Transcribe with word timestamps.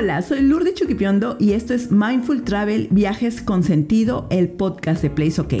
Hola, 0.00 0.22
soy 0.22 0.42
Lourdes 0.42 0.74
Chuquipiondo 0.74 1.36
y 1.40 1.54
esto 1.54 1.74
es 1.74 1.90
Mindful 1.90 2.44
Travel 2.44 2.86
Viajes 2.92 3.42
con 3.42 3.64
Sentido, 3.64 4.28
el 4.30 4.48
podcast 4.48 5.02
de 5.02 5.10
Place 5.10 5.40
OK. 5.40 5.54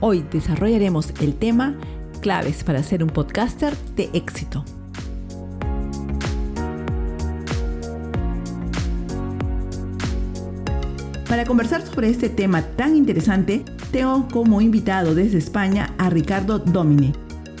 Hoy 0.00 0.22
desarrollaremos 0.30 1.14
el 1.22 1.34
tema 1.34 1.78
claves 2.20 2.62
para 2.62 2.82
ser 2.82 3.02
un 3.02 3.08
podcaster 3.08 3.74
de 3.96 4.10
éxito. 4.12 4.66
Para 11.26 11.46
conversar 11.46 11.80
sobre 11.86 12.10
este 12.10 12.28
tema 12.28 12.60
tan 12.60 12.94
interesante, 12.94 13.64
tengo 13.90 14.28
como 14.28 14.60
invitado 14.60 15.14
desde 15.14 15.38
España 15.38 15.94
a 15.98 16.10
Ricardo 16.10 16.58
Domine. 16.58 17.12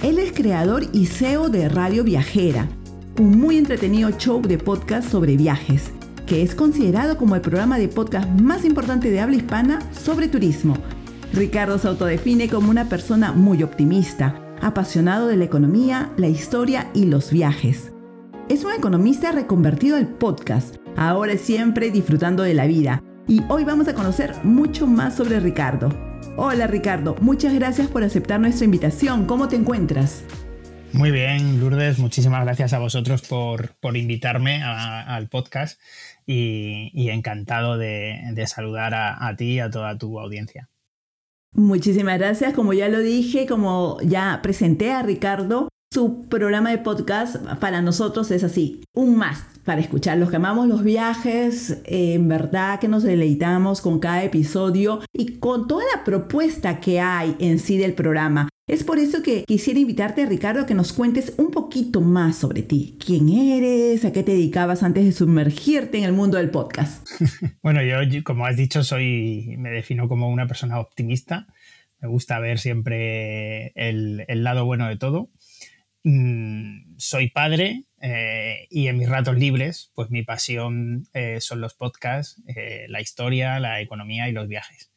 Él 0.02 0.18
es 0.18 0.32
creador 0.32 0.84
y 0.92 1.06
CEO 1.06 1.48
de 1.48 1.68
Radio 1.68 2.04
Viajera, 2.04 2.68
un 3.18 3.40
muy 3.40 3.56
entretenido 3.56 4.10
show 4.10 4.40
de 4.42 4.58
podcast 4.58 5.08
sobre 5.10 5.36
viajes, 5.36 5.90
que 6.26 6.42
es 6.42 6.54
considerado 6.54 7.16
como 7.16 7.34
el 7.34 7.40
programa 7.40 7.78
de 7.78 7.88
podcast 7.88 8.28
más 8.40 8.64
importante 8.64 9.10
de 9.10 9.20
habla 9.20 9.36
hispana 9.36 9.80
sobre 9.92 10.28
turismo. 10.28 10.76
Ricardo 11.32 11.78
se 11.78 11.88
autodefine 11.88 12.48
como 12.48 12.70
una 12.70 12.88
persona 12.88 13.32
muy 13.32 13.62
optimista, 13.62 14.40
apasionado 14.60 15.26
de 15.26 15.36
la 15.36 15.44
economía, 15.44 16.12
la 16.16 16.28
historia 16.28 16.90
y 16.94 17.06
los 17.06 17.32
viajes. 17.32 17.92
Es 18.48 18.64
un 18.64 18.72
economista 18.72 19.32
reconvertido 19.32 19.96
al 19.96 20.06
podcast, 20.06 20.76
ahora 20.96 21.36
siempre 21.36 21.90
disfrutando 21.90 22.42
de 22.42 22.54
la 22.54 22.66
vida 22.66 23.02
y 23.26 23.42
hoy 23.48 23.64
vamos 23.64 23.88
a 23.88 23.94
conocer 23.94 24.34
mucho 24.42 24.86
más 24.86 25.16
sobre 25.16 25.38
Ricardo. 25.38 26.07
Hola 26.36 26.66
Ricardo, 26.66 27.16
muchas 27.20 27.54
gracias 27.54 27.88
por 27.88 28.04
aceptar 28.04 28.40
nuestra 28.40 28.64
invitación. 28.64 29.26
¿Cómo 29.26 29.48
te 29.48 29.56
encuentras? 29.56 30.24
Muy 30.92 31.10
bien, 31.10 31.60
Lourdes, 31.60 31.98
muchísimas 31.98 32.44
gracias 32.44 32.72
a 32.72 32.78
vosotros 32.78 33.22
por, 33.22 33.96
invitarme 33.96 34.62
al 34.62 35.28
podcast 35.28 35.80
y, 36.26 37.10
encantado 37.10 37.76
de, 37.76 38.44
saludar 38.46 38.94
a, 38.94 39.26
a 39.26 39.36
ti 39.36 39.54
y 39.54 39.60
a 39.60 39.70
toda 39.70 39.98
tu 39.98 40.18
audiencia. 40.18 40.68
Muchísimas 41.52 42.18
gracias. 42.18 42.54
Como 42.54 42.72
ya 42.72 42.88
lo 42.88 43.00
dije, 43.00 43.46
como 43.46 43.98
ya 44.02 44.40
presenté 44.42 44.92
a 44.92 45.02
Ricardo, 45.02 45.68
su 45.92 46.28
programa 46.28 46.70
de 46.70 46.78
podcast 46.78 47.36
para 47.60 47.80
nosotros 47.82 48.30
es 48.30 48.44
así, 48.44 48.82
un 48.94 49.16
más 49.16 49.46
para 49.68 49.82
escuchar. 49.82 50.16
Los 50.16 50.30
que 50.30 50.36
amamos 50.36 50.66
los 50.66 50.82
viajes, 50.82 51.82
en 51.84 52.26
verdad 52.26 52.80
que 52.80 52.88
nos 52.88 53.02
deleitamos 53.02 53.82
con 53.82 54.00
cada 54.00 54.24
episodio 54.24 55.00
y 55.12 55.36
con 55.36 55.68
toda 55.68 55.84
la 55.94 56.04
propuesta 56.04 56.80
que 56.80 57.00
hay 57.00 57.36
en 57.38 57.58
sí 57.58 57.76
del 57.76 57.92
programa. 57.92 58.48
Es 58.66 58.82
por 58.82 58.98
eso 58.98 59.22
que 59.22 59.44
quisiera 59.44 59.78
invitarte, 59.78 60.24
Ricardo, 60.24 60.62
a 60.62 60.66
que 60.66 60.72
nos 60.72 60.94
cuentes 60.94 61.34
un 61.36 61.50
poquito 61.50 62.00
más 62.00 62.38
sobre 62.38 62.62
ti. 62.62 62.96
¿Quién 63.04 63.28
eres? 63.28 64.06
¿A 64.06 64.12
qué 64.14 64.22
te 64.22 64.32
dedicabas 64.32 64.82
antes 64.82 65.04
de 65.04 65.12
sumergirte 65.12 65.98
en 65.98 66.04
el 66.04 66.14
mundo 66.14 66.38
del 66.38 66.48
podcast? 66.48 67.06
bueno, 67.62 67.82
yo, 67.82 68.24
como 68.24 68.46
has 68.46 68.56
dicho, 68.56 68.82
soy, 68.82 69.54
me 69.58 69.68
defino 69.68 70.08
como 70.08 70.30
una 70.30 70.46
persona 70.46 70.80
optimista. 70.80 71.46
Me 72.00 72.08
gusta 72.08 72.40
ver 72.40 72.58
siempre 72.58 73.74
el 73.74 74.44
lado 74.44 74.64
bueno 74.64 74.88
de 74.88 74.96
todo. 74.96 75.28
Mm, 76.04 76.94
soy 76.96 77.28
padre 77.28 77.84
eh, 78.00 78.68
y 78.70 78.86
en 78.86 78.98
mis 78.98 79.08
ratos 79.08 79.36
libres, 79.36 79.90
pues 79.94 80.10
mi 80.10 80.22
pasión 80.22 81.08
eh, 81.14 81.40
son 81.40 81.60
los 81.60 81.74
podcasts, 81.74 82.40
eh, 82.46 82.86
la 82.88 83.00
historia, 83.00 83.58
la 83.58 83.80
economía 83.80 84.28
y 84.28 84.32
los 84.32 84.46
viajes. 84.46 84.90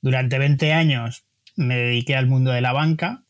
Durante 0.00 0.38
20 0.38 0.72
años 0.72 1.24
me 1.56 1.76
dediqué 1.76 2.16
al 2.16 2.26
mundo 2.26 2.50
de 2.52 2.60
la 2.60 2.72
banca 2.72 3.24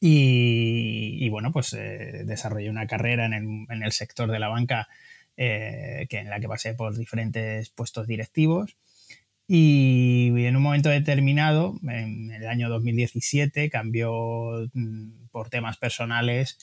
y, 0.00 1.28
bueno, 1.30 1.52
pues 1.52 1.70
desarrollé 1.70 2.68
una 2.68 2.86
carrera 2.86 3.24
en 3.24 3.66
el, 3.82 3.92
sector 3.92 4.30
de 4.30 4.38
la 4.38 4.48
banca 4.48 4.88
que 5.34 6.06
en 6.10 6.28
la 6.28 6.40
que 6.40 6.48
pasé 6.48 6.74
por 6.74 6.96
diferentes 6.96 7.70
puestos 7.70 8.06
directivos. 8.06 8.76
Y 9.46 10.44
en 10.44 10.56
un 10.56 10.62
momento 10.62 10.90
determinado, 10.90 11.78
en 11.88 12.30
el 12.30 12.46
año 12.46 12.68
2017, 12.68 13.70
cambió 13.70 14.68
mm, 14.74 15.28
por 15.30 15.48
temas 15.48 15.78
personales, 15.78 16.58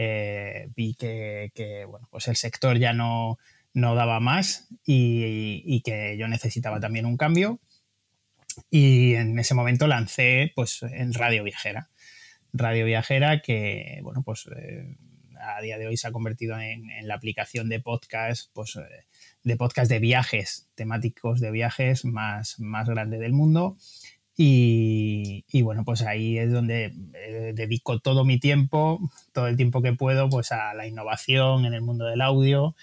eh, 0.00 0.68
vi 0.76 0.94
que, 0.94 1.84
bueno, 1.88 2.06
pues 2.08 2.28
el 2.28 2.36
sector 2.36 2.78
ya 2.78 2.92
no, 2.92 3.36
no 3.74 3.96
daba 3.96 4.20
más 4.20 4.68
y, 4.86 5.82
que 5.82 6.16
yo 6.16 6.28
necesitaba 6.28 6.78
también 6.78 7.04
un 7.04 7.16
cambio. 7.16 7.58
Y 8.70 9.14
en 9.14 9.36
ese 9.40 9.54
momento 9.54 9.88
lancé 9.88 10.52
pues, 10.54 10.84
en 10.84 11.12
Radio 11.14 11.42
Viajera. 11.42 11.90
Radio 12.52 12.84
Viajera 12.84 13.42
que, 13.42 13.98
bueno, 14.04 14.22
pues 14.22 14.48
eh, 14.56 14.96
a 15.40 15.60
día 15.62 15.78
de 15.78 15.88
hoy 15.88 15.96
se 15.96 16.06
ha 16.06 16.12
convertido 16.12 16.60
en, 16.60 16.86
la 17.02 17.14
aplicación 17.14 17.68
de 17.68 17.80
podcast, 17.80 18.52
pues 18.52 18.76
eh, 18.76 19.06
de 19.42 19.56
podcast 19.56 19.90
de 19.90 19.98
viajes, 19.98 20.68
temáticos 20.76 21.40
de 21.40 21.50
viajes 21.50 22.04
más, 22.04 22.60
más 22.60 22.88
grande 22.88 23.18
del 23.18 23.32
mundo. 23.32 23.76
Y, 24.40 25.62
bueno, 25.62 25.84
pues 25.84 26.02
ahí 26.02 26.38
es 26.38 26.52
donde 26.52 26.94
eh, 27.14 27.52
dedico 27.56 27.98
todo 27.98 28.24
mi 28.24 28.38
tiempo, 28.38 29.00
todo 29.32 29.48
el 29.48 29.56
tiempo 29.56 29.82
que 29.82 29.94
puedo, 29.94 30.28
pues 30.28 30.52
a 30.52 30.74
la 30.74 30.86
innovación 30.86 31.64
en 31.64 31.74
el 31.74 31.82
mundo 31.82 32.04
del 32.04 32.20
audio 32.20 32.76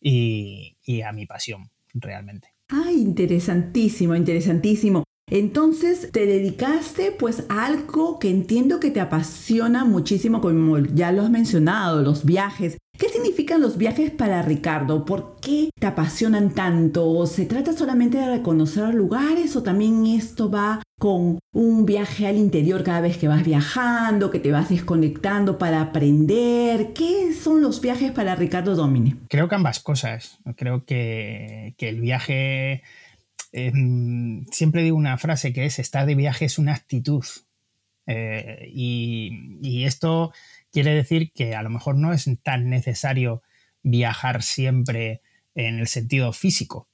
y, 0.00 0.78
y 0.82 1.02
a 1.02 1.12
mi 1.12 1.26
pasión, 1.26 1.70
realmente. 1.92 2.48
Ay, 2.68 2.94
interesantísimo, 3.02 4.16
interesantísimo. 4.16 5.04
Entonces 5.30 6.10
te 6.12 6.26
dedicaste 6.26 7.12
pues 7.12 7.44
a 7.48 7.66
algo 7.66 8.18
que 8.18 8.30
entiendo 8.30 8.80
que 8.80 8.90
te 8.90 9.00
apasiona 9.00 9.84
muchísimo, 9.84 10.40
como 10.40 10.78
ya 10.78 11.12
lo 11.12 11.22
has 11.22 11.30
mencionado, 11.30 12.02
los 12.02 12.24
viajes. 12.24 12.78
¿Qué 12.98 13.08
significan 13.08 13.60
los 13.60 13.78
viajes 13.78 14.10
para 14.10 14.42
Ricardo? 14.42 15.04
¿Por 15.04 15.36
qué 15.40 15.70
te 15.78 15.86
apasionan 15.86 16.54
tanto? 16.54 17.26
¿Se 17.26 17.46
trata 17.46 17.72
solamente 17.72 18.18
de 18.18 18.28
reconocer 18.36 18.94
lugares 18.94 19.56
o 19.56 19.62
también 19.62 20.06
esto 20.06 20.50
va 20.50 20.82
con 20.98 21.38
un 21.52 21.84
viaje 21.84 22.26
al 22.26 22.36
interior 22.36 22.84
cada 22.84 23.00
vez 23.00 23.16
que 23.16 23.28
vas 23.28 23.44
viajando, 23.44 24.30
que 24.30 24.38
te 24.38 24.52
vas 24.52 24.68
desconectando 24.68 25.58
para 25.58 25.80
aprender? 25.80 26.92
¿Qué 26.92 27.32
son 27.32 27.62
los 27.62 27.80
viajes 27.80 28.12
para 28.12 28.36
Ricardo 28.36 28.76
Domine? 28.76 29.16
Creo 29.28 29.48
que 29.48 29.54
ambas 29.54 29.80
cosas. 29.80 30.38
Creo 30.56 30.84
que, 30.84 31.74
que 31.76 31.88
el 31.88 32.00
viaje 32.00 32.82
Em, 33.52 34.46
siempre 34.50 34.82
digo 34.82 34.96
una 34.96 35.18
frase 35.18 35.52
que 35.52 35.66
es, 35.66 35.78
estar 35.78 36.06
de 36.06 36.14
viaje 36.14 36.46
es 36.46 36.58
una 36.58 36.74
actitud. 36.74 37.24
Eh, 38.06 38.68
y, 38.72 39.84
esto 39.84 40.32
quiere 40.72 40.94
decir 40.94 41.32
que 41.32 41.54
a 41.54 41.62
lo 41.62 41.70
mejor 41.70 41.96
no 41.96 42.12
es 42.12 42.28
tan 42.42 42.70
necesario 42.70 43.42
viajar 43.82 44.42
siempre 44.42 45.22
en 45.54 45.78
el 45.78 45.86
sentido 45.86 46.32
físico, 46.32 46.88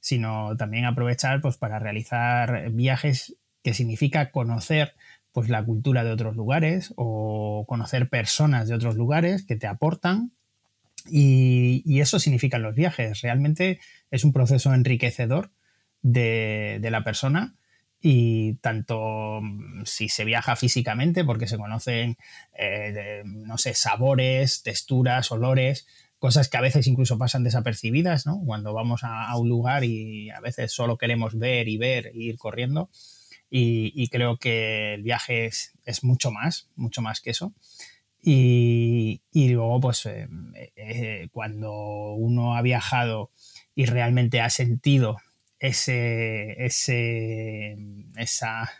sino 0.00 0.56
también 0.56 0.84
aprovechar 0.84 1.40
pues, 1.40 1.56
para 1.56 1.78
realizar 1.78 2.70
viajes 2.70 3.36
que 3.62 3.74
significa 3.74 4.30
conocer 4.30 4.94
pues, 5.32 5.48
la 5.48 5.64
cultura 5.64 6.04
de 6.04 6.12
otros 6.12 6.36
lugares 6.36 6.94
o 6.96 7.64
conocer 7.68 8.08
personas 8.08 8.68
de 8.68 8.74
otros 8.74 8.94
lugares 8.96 9.44
que 9.44 9.56
te 9.56 9.66
aportan. 9.66 10.32
Y, 11.10 12.00
eso 12.00 12.18
significan 12.18 12.62
los 12.62 12.74
viajes. 12.74 13.20
Realmente 13.22 13.80
es 14.10 14.24
un 14.24 14.32
proceso 14.32 14.72
enriquecedor 14.72 15.50
de, 16.02 16.78
la 16.82 17.02
persona 17.02 17.56
y 18.00 18.54
tanto 18.56 19.40
mm, 19.42 19.84
si 19.84 20.08
se 20.08 20.24
viaja 20.24 20.56
físicamente, 20.56 21.24
porque 21.24 21.48
se 21.48 21.58
conocen, 21.58 22.16
eh, 22.58 23.22
no 23.24 23.58
sé, 23.58 23.74
sabores, 23.74 24.62
texturas, 24.62 25.32
olores, 25.32 25.86
cosas 26.18 26.48
que 26.48 26.56
a 26.56 26.62
veces 26.62 26.86
incluso 26.86 27.18
pasan 27.18 27.44
desapercibidas, 27.44 28.26
¿no? 28.26 28.40
Cuando 28.44 28.72
vamos 28.72 29.00
a, 29.04 29.36
un 29.36 29.48
lugar 29.48 29.84
y 29.84 30.30
a 30.30 30.40
veces 30.40 30.72
solo 30.72 30.96
queremos 30.96 31.38
ver 31.38 31.68
y 31.68 31.76
ver 31.76 32.08
e 32.08 32.12
ir 32.14 32.38
corriendo. 32.38 32.90
Y, 33.48 34.08
creo 34.08 34.38
que 34.38 34.94
el 34.94 35.02
viaje 35.02 35.46
es, 35.46 36.04
mucho 36.04 36.30
más, 36.30 36.68
mucho 36.74 37.00
más 37.00 37.20
que 37.20 37.30
eso. 37.30 37.54
Y, 38.20 39.20
luego, 39.34 39.80
pues, 39.80 40.04
eh, 40.06 40.28
eh, 40.74 41.28
cuando 41.32 42.14
uno 42.14 42.56
ha 42.56 42.62
viajado 42.62 43.30
y 43.74 43.86
realmente 43.86 44.40
ha 44.40 44.50
sentido 44.50 45.18
ese, 45.58 46.64
ese, 46.64 47.76
esa, 48.16 48.70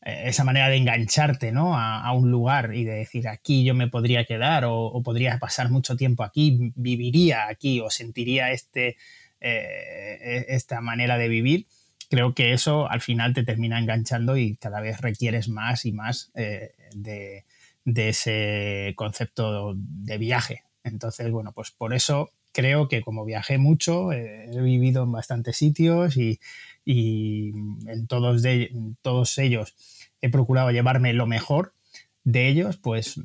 esa 0.00 0.44
manera 0.44 0.68
de 0.68 0.76
engancharte 0.76 1.52
¿no? 1.52 1.78
a, 1.78 2.12
un 2.12 2.30
lugar 2.30 2.74
y 2.74 2.84
de 2.84 2.94
decir 2.94 3.28
aquí 3.28 3.64
yo 3.64 3.74
me 3.74 3.88
podría 3.88 4.24
quedar 4.24 4.64
o, 4.66 5.02
podría 5.02 5.38
pasar 5.38 5.70
mucho 5.70 5.96
tiempo 5.96 6.22
aquí, 6.24 6.72
viviría 6.74 7.48
aquí 7.48 7.80
o 7.80 7.90
sentiría 7.90 8.50
este, 8.52 8.96
eh, 9.40 10.18
e, 10.20 10.46
esta 10.48 10.80
manera 10.80 11.18
de 11.18 11.28
vivir, 11.28 11.66
creo 12.08 12.34
que 12.34 12.52
eso 12.52 12.90
al 12.90 13.00
final 13.00 13.34
te 13.34 13.44
termina 13.44 13.78
enganchando 13.78 14.36
y 14.36 14.56
cada 14.56 14.80
vez 14.80 15.00
requieres 15.00 15.48
más 15.48 15.84
y 15.84 15.92
más 15.92 16.30
eh, 16.34 16.72
de, 16.94 17.44
de 17.84 18.08
ese 18.10 18.94
concepto 18.96 19.74
de 19.76 20.18
viaje. 20.18 20.64
Entonces, 20.84 21.30
bueno, 21.30 21.52
pues 21.52 21.70
por 21.70 21.92
eso 21.92 22.30
creo 22.58 22.88
que 22.88 23.02
como 23.02 23.24
viajé 23.24 23.56
mucho, 23.56 24.10
eh, 24.10 24.50
he 24.52 24.60
vivido 24.60 25.04
en 25.04 25.12
bastantes 25.12 25.56
sitios 25.56 26.16
y, 26.16 26.40
en, 26.84 28.08
todos 28.08 28.42
de, 28.42 28.72
todos 29.00 29.38
ellos 29.38 29.76
he 30.20 30.28
procurado 30.28 30.72
llevarme 30.72 31.12
lo 31.12 31.28
mejor 31.28 31.72
de 32.24 32.48
ellos, 32.48 32.76
pues 32.76 33.20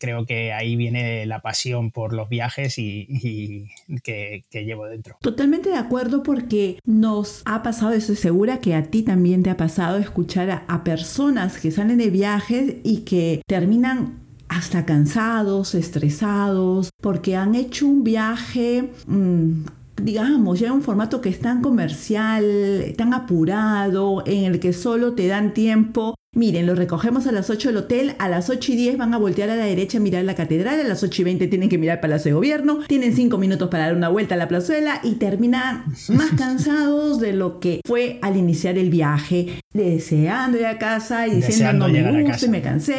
creo 0.00 0.26
que 0.26 0.52
ahí 0.52 0.74
viene 0.74 1.24
la 1.24 1.40
pasión 1.40 1.92
por 1.92 2.12
los 2.12 2.28
viajes 2.28 2.78
y, 2.78 3.68
que, 4.02 4.42
llevo 4.50 4.86
dentro. 4.86 5.18
Totalmente 5.20 5.68
de 5.68 5.76
acuerdo 5.76 6.24
porque 6.24 6.80
nos 6.84 7.42
ha 7.44 7.62
pasado, 7.62 7.92
estoy 7.92 8.16
segura 8.16 8.60
que 8.60 8.74
a 8.74 8.90
ti 8.90 9.04
también 9.04 9.44
te 9.44 9.50
ha 9.50 9.56
pasado 9.56 9.98
escuchar 9.98 10.64
a, 10.66 10.82
personas 10.82 11.58
que 11.58 11.70
salen 11.70 11.98
de 11.98 12.10
viajes 12.10 12.78
y 12.82 13.02
que 13.02 13.40
terminan 13.46 14.27
hasta 14.48 14.84
cansados, 14.84 15.74
estresados, 15.74 16.90
porque 17.00 17.36
han 17.36 17.54
hecho 17.54 17.86
un 17.86 18.04
viaje 18.04 18.90
mm, 19.06 19.64
digamos, 20.02 20.60
ya 20.60 20.72
un 20.72 20.82
formato 20.82 21.20
que 21.20 21.28
es 21.28 21.40
tan 21.40 21.62
comercial, 21.62 22.94
tan 22.96 23.14
apurado, 23.14 24.22
en 24.26 24.44
el 24.44 24.60
que 24.60 24.72
solo 24.72 25.14
te 25.14 25.26
dan 25.26 25.54
tiempo. 25.54 26.14
Miren, 26.38 26.66
lo 26.66 26.76
recogemos 26.76 27.26
a 27.26 27.32
las 27.32 27.50
8 27.50 27.70
del 27.70 27.78
hotel, 27.78 28.14
a 28.20 28.28
las 28.28 28.48
8 28.48 28.70
y 28.70 28.76
10 28.76 28.96
van 28.96 29.12
a 29.12 29.18
voltear 29.18 29.50
a 29.50 29.56
la 29.56 29.64
derecha 29.64 29.98
a 29.98 30.00
mirar 30.00 30.22
la 30.24 30.36
catedral, 30.36 30.78
a 30.78 30.84
las 30.84 31.02
8 31.02 31.22
y 31.22 31.24
20 31.24 31.48
tienen 31.48 31.68
que 31.68 31.78
mirar 31.78 31.96
el 31.96 32.00
Palacio 32.00 32.30
de 32.30 32.34
Gobierno, 32.36 32.78
tienen 32.86 33.12
5 33.12 33.36
minutos 33.38 33.68
para 33.70 33.86
dar 33.86 33.96
una 33.96 34.08
vuelta 34.08 34.36
a 34.36 34.38
la 34.38 34.46
plazuela 34.46 35.00
y 35.02 35.16
terminan 35.16 35.86
más 36.10 36.30
cansados 36.38 37.18
de 37.18 37.32
lo 37.32 37.58
que 37.58 37.80
fue 37.84 38.20
al 38.22 38.36
iniciar 38.36 38.78
el 38.78 38.88
viaje, 38.88 39.60
deseando 39.74 40.58
ir 40.58 40.66
a 40.66 40.78
casa 40.78 41.26
y 41.26 41.40
diciendo 41.40 41.88
no 41.88 42.12
me 42.12 42.22
gusta 42.22 42.46
y 42.46 42.50
me 42.50 42.62
cansé. 42.62 42.94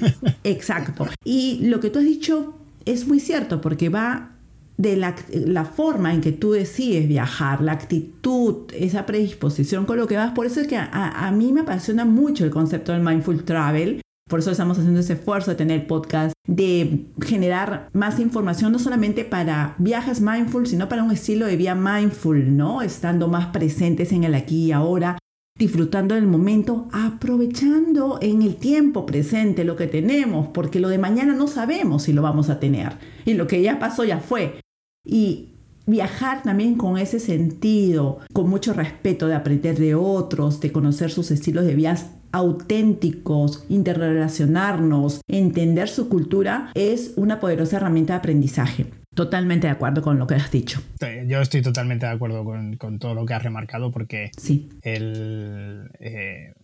exacto. 0.42 1.06
Y 1.24 1.60
lo 1.62 1.78
que 1.78 1.88
tú 1.88 2.00
has 2.00 2.04
dicho 2.04 2.58
es 2.84 3.06
muy 3.06 3.20
cierto 3.20 3.60
porque 3.60 3.90
va 3.90 4.32
de 4.76 4.96
la, 4.96 5.64
forma 5.64 6.12
en 6.12 6.20
que 6.20 6.32
tú 6.32 6.52
decides 6.52 7.06
viajar, 7.08 7.60
la 7.60 7.72
actitud, 7.72 8.70
esa 8.74 9.06
predisposición 9.06 9.86
con 9.86 9.98
lo 9.98 10.06
que 10.06 10.16
vas. 10.16 10.32
Por 10.32 10.46
eso 10.46 10.60
es 10.60 10.66
que 10.66 10.76
a, 10.76 11.32
mí 11.34 11.52
me 11.52 11.60
apasiona 11.60 12.04
mucho 12.04 12.44
el 12.44 12.50
concepto 12.50 12.92
del 12.92 13.02
mindful 13.02 13.44
travel. 13.44 14.00
Por 14.28 14.38
eso 14.38 14.50
estamos 14.50 14.78
haciendo 14.78 15.00
ese 15.00 15.14
esfuerzo 15.14 15.50
de 15.50 15.56
tener 15.56 15.86
podcast, 15.86 16.32
de 16.46 17.06
generar 17.20 17.88
más 17.92 18.18
información, 18.18 18.72
no 18.72 18.78
solamente 18.78 19.24
para 19.24 19.74
viajes 19.78 20.20
mindful, 20.20 20.66
sino 20.66 20.88
para 20.88 21.02
un 21.02 21.10
estilo 21.10 21.46
de 21.46 21.56
vida 21.56 21.74
mindful, 21.74 22.56
¿no? 22.56 22.82
Estando 22.82 23.28
más 23.28 23.46
presentes 23.48 24.10
en 24.12 24.24
el 24.24 24.34
aquí 24.34 24.66
y 24.66 24.72
ahora, 24.72 25.18
disfrutando 25.58 26.14
del 26.14 26.26
momento, 26.26 26.88
aprovechando 26.92 28.18
en 28.20 28.42
el 28.42 28.56
tiempo 28.56 29.06
presente 29.06 29.64
lo 29.64 29.76
que 29.76 29.86
tenemos, 29.86 30.48
porque 30.48 30.80
lo 30.80 30.88
de 30.88 30.98
mañana 30.98 31.34
no 31.34 31.46
sabemos 31.46 32.04
si 32.04 32.12
lo 32.12 32.22
vamos 32.22 32.50
a 32.50 32.58
tener. 32.58 32.94
Y 33.24 33.34
lo 33.34 33.46
que 33.46 33.62
ya 33.62 33.78
pasó 33.78 34.04
ya 34.04 34.18
fue. 34.18 34.60
Y 35.04 35.50
viajar 35.86 36.42
también 36.42 36.76
con 36.76 36.98
ese 36.98 37.20
sentido, 37.20 38.18
con 38.32 38.48
mucho 38.48 38.72
respeto 38.72 39.28
de 39.28 39.34
aprender 39.34 39.78
de 39.78 39.94
otros, 39.94 40.60
de 40.60 40.72
conocer 40.72 41.10
sus 41.10 41.30
estilos 41.30 41.64
de 41.64 41.74
vida 41.74 41.96
auténticos, 42.32 43.64
interrelacionarnos, 43.68 45.20
entender 45.28 45.88
su 45.88 46.08
cultura, 46.08 46.70
es 46.74 47.12
una 47.16 47.40
poderosa 47.40 47.76
herramienta 47.76 48.14
de 48.14 48.18
aprendizaje. 48.18 49.01
Totalmente 49.14 49.66
de 49.66 49.72
acuerdo 49.72 50.00
con 50.00 50.18
lo 50.18 50.26
que 50.26 50.34
has 50.34 50.50
dicho. 50.50 50.82
Yo 51.26 51.42
estoy 51.42 51.60
totalmente 51.60 52.06
de 52.06 52.12
acuerdo 52.12 52.44
con, 52.44 52.98
todo 52.98 53.14
lo 53.14 53.26
que 53.26 53.34
has 53.34 53.42
remarcado 53.42 53.92
porque 53.92 54.30
sí. 54.38 54.70
el, 54.82 55.90
eh, 56.00 56.54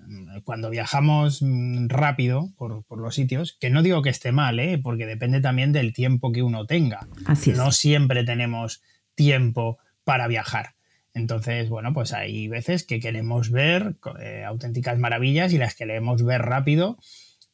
cuando 0.44 0.70
viajamos 0.70 1.44
rápido 1.88 2.50
por, 2.56 2.84
los 2.98 3.14
sitios, 3.14 3.56
que 3.60 3.68
no 3.68 3.82
digo 3.82 4.00
que 4.00 4.08
esté 4.08 4.32
mal, 4.32 4.60
¿eh? 4.60 4.80
porque 4.82 5.04
depende 5.04 5.42
también 5.42 5.72
del 5.72 5.92
tiempo 5.92 6.32
que 6.32 6.42
uno 6.42 6.64
tenga. 6.64 7.06
Así 7.26 7.50
es. 7.50 7.58
No 7.58 7.70
siempre 7.70 8.24
tenemos 8.24 8.82
tiempo 9.14 9.78
para 10.04 10.26
viajar. 10.26 10.74
Entonces, 11.12 11.68
bueno, 11.68 11.92
pues 11.92 12.14
hay 12.14 12.48
veces 12.48 12.84
que 12.84 12.98
queremos 12.98 13.50
ver 13.50 13.96
eh, 14.20 14.44
auténticas 14.46 14.98
maravillas 14.98 15.52
y 15.52 15.58
las 15.58 15.74
queremos 15.74 16.24
ver 16.24 16.42
rápido 16.42 16.98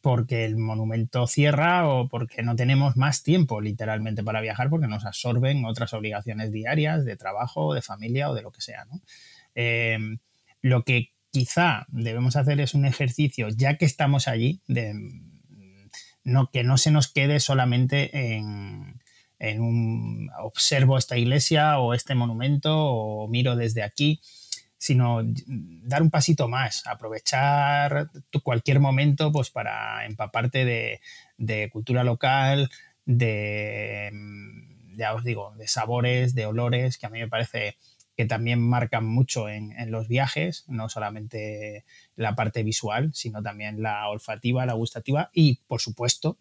porque 0.05 0.45
el 0.45 0.59
monumento 0.59 1.27
cierra 1.27 1.89
o 1.89 2.09
porque 2.09 2.43
no 2.43 2.55
tenemos 2.57 2.95
más 2.95 3.23
tiempo 3.23 3.63
literalmente 3.63 4.23
para 4.23 4.43
viajar 4.43 4.69
porque 4.69 4.87
nos 4.87 5.07
absorben 5.07 5.65
otras 5.65 5.95
obligaciones 5.95 6.53
diarias 6.53 7.07
de 7.07 7.17
trabajo, 7.17 7.73
de 7.73 7.81
familia 7.81 8.29
o 8.29 8.35
de 8.35 8.43
lo 8.43 8.53
que 8.53 8.61
sea. 8.61 8.87
Eh, 9.55 9.97
lo 10.61 10.85
que 10.85 11.09
quizá 11.31 11.87
debemos 11.89 12.37
hacer 12.37 12.61
es 12.61 12.75
un 12.75 12.85
ejercicio, 12.85 13.49
ya 13.49 13.79
que 13.79 13.87
estamos 13.87 14.29
allí, 14.29 14.61
de 14.69 14.93
no, 16.23 16.51
que 16.51 16.65
no 16.65 16.77
se 16.77 16.91
nos 16.91 17.11
quede 17.11 17.41
solamente 17.41 18.35
en, 18.37 19.01
en 19.39 19.63
un 19.63 20.29
observo 20.39 20.99
esta 20.99 21.17
iglesia 21.17 21.79
o 21.79 21.95
este 21.95 22.15
monumento 22.15 22.77
o 22.77 23.27
miro 23.27 23.57
desde 23.57 23.83
aquí 23.83 24.21
sino 24.85 25.23
dar 25.25 26.03
un 26.03 26.11
pasito 26.11 26.47
más, 26.47 26.87
aprovechar 26.87 28.11
cualquier 28.43 28.81
momento 28.81 29.33
pues, 29.33 29.49
para 29.49 30.05
empaparte 30.05 31.01
de, 31.39 31.71
cultura 31.71 32.05
local, 32.05 32.69
de, 33.07 34.11
mm, 34.13 34.99
ya 34.99 35.15
os 35.15 35.25
digo, 35.25 35.55
de 35.57 35.69
sabores, 35.69 36.35
de 36.35 36.45
olores, 36.45 36.99
que 36.99 37.07
a 37.07 37.09
mí 37.09 37.19
me 37.19 37.29
parece 37.29 37.79
que 38.15 38.27
también 38.27 38.61
marcan 38.61 39.07
mucho 39.07 39.49
en, 39.49 39.73
los 39.91 40.07
viajes, 40.07 40.67
no 40.69 40.91
solamente 40.91 41.87
la 42.15 42.35
parte 42.35 42.63
visual, 42.63 43.11
sino 43.15 43.43
también 43.43 43.81
la 43.81 44.07
olfativa, 44.11 44.67
la 44.67 44.75
gustativa 44.75 45.31
y, 45.33 45.61
por 45.67 45.81
supuesto, 45.81 46.37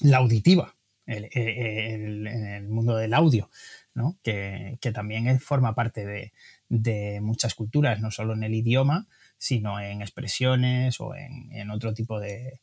la 0.00 0.16
auditiva, 0.16 0.74
en 1.06 2.26
el, 2.26 2.68
mundo 2.68 2.96
del 2.96 3.14
audio, 3.14 3.48
¿no? 3.94 4.18
que, 4.24 4.76
que, 4.80 4.90
también 4.90 5.38
forma 5.38 5.76
parte 5.76 6.04
de, 6.04 6.32
de 6.70 7.20
muchas 7.20 7.54
culturas, 7.54 8.00
no 8.00 8.10
solo 8.10 8.32
en 8.32 8.44
el 8.44 8.54
idioma, 8.54 9.06
sino 9.36 9.80
en 9.80 10.00
expresiones 10.00 11.00
o 11.00 11.14
en, 11.14 11.70
otro 11.70 11.92
tipo 11.92 12.20
de, 12.20 12.60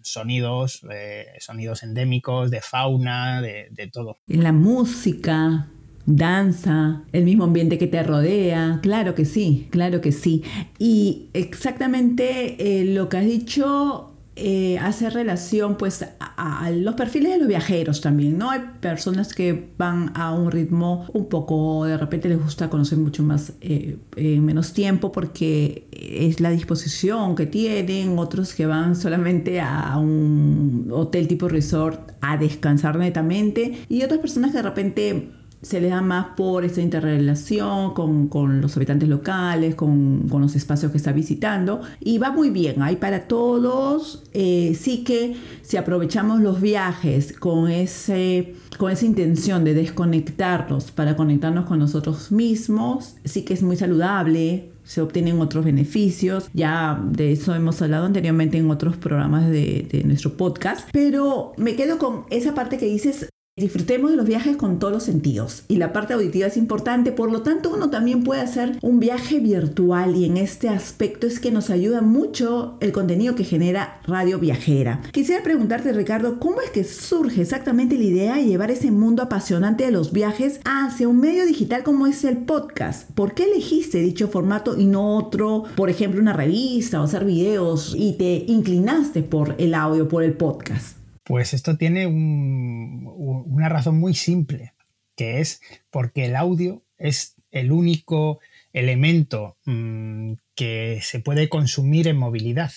sonidos, 0.00 0.84
eh, 0.90 1.26
sonidos 1.38 1.82
endémicos, 1.82 2.50
de 2.50 2.62
fauna, 2.62 3.42
de, 3.42 3.90
todo. 3.92 4.18
En 4.26 4.42
la 4.42 4.52
música, 4.52 5.68
danza, 6.06 7.04
el 7.12 7.24
mismo 7.24 7.44
ambiente 7.44 7.76
que 7.76 7.86
te 7.86 8.02
rodea, 8.02 8.80
claro 8.82 9.14
que 9.14 9.26
sí, 9.26 9.68
claro 9.70 10.00
que 10.00 10.12
sí. 10.12 10.42
Y 10.78 11.28
exactamente 11.34 12.80
eh, 12.80 12.84
lo 12.86 13.10
que 13.10 13.18
has 13.18 13.26
dicho 13.26 14.15
eh, 14.38 14.78
hace 14.78 15.08
relación 15.08 15.76
pues 15.78 16.04
a, 16.20 16.70
los 16.70 16.94
perfiles 16.94 17.32
de 17.32 17.38
los 17.38 17.48
viajeros 17.48 18.02
también, 18.02 18.36
¿no? 18.36 18.50
Hay 18.50 18.60
personas 18.80 19.32
que 19.32 19.70
van 19.78 20.12
a 20.14 20.32
un 20.32 20.50
ritmo 20.50 21.06
un 21.14 21.30
poco, 21.30 21.86
de 21.86 21.96
repente 21.96 22.28
les 22.28 22.38
gusta 22.38 22.68
conocer 22.68 22.98
mucho 22.98 23.22
más 23.22 23.54
eh, 23.62 23.96
en 24.16 24.44
menos 24.44 24.74
tiempo 24.74 25.10
porque 25.10 25.88
es 25.90 26.40
la 26.40 26.50
disposición 26.50 27.34
que 27.34 27.46
tienen, 27.46 28.18
otros 28.18 28.52
que 28.52 28.66
van 28.66 28.94
solamente 28.94 29.60
a 29.60 29.96
un 29.96 30.88
hotel 30.90 31.28
tipo 31.28 31.48
resort 31.48 32.12
a 32.20 32.36
descansar 32.36 32.98
netamente 32.98 33.86
y 33.88 34.02
otras 34.02 34.20
personas 34.20 34.50
que 34.50 34.58
de 34.58 34.62
repente 34.62 35.30
se 35.62 35.80
le 35.80 35.88
da 35.88 36.00
más 36.00 36.28
por 36.36 36.64
esa 36.64 36.80
interrelación 36.80 37.94
con, 37.94 38.60
los 38.60 38.76
habitantes 38.76 39.08
locales, 39.08 39.74
con, 39.74 40.26
los 40.30 40.54
espacios 40.54 40.92
que 40.92 40.98
está 40.98 41.12
visitando. 41.12 41.80
Y 42.00 42.18
va 42.18 42.30
muy 42.30 42.50
bien, 42.50 42.82
hay 42.82 42.96
para 42.96 43.26
todos. 43.26 44.22
Eh, 44.32 44.76
sí 44.78 45.02
que 45.02 45.36
si 45.62 45.76
aprovechamos 45.76 46.40
los 46.40 46.60
viajes 46.60 47.32
con, 47.32 47.70
ese, 47.70 48.54
con 48.78 48.92
esa 48.92 49.06
intención 49.06 49.64
de 49.64 49.74
desconectarnos 49.74 50.90
para 50.92 51.16
conectarnos 51.16 51.66
con 51.66 51.78
nosotros 51.78 52.30
mismos, 52.30 53.16
sí 53.24 53.42
que 53.42 53.54
es 53.54 53.62
muy 53.62 53.76
saludable, 53.76 54.70
se 54.84 55.00
obtienen 55.00 55.40
otros 55.40 55.64
beneficios. 55.64 56.48
Ya 56.52 57.02
de 57.10 57.32
eso 57.32 57.54
hemos 57.54 57.82
hablado 57.82 58.06
anteriormente 58.06 58.58
en 58.58 58.70
otros 58.70 58.96
programas 58.96 59.48
de, 59.48 59.88
de, 59.90 60.04
nuestro 60.04 60.36
podcast. 60.36 60.88
Pero 60.92 61.52
me 61.56 61.74
quedo 61.74 61.98
con 61.98 62.24
esa 62.30 62.54
parte 62.54 62.78
que 62.78 62.86
dices, 62.86 63.28
Disfrutemos 63.58 64.10
de 64.10 64.18
los 64.18 64.26
viajes 64.26 64.58
con 64.58 64.78
todos 64.78 64.92
los 64.92 65.04
sentidos 65.04 65.62
y 65.66 65.76
la 65.76 65.94
parte 65.94 66.12
auditiva 66.12 66.46
es 66.46 66.58
importante, 66.58 67.10
por 67.10 67.32
lo 67.32 67.40
tanto 67.40 67.72
uno 67.72 67.88
también 67.88 68.22
puede 68.22 68.42
hacer 68.42 68.78
un 68.82 69.00
viaje 69.00 69.40
virtual 69.40 70.14
y 70.14 70.26
en 70.26 70.36
este 70.36 70.68
aspecto 70.68 71.26
es 71.26 71.40
que 71.40 71.50
nos 71.50 71.70
ayuda 71.70 72.02
mucho 72.02 72.76
el 72.80 72.92
contenido 72.92 73.34
que 73.34 73.44
genera 73.44 73.98
Radio 74.06 74.38
Viajera. 74.38 75.00
Quisiera 75.10 75.42
preguntarte 75.42 75.94
Ricardo, 75.94 76.38
¿cómo 76.38 76.60
es 76.60 76.68
que 76.68 76.84
surge 76.84 77.40
exactamente 77.40 77.96
la 77.96 78.04
idea 78.04 78.34
de 78.34 78.44
llevar 78.44 78.70
ese 78.70 78.90
mundo 78.90 79.22
apasionante 79.22 79.86
de 79.86 79.90
los 79.90 80.12
viajes 80.12 80.60
hacia 80.66 81.08
un 81.08 81.20
medio 81.20 81.46
digital 81.46 81.82
como 81.82 82.06
es 82.06 82.24
el 82.24 82.36
podcast? 82.36 83.10
¿Por 83.12 83.32
qué 83.32 83.44
elegiste 83.44 84.00
dicho 84.00 84.28
formato 84.28 84.76
y 84.76 84.84
no 84.84 85.16
otro, 85.16 85.64
por 85.76 85.88
ejemplo 85.88 86.20
una 86.20 86.34
revista 86.34 87.00
o 87.00 87.04
hacer 87.04 87.24
videos 87.24 87.94
y 87.96 88.18
te 88.18 88.44
inclinaste 88.48 89.22
por 89.22 89.54
el 89.56 89.72
audio, 89.72 90.08
por 90.08 90.24
el 90.24 90.34
podcast? 90.34 90.95
Pues 91.26 91.54
esto 91.54 91.76
tiene 91.76 92.06
una 92.06 93.68
razón 93.68 93.98
muy 93.98 94.14
simple, 94.14 94.74
que 95.16 95.40
es 95.40 95.60
porque 95.90 96.26
el 96.26 96.36
audio 96.36 96.84
es 96.98 97.34
el 97.50 97.72
único 97.72 98.38
elemento 98.72 99.56
mm, 99.64 100.34
que 100.54 101.00
se 101.02 101.18
puede 101.18 101.48
consumir 101.48 102.06
en 102.06 102.16
movilidad. 102.16 102.70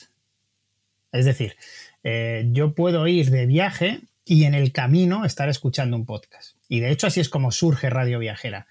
Es 1.12 1.26
decir, 1.26 1.58
eh, 2.04 2.48
yo 2.52 2.74
puedo 2.74 3.08
ir 3.08 3.30
de 3.30 3.46
viaje 3.46 4.02
y 4.26 4.46
en 4.46 4.56
el 4.56 4.72
camino 4.72 5.26
estar 5.26 5.48
escuchando 5.48 5.96
un 5.96 6.06
podcast. 6.06 6.56
Y 6.68 6.80
de 6.80 6.90
hecho 6.90 7.06
así 7.06 7.20
es 7.20 7.30
como 7.30 7.52
surge 7.52 7.92
Radio 7.92 8.18
Viajera. 8.18 8.66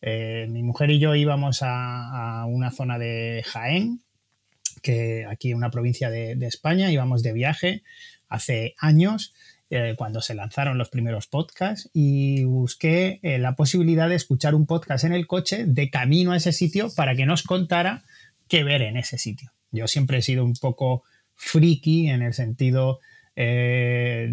Eh, 0.00 0.46
mi 0.48 0.62
mujer 0.62 0.90
y 0.90 1.00
yo 1.00 1.14
íbamos 1.16 1.60
a, 1.62 2.44
una 2.46 2.70
zona 2.70 2.98
de 2.98 3.42
Jaén 3.46 4.00
que 4.82 5.26
aquí 5.28 5.50
en 5.50 5.56
una 5.56 5.70
provincia 5.70 6.10
de, 6.10 6.36
España 6.46 6.90
íbamos 6.92 7.22
de 7.22 7.32
viaje 7.32 7.82
hace 8.34 8.74
años 8.78 9.32
eh, 9.70 9.94
cuando 9.96 10.20
se 10.20 10.34
lanzaron 10.34 10.76
los 10.76 10.90
primeros 10.90 11.26
podcasts 11.26 11.90
y 11.94 12.44
busqué 12.44 13.18
eh, 13.22 13.38
la 13.38 13.56
posibilidad 13.56 14.08
de 14.08 14.14
escuchar 14.14 14.54
un 14.54 14.66
podcast 14.66 15.04
en 15.04 15.14
el 15.14 15.26
coche 15.26 15.64
de 15.66 15.90
camino 15.90 16.32
a 16.32 16.36
ese 16.36 16.52
sitio 16.52 16.94
para 16.94 17.16
que 17.16 17.26
nos 17.26 17.42
contara 17.42 18.04
qué 18.46 18.62
ver 18.62 18.82
en 18.82 18.96
ese 18.96 19.16
sitio. 19.18 19.52
Yo 19.72 19.88
siempre 19.88 20.18
he 20.18 20.22
sido 20.22 20.44
un 20.44 20.52
poco 20.52 21.02
friki 21.34 22.08
en 22.08 22.22
el 22.22 22.34
sentido 22.34 23.00
eh, 23.36 24.32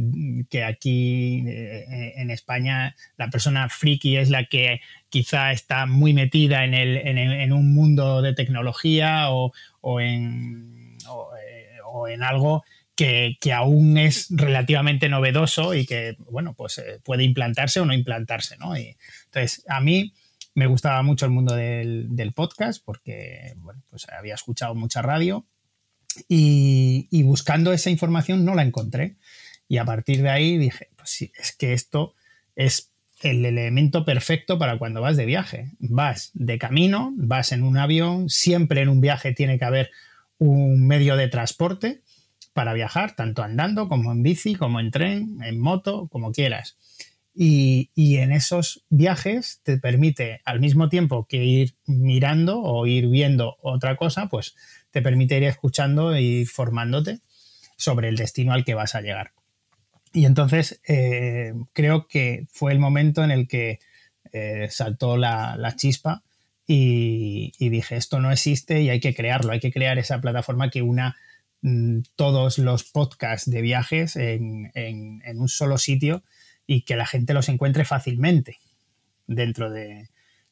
que 0.50 0.63
aquí 0.63 1.43
en 1.48 2.29
España 2.29 2.96
la 3.17 3.31
persona 3.31 3.67
friki 3.67 4.17
es 4.17 4.29
la 4.29 4.46
que 4.46 4.81
quizá 5.10 5.53
está 5.53 5.88
muy 5.88 6.13
metida 6.13 6.65
en, 6.65 7.51
un 7.53 7.74
mundo 7.74 8.22
de 8.22 8.36
tecnología 8.36 9.31
o, 9.31 9.53
en 10.00 10.98
algo 12.22 12.63
que, 12.95 13.38
aún 13.53 13.98
es 13.98 14.27
relativamente 14.29 15.10
novedoso 15.10 15.74
y 15.74 15.86
que, 15.86 16.15
bueno, 16.29 16.53
pues 16.53 16.81
puede 17.03 17.24
implantarse 17.24 17.79
o 17.79 17.86
no 17.86 17.93
implantarse, 17.93 18.57
¿no? 18.57 18.77
Y, 18.77 18.98
entonces, 19.25 19.63
a 19.67 19.81
mí 19.81 20.13
me 20.53 20.67
gustaba 20.67 21.01
mucho 21.01 21.25
el 21.25 21.31
mundo 21.31 21.55
del, 21.55 22.33
podcast 22.36 22.83
porque, 22.83 23.53
bueno, 23.57 23.81
pues 23.89 24.07
había 24.10 24.36
escuchado 24.36 24.75
mucha 24.75 25.01
radio 25.01 25.45
y, 26.27 27.24
buscando 27.24 27.74
esa 27.74 27.89
información 27.89 28.45
no 28.45 28.55
la 28.55 28.63
encontré. 28.63 29.15
Y 29.67 29.77
a 29.77 29.86
partir 29.86 30.21
de 30.21 30.29
ahí 30.29 30.57
dije, 30.57 30.89
pues 30.98 31.10
sí, 31.10 31.31
es 31.39 31.55
que 31.55 31.74
esto 31.74 32.13
es 32.55 32.91
el 33.21 33.45
elemento 33.45 34.03
perfecto 34.03 34.60
para 34.60 34.77
cuando 34.77 35.00
vas 35.00 35.15
de 35.15 35.25
viaje. 35.25 35.71
Vas 35.79 36.31
de 36.33 36.57
camino, 36.57 37.13
vas 37.15 37.53
en 37.53 37.63
un 37.63 37.77
avión, 37.77 38.29
siempre 38.29 38.81
en 38.81 38.89
un 38.89 39.00
viaje 39.00 39.33
tiene 39.33 39.57
que 39.57 39.65
haber 39.65 39.91
un 40.38 40.86
medio 40.86 41.15
de 41.15 41.29
transporte 41.29 42.01
para 42.53 42.74
viajar, 42.74 43.15
tanto 43.15 43.43
andando 43.43 43.88
como 43.88 44.12
en 44.12 44.24
bici, 44.24 44.55
como 44.55 44.79
en 44.79 44.91
tren, 44.91 45.38
en 45.43 45.60
moto, 45.60 46.08
como 46.10 46.31
quieras. 46.31 46.77
Y, 47.34 47.91
y, 47.96 48.17
en 48.17 48.34
esos 48.34 48.84
viajes 48.89 49.62
te 49.63 49.77
permite 49.77 50.41
al 50.43 50.60
mismo 50.60 50.89
tiempo 50.89 51.25
que 51.27 51.46
ir 51.46 51.75
mirando 51.86 52.62
o 52.62 52.86
ir 52.88 53.08
viendo 53.08 53.55
otra 53.62 53.96
cosa, 53.96 54.27
pues 54.27 54.53
te 54.91 55.01
permite 55.01 55.38
ir 55.38 55.46
escuchando 55.46 56.17
y 56.17 56.46
formándote 56.46 57.20
sobre 57.77 58.10
el 58.10 58.17
destino 58.17 58.51
al 58.51 58.65
que 58.65 58.75
vas 58.75 58.96
a 58.96 59.01
llegar. 59.01 59.31
Y 60.13 60.25
entonces 60.25 60.81
eh, 60.88 61.53
creo 61.74 62.08
que 62.08 62.48
fue 62.51 62.74
el 62.74 62.79
momento 62.79 63.24
en 63.24 63.31
el 63.31 63.48
que 63.48 63.79
eh, 64.34 64.67
saltó 64.70 65.17
la, 65.17 65.74
chispa 65.77 66.24
y, 66.67 67.51
dije, 67.70 67.96
esto 67.96 68.20
no 68.20 68.31
existe 68.31 68.81
y 68.81 68.89
hay 68.89 69.00
que 69.00 69.13
crearlo, 69.13 69.51
hay 69.51 69.60
que 69.60 69.72
crear 69.72 69.98
esa 69.98 70.22
plataforma 70.22 70.70
que 70.70 70.81
una 70.81 71.17
todos 72.15 72.58
los 72.58 72.84
podcasts 72.84 73.50
de 73.50 73.62
viajes 73.62 74.15
en, 74.15 74.72
un 75.36 75.48
solo 75.48 75.77
sitio 75.77 76.24
y 76.65 76.82
que 76.82 76.96
la 76.96 77.06
gente 77.06 77.34
los 77.34 77.50
encuentre 77.50 77.86
fácilmente 77.86 78.58
dentro 79.27 79.70
de 79.70 80.10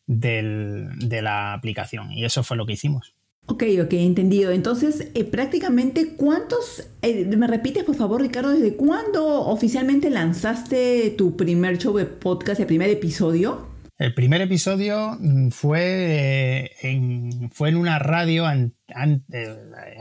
la 0.08 1.54
aplicación. 1.54 2.12
Y 2.12 2.26
eso 2.26 2.44
fue 2.44 2.58
lo 2.58 2.66
que 2.66 2.74
hicimos. 2.74 3.16
Ok, 3.52 3.64
ok, 3.84 3.94
entendido. 3.94 4.52
Entonces, 4.52 5.08
eh, 5.16 5.24
prácticamente, 5.24 6.14
¿cuántos, 6.16 6.88
eh, 7.02 7.26
me 7.36 7.48
repites 7.48 7.84
por 7.84 7.96
favor, 7.96 8.22
Ricardo, 8.22 8.52
desde 8.52 8.76
cuándo 8.76 9.26
oficialmente 9.48 10.12
lanzaste 10.12 11.16
tu 11.18 11.36
primer 11.36 11.80
show 11.80 11.98
de 11.98 12.06
podcast, 12.06 12.60
el 12.60 12.68
primer 12.68 12.92
episodio? 12.92 13.69
El 14.00 14.14
primer 14.14 14.40
episodio 14.42 15.18
mm, 15.20 15.50
fue, 15.50 15.82
eh, 15.82 16.72
en, 16.84 17.52
fue 17.52 17.68
en 17.68 17.76
una 17.76 18.00
radio, 18.00 18.46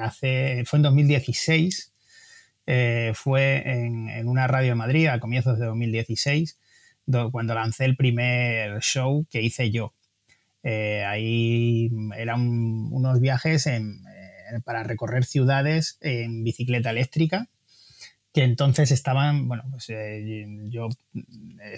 hace, 0.01 0.63
fue 0.67 0.77
en 0.77 0.83
2016, 0.83 1.93
fue 3.15 3.63
en, 3.67 4.29
una 4.29 4.47
radio 4.47 4.71
de 4.71 4.75
Madrid 4.77 5.07
a 5.09 5.19
comienzos 5.19 5.59
de 5.59 5.67
2016, 5.67 6.61
cuando 7.33 7.55
lancé 7.55 7.87
el 7.87 7.97
primer 7.97 8.81
show 8.83 9.27
que 9.31 9.43
hice 9.43 9.73
yo. 9.73 9.95
Eh, 10.63 11.05
ahí 11.05 11.91
eran 12.17 12.41
unos 12.93 13.21
viajes 13.21 13.67
eh, 13.67 13.83
para 14.65 14.85
recorrer 14.85 15.25
ciudades 15.25 15.99
en 16.03 16.45
bicicleta 16.45 16.91
eléctrica, 16.91 17.49
que 18.39 18.45
entonces 18.45 18.93
estaban, 18.93 19.49
bueno, 19.49 19.65
pues 19.69 19.87
eh, 19.89 20.47
yo 20.69 20.89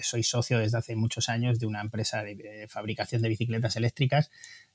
soy 0.03 0.21
socio 0.21 0.59
desde 0.59 0.77
hace 0.77 0.95
muchos 0.95 1.27
años 1.27 1.59
de 1.59 1.65
una 1.65 1.81
empresa 1.81 2.21
de, 2.21 2.67
fabricación 2.69 3.23
de 3.23 3.29
bicicletas 3.29 3.77
eléctricas. 3.77 4.29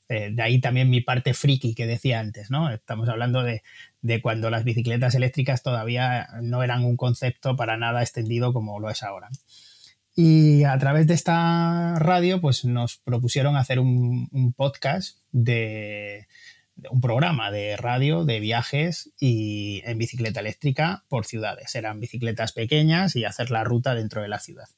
de 0.08 0.42
ahí 0.42 0.60
también 0.60 0.90
mi 0.90 1.00
parte 1.00 1.32
friki 1.32 1.76
que 1.76 1.86
decía 1.86 2.18
antes, 2.18 2.50
¿no? 2.50 2.70
Estamos 2.72 3.08
hablando 3.08 3.44
de, 3.44 3.62
de, 4.02 4.20
cuando 4.20 4.50
las 4.50 4.64
bicicletas 4.64 5.14
eléctricas 5.14 5.62
todavía 5.62 6.26
no 6.42 6.64
eran 6.64 6.84
un 6.84 6.96
concepto 6.96 7.54
para 7.54 7.76
nada 7.76 8.02
extendido 8.02 8.52
como 8.52 8.80
lo 8.80 8.90
es 8.90 9.04
ahora. 9.04 9.28
Y 10.18 10.64
a 10.64 10.76
través 10.78 11.06
de 11.06 11.12
esta 11.14 11.98
radio, 11.98 12.40
pues 12.40 12.64
nos 12.64 12.96
propusieron 12.96 13.54
hacer 13.54 13.78
un, 13.78 14.54
podcast 14.56 15.18
de, 15.30 16.26
un 16.90 17.00
programa 17.00 17.50
de 17.50 17.76
radio 17.76 18.24
de 18.24 18.40
viajes 18.40 19.12
y 19.18 19.82
en 19.84 19.98
bicicleta 19.98 20.40
eléctrica 20.40 21.04
por 21.08 21.26
ciudades. 21.26 21.74
Eran 21.74 22.00
bicicletas 22.00 22.52
pequeñas 22.52 23.16
y 23.16 23.24
hacer 23.24 23.50
la 23.50 23.64
ruta 23.64 23.94
dentro 23.94 24.22
de 24.22 24.28
la 24.28 24.38
ciudad. 24.38 24.68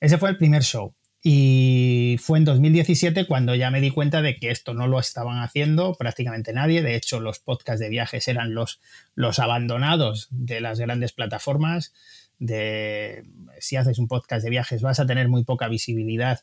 Ese 0.00 0.18
fue 0.18 0.30
el 0.30 0.38
primer 0.38 0.62
show. 0.62 0.94
Y 1.26 2.18
fue 2.20 2.36
en 2.36 2.44
2017 2.44 3.26
cuando 3.26 3.54
ya 3.54 3.70
me 3.70 3.80
di 3.80 3.90
cuenta 3.90 4.20
de 4.20 4.36
que 4.36 4.50
esto 4.50 4.74
no 4.74 4.86
lo 4.86 5.00
estaban 5.00 5.38
haciendo 5.38 5.94
prácticamente 5.94 6.52
nadie. 6.52 6.82
De 6.82 6.96
hecho, 6.96 7.18
los 7.18 7.38
podcasts 7.38 7.80
de 7.80 7.88
viajes 7.88 8.28
eran 8.28 8.52
los, 8.52 8.82
los 9.14 9.38
abandonados 9.38 10.28
de 10.30 10.60
las 10.60 10.78
grandes 10.78 11.12
plataformas 11.12 11.94
de 12.38 13.24
si 13.58 13.76
haces 13.76 13.98
un 13.98 14.08
podcast 14.08 14.44
de 14.44 14.50
viajes 14.50 14.82
vas 14.82 15.00
a 15.00 15.06
tener 15.06 15.28
muy 15.28 15.44
poca 15.44 15.68
visibilidad 15.68 16.40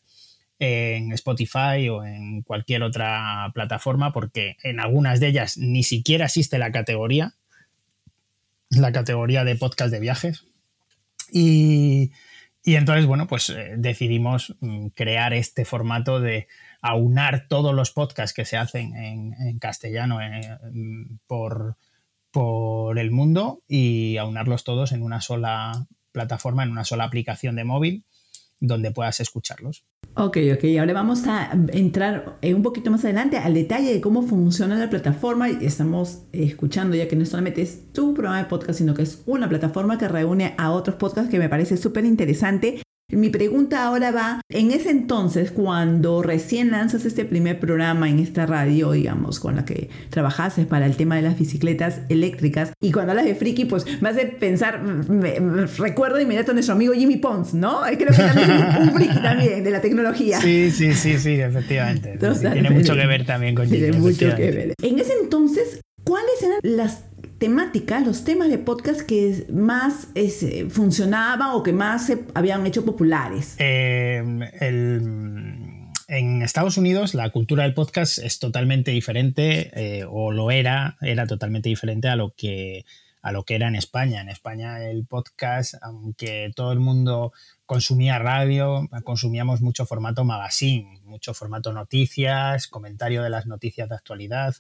en 0.61 1.11
Spotify 1.13 1.89
o 1.89 2.05
en 2.05 2.43
cualquier 2.43 2.83
otra 2.83 3.49
plataforma 3.51 4.13
porque 4.13 4.57
en 4.61 4.79
algunas 4.79 5.19
de 5.19 5.29
ellas 5.29 5.57
ni 5.57 5.81
siquiera 5.81 6.25
existe 6.25 6.59
la 6.59 6.71
categoría, 6.71 7.33
la 8.69 8.91
categoría 8.91 9.43
de 9.43 9.55
podcast 9.55 9.91
de 9.91 9.99
viajes. 9.99 10.45
Y, 11.31 12.11
entonces, 12.63 13.07
bueno, 13.07 13.25
pues 13.25 13.49
eh, 13.49 13.73
decidimos 13.75 14.55
mm, 14.59 14.89
crear 14.89 15.33
este 15.33 15.65
formato 15.65 16.19
de 16.19 16.47
aunar 16.79 17.47
todos 17.47 17.73
los 17.73 17.89
podcasts 17.89 18.35
que 18.35 18.45
se 18.45 18.57
hacen 18.57 18.95
en, 18.95 19.57
castellano 19.57 20.21
eh, 20.21 20.59
mm, 20.71 21.17
por, 21.25 21.77
por 22.29 22.99
el 22.99 23.09
mundo 23.09 23.63
y 23.67 24.17
aunarlos 24.17 24.63
todos 24.63 24.91
en 24.91 25.01
una 25.01 25.21
sola 25.21 25.87
plataforma, 26.11 26.61
en 26.61 26.69
una 26.69 26.85
sola 26.85 27.05
aplicación 27.05 27.55
de 27.55 27.63
móvil 27.63 28.05
donde 28.61 28.91
puedas 28.91 29.19
escucharlos. 29.19 29.85
Ok, 30.13 30.37
ok, 30.53 30.63
ahora 30.79 30.93
vamos 30.93 31.25
a 31.25 31.51
entrar 31.73 32.37
un 32.43 32.61
poquito 32.61 32.91
más 32.91 33.03
adelante 33.03 33.37
al 33.37 33.53
detalle 33.53 33.93
de 33.93 34.01
cómo 34.01 34.21
funciona 34.21 34.77
la 34.77 34.89
plataforma. 34.89 35.49
Estamos 35.49 36.23
escuchando 36.31 36.95
ya 36.95 37.07
que 37.07 37.15
no 37.15 37.25
solamente 37.25 37.61
es 37.61 37.91
tu 37.91 38.13
programa 38.13 38.39
de 38.39 38.45
podcast, 38.45 38.79
sino 38.79 38.93
que 38.93 39.03
es 39.03 39.23
una 39.25 39.49
plataforma 39.49 39.97
que 39.97 40.07
reúne 40.07 40.53
a 40.57 40.71
otros 40.71 40.97
podcasts 40.97 41.31
que 41.31 41.39
me 41.39 41.49
parece 41.49 41.75
súper 41.75 42.05
interesante. 42.05 42.81
Mi 43.11 43.29
pregunta 43.29 43.83
ahora 43.83 44.11
va, 44.11 44.41
en 44.49 44.71
ese 44.71 44.89
entonces, 44.89 45.51
cuando 45.51 46.21
recién 46.21 46.71
lanzas 46.71 47.05
este 47.05 47.25
primer 47.25 47.59
programa 47.59 48.09
en 48.09 48.19
esta 48.19 48.45
radio, 48.45 48.91
digamos, 48.91 49.39
con 49.39 49.55
la 49.55 49.65
que 49.65 49.89
trabajaste 50.09 50.65
para 50.65 50.85
el 50.85 50.95
tema 50.95 51.15
de 51.15 51.23
las 51.23 51.37
bicicletas 51.37 52.01
eléctricas, 52.09 52.73
y 52.81 52.91
cuando 52.91 53.11
hablas 53.11 53.25
de 53.25 53.35
friki, 53.35 53.65
pues 53.65 53.85
me 54.01 54.09
hace 54.09 54.25
pensar, 54.27 54.81
me, 54.81 55.39
recuerdo 55.77 56.17
de 56.17 56.23
inmediato 56.23 56.51
a 56.51 56.53
nuestro 56.53 56.75
amigo 56.75 56.93
Jimmy 56.93 57.17
Pons, 57.17 57.53
¿no? 57.53 57.81
Creo 57.81 58.09
que 58.09 58.23
también 58.23 58.51
es 58.51 58.77
un, 58.79 58.91
friki 58.93 59.15
también 59.21 59.63
de 59.63 59.71
la 59.71 59.81
tecnología. 59.81 60.39
Sí, 60.39 60.71
sí, 60.71 60.93
sí, 60.93 61.17
sí, 61.17 61.33
efectivamente. 61.33 62.17
tiene 62.51 62.69
mucho 62.69 62.95
que 62.95 63.05
ver 63.05 63.25
también 63.25 63.55
con 63.55 63.65
Jimmy. 63.65 63.79
Tiene 63.79 63.97
mucho 63.97 64.35
que 64.35 64.51
ver. 64.51 64.73
En 64.81 64.99
ese 64.99 65.13
entonces, 65.21 65.81
¿cuáles 66.03 66.41
eran 66.41 66.59
las 66.63 67.03
temáticas, 67.41 68.05
los 68.05 68.23
temas 68.23 68.49
de 68.49 68.59
podcast 68.59 69.01
que 69.01 69.47
más 69.51 70.09
eh, 70.13 70.67
funcionaban 70.69 71.49
o 71.53 71.63
que 71.63 71.73
más 71.73 72.05
se 72.05 72.23
habían 72.35 72.67
hecho 72.67 72.85
populares? 72.85 73.55
Eh, 73.57 74.23
en 76.07 76.41
Estados 76.43 76.77
Unidos 76.77 77.15
la 77.15 77.31
cultura 77.31 77.63
del 77.63 77.73
podcast 77.73 78.19
es 78.19 78.37
totalmente 78.37 78.91
diferente, 78.91 79.71
eh, 79.73 80.05
o 80.07 80.31
lo 80.31 80.51
era, 80.51 80.99
era 81.01 81.25
totalmente 81.25 81.67
diferente 81.67 82.09
a 82.09 82.15
lo 82.15 82.35
que 82.37 82.85
a 83.23 83.31
lo 83.31 83.43
que 83.43 83.55
era 83.55 83.67
en 83.67 83.75
España. 83.75 84.21
En 84.21 84.29
España 84.29 84.79
el 84.87 85.05
podcast, 85.05 85.75
aunque 85.81 86.51
todo 86.55 86.71
el 86.71 86.79
mundo 86.79 87.33
consumía 87.65 88.19
radio, 88.19 88.87
consumíamos 89.03 89.61
mucho 89.61 89.87
formato 89.87 90.23
magazine, 90.25 90.99
mucho 91.05 91.33
formato 91.33 91.73
noticias, 91.73 92.67
comentario 92.67 93.23
de 93.23 93.31
las 93.31 93.47
noticias 93.47 93.89
de 93.89 93.95
actualidad 93.95 94.55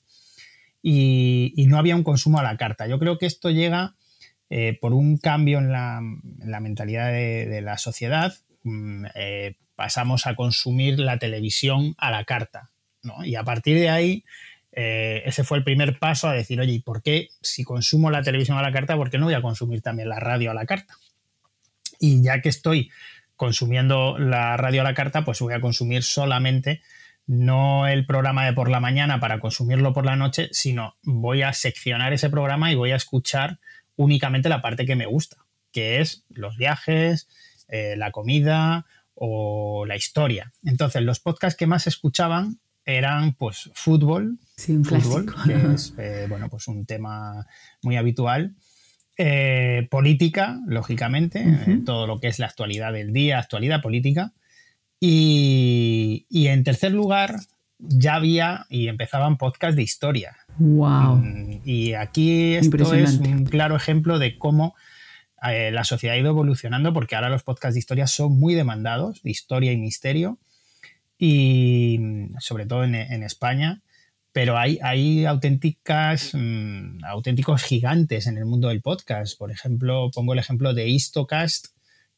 y, 0.81 1.65
no 1.67 1.77
había 1.77 1.95
un 1.95 2.03
consumo 2.03 2.39
a 2.39 2.43
la 2.43 2.57
carta. 2.57 2.87
Yo 2.87 2.99
creo 2.99 3.17
que 3.17 3.25
esto 3.25 3.49
llega 3.49 3.95
eh, 4.49 4.77
por 4.79 4.93
un 4.93 5.17
cambio 5.17 5.59
en 5.59 5.71
la, 5.71 6.01
mentalidad 6.59 7.11
de, 7.11 7.61
la 7.61 7.77
sociedad. 7.77 8.33
Mm, 8.63 9.05
eh, 9.15 9.55
pasamos 9.75 10.27
a 10.27 10.35
consumir 10.35 10.99
la 10.99 11.17
televisión 11.17 11.95
a 11.97 12.11
la 12.11 12.23
carta. 12.25 12.71
Y 13.23 13.35
a 13.35 13.43
partir 13.43 13.79
de 13.79 13.89
ahí 13.89 14.23
eh, 14.73 15.23
ese 15.25 15.43
fue 15.43 15.57
el 15.57 15.63
primer 15.63 15.99
paso 15.99 16.29
a 16.29 16.33
decir, 16.33 16.59
oye, 16.61 16.73
¿y 16.73 16.79
por 16.79 17.01
qué 17.01 17.29
si 17.41 17.63
consumo 17.63 18.09
la 18.09 18.21
televisión 18.21 18.57
a 18.57 18.61
la 18.61 18.71
carta, 18.71 18.95
por 18.95 19.09
qué 19.09 19.17
no 19.17 19.25
voy 19.25 19.33
a 19.33 19.41
consumir 19.41 19.81
también 19.81 20.09
la 20.09 20.19
radio 20.19 20.51
a 20.51 20.53
la 20.53 20.65
carta? 20.65 20.95
Y 21.99 22.23
ya 22.23 22.41
que 22.41 22.49
estoy 22.49 22.89
consumiendo 23.35 24.17
la 24.17 24.55
radio 24.57 24.81
a 24.81 24.83
la 24.83 24.93
carta, 24.93 25.25
pues 25.25 25.39
voy 25.39 25.53
a 25.53 25.61
consumir 25.61 26.03
solamente 26.03 26.81
no 27.31 27.87
el 27.87 28.05
programa 28.05 28.45
de 28.45 28.51
por 28.51 28.69
la 28.69 28.81
mañana 28.81 29.21
para 29.21 29.39
consumirlo 29.39 29.93
por 29.93 30.05
la 30.05 30.17
noche, 30.17 30.49
sino 30.51 30.97
voy 31.01 31.43
a 31.43 31.53
seccionar 31.53 32.11
ese 32.11 32.29
programa 32.29 32.73
y 32.73 32.75
voy 32.75 32.91
a 32.91 32.97
escuchar 32.97 33.61
únicamente 33.95 34.49
la 34.49 34.61
parte 34.61 34.85
que 34.85 34.97
me 34.97 35.05
gusta, 35.05 35.37
que 35.71 36.01
es 36.01 36.25
los 36.27 36.57
viajes, 36.57 37.29
eh, 37.69 37.95
la 37.95 38.11
comida 38.11 38.85
o 39.13 39.85
la 39.85 39.95
historia. 39.95 40.51
Entonces, 40.65 41.03
los 41.03 41.21
podcasts 41.21 41.57
que 41.57 41.67
más 41.67 41.87
escuchaban 41.87 42.59
eran 42.83 43.33
pues 43.35 43.71
fútbol, 43.75 44.37
fútbol 44.57 45.33
que 45.45 45.53
es 45.73 45.93
eh, 45.97 46.25
bueno, 46.27 46.49
pues 46.49 46.67
un 46.67 46.85
tema 46.85 47.47
muy 47.81 47.95
habitual. 47.95 48.57
Eh, 49.17 49.87
política, 49.89 50.59
lógicamente, 50.67 51.45
todo 51.85 52.07
lo 52.07 52.19
que 52.19 52.27
es 52.27 52.39
la 52.39 52.47
actualidad 52.47 52.91
del 52.91 53.13
día, 53.13 53.39
actualidad 53.39 53.81
política. 53.81 54.33
Y, 55.03 56.27
en 56.29 56.63
tercer 56.63 56.91
lugar, 56.91 57.35
ya 57.79 58.15
había 58.15 58.67
y 58.69 58.87
empezaban 58.87 59.37
podcasts 59.37 59.75
de 59.75 59.81
historia. 59.81 60.37
Wow. 60.59 61.15
Mm, 61.15 61.61
y 61.65 61.93
aquí 61.93 62.53
esto 62.53 62.93
es 62.93 63.17
un 63.17 63.45
claro 63.45 63.75
ejemplo 63.75 64.19
de 64.19 64.37
cómo 64.37 64.75
eh, 65.49 65.71
la 65.71 65.85
sociedad 65.85 66.15
ha 66.15 66.19
ido 66.19 66.29
evolucionando, 66.29 66.93
porque 66.93 67.15
ahora 67.15 67.29
los 67.29 67.41
podcasts 67.41 67.73
de 67.73 67.79
historia 67.79 68.05
son 68.05 68.39
muy 68.39 68.53
demandados, 68.53 69.23
de 69.23 69.31
historia 69.31 69.71
y 69.71 69.77
misterio, 69.77 70.37
y 71.17 71.97
mm, 71.99 72.35
sobre 72.39 72.67
todo 72.67 72.83
en, 72.83 73.23
España. 73.23 73.81
Pero 74.33 74.55
hay, 74.55 74.77
hay 74.83 75.25
auténticas, 75.25 76.35
mm, 76.35 77.03
auténticos 77.05 77.63
gigantes 77.63 78.27
en 78.27 78.37
el 78.37 78.45
mundo 78.45 78.67
del 78.67 78.81
podcast. 78.81 79.35
Por 79.35 79.51
ejemplo, 79.51 80.11
pongo 80.13 80.33
el 80.33 80.39
ejemplo 80.39 80.75
de 80.75 80.89
Istocast, 80.89 81.69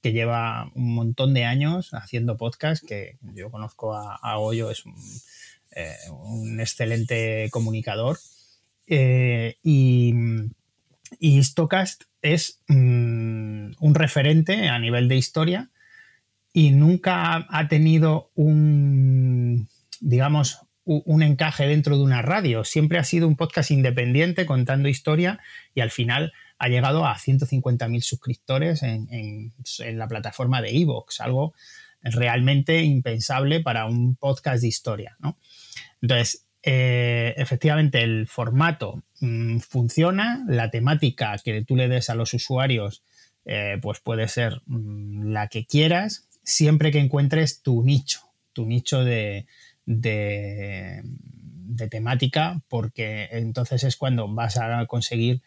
que 0.03 0.11
lleva 0.11 0.69
un 0.75 0.93
montón 0.93 1.33
de 1.33 1.45
años 1.45 1.93
haciendo 1.93 2.35
podcast, 2.35 2.85
que 2.85 3.17
yo 3.21 3.49
conozco 3.49 3.95
a, 3.95 4.19
a 4.21 4.35
es 4.69 4.85
un, 4.85 4.95
eh, 5.73 5.95
excelente 6.59 7.47
comunicador. 7.51 8.17
Eh, 8.85 9.55
y, 9.63 10.13
y 11.19 11.41
Stocast 11.41 12.03
es 12.21 12.59
mm, 12.67 13.71
un 13.79 13.95
referente 13.95 14.67
a 14.67 14.77
nivel 14.77 15.07
de 15.07 15.15
historia 15.15 15.69
y 16.51 16.71
nunca 16.71 17.47
ha 17.49 17.67
tenido 17.69 18.29
un, 18.35 19.69
digamos, 20.01 20.59
un 20.83 21.23
encaje 21.23 21.65
dentro 21.65 21.95
de 21.95 22.03
una 22.03 22.21
radio. 22.21 22.65
Siempre 22.65 22.99
ha 22.99 23.05
sido 23.05 23.25
un 23.25 23.37
podcast 23.37 23.71
independiente 23.71 24.45
contando 24.45 24.89
historia 24.89 25.39
y 25.73 25.79
al 25.79 25.91
final 25.91 26.33
ha 26.63 26.69
llegado 26.69 27.05
a 27.05 27.17
150.000 27.17 27.99
suscriptores 27.99 28.83
en, 28.83 29.53
la 29.97 30.07
plataforma 30.07 30.61
de 30.61 30.69
Evox, 30.69 31.19
algo 31.19 31.53
realmente 32.01 32.83
impensable 32.83 33.59
para 33.59 33.85
un 33.85 34.15
podcast 34.15 34.61
de 34.61 34.69
historia. 34.69 35.17
Entonces, 36.01 36.45
eh, 36.61 37.33
efectivamente, 37.35 38.01
el 38.01 38.27
formato 38.27 39.03
mm, 39.19 39.57
funciona, 39.59 40.45
la 40.47 40.71
temática 40.71 41.35
que 41.43 41.65
tú 41.65 41.75
le 41.75 41.89
des 41.89 42.09
a 42.09 42.15
los 42.15 42.33
usuarios 42.33 43.03
eh, 43.43 43.77
pues 43.81 43.99
puede 43.99 44.29
ser 44.29 44.61
mm, 44.65 45.33
la 45.33 45.49
que 45.49 45.65
quieras, 45.65 46.29
siempre 46.43 46.93
que 46.93 46.99
encuentres 46.99 47.61
tu 47.61 47.83
nicho, 47.83 48.21
tu 48.53 48.65
nicho 48.65 49.03
de 49.03 49.45
temática, 51.91 52.61
porque 52.69 53.27
entonces 53.33 53.83
es 53.83 53.97
cuando 53.97 54.33
vas 54.33 54.55
a 54.55 54.85
conseguir 54.85 55.41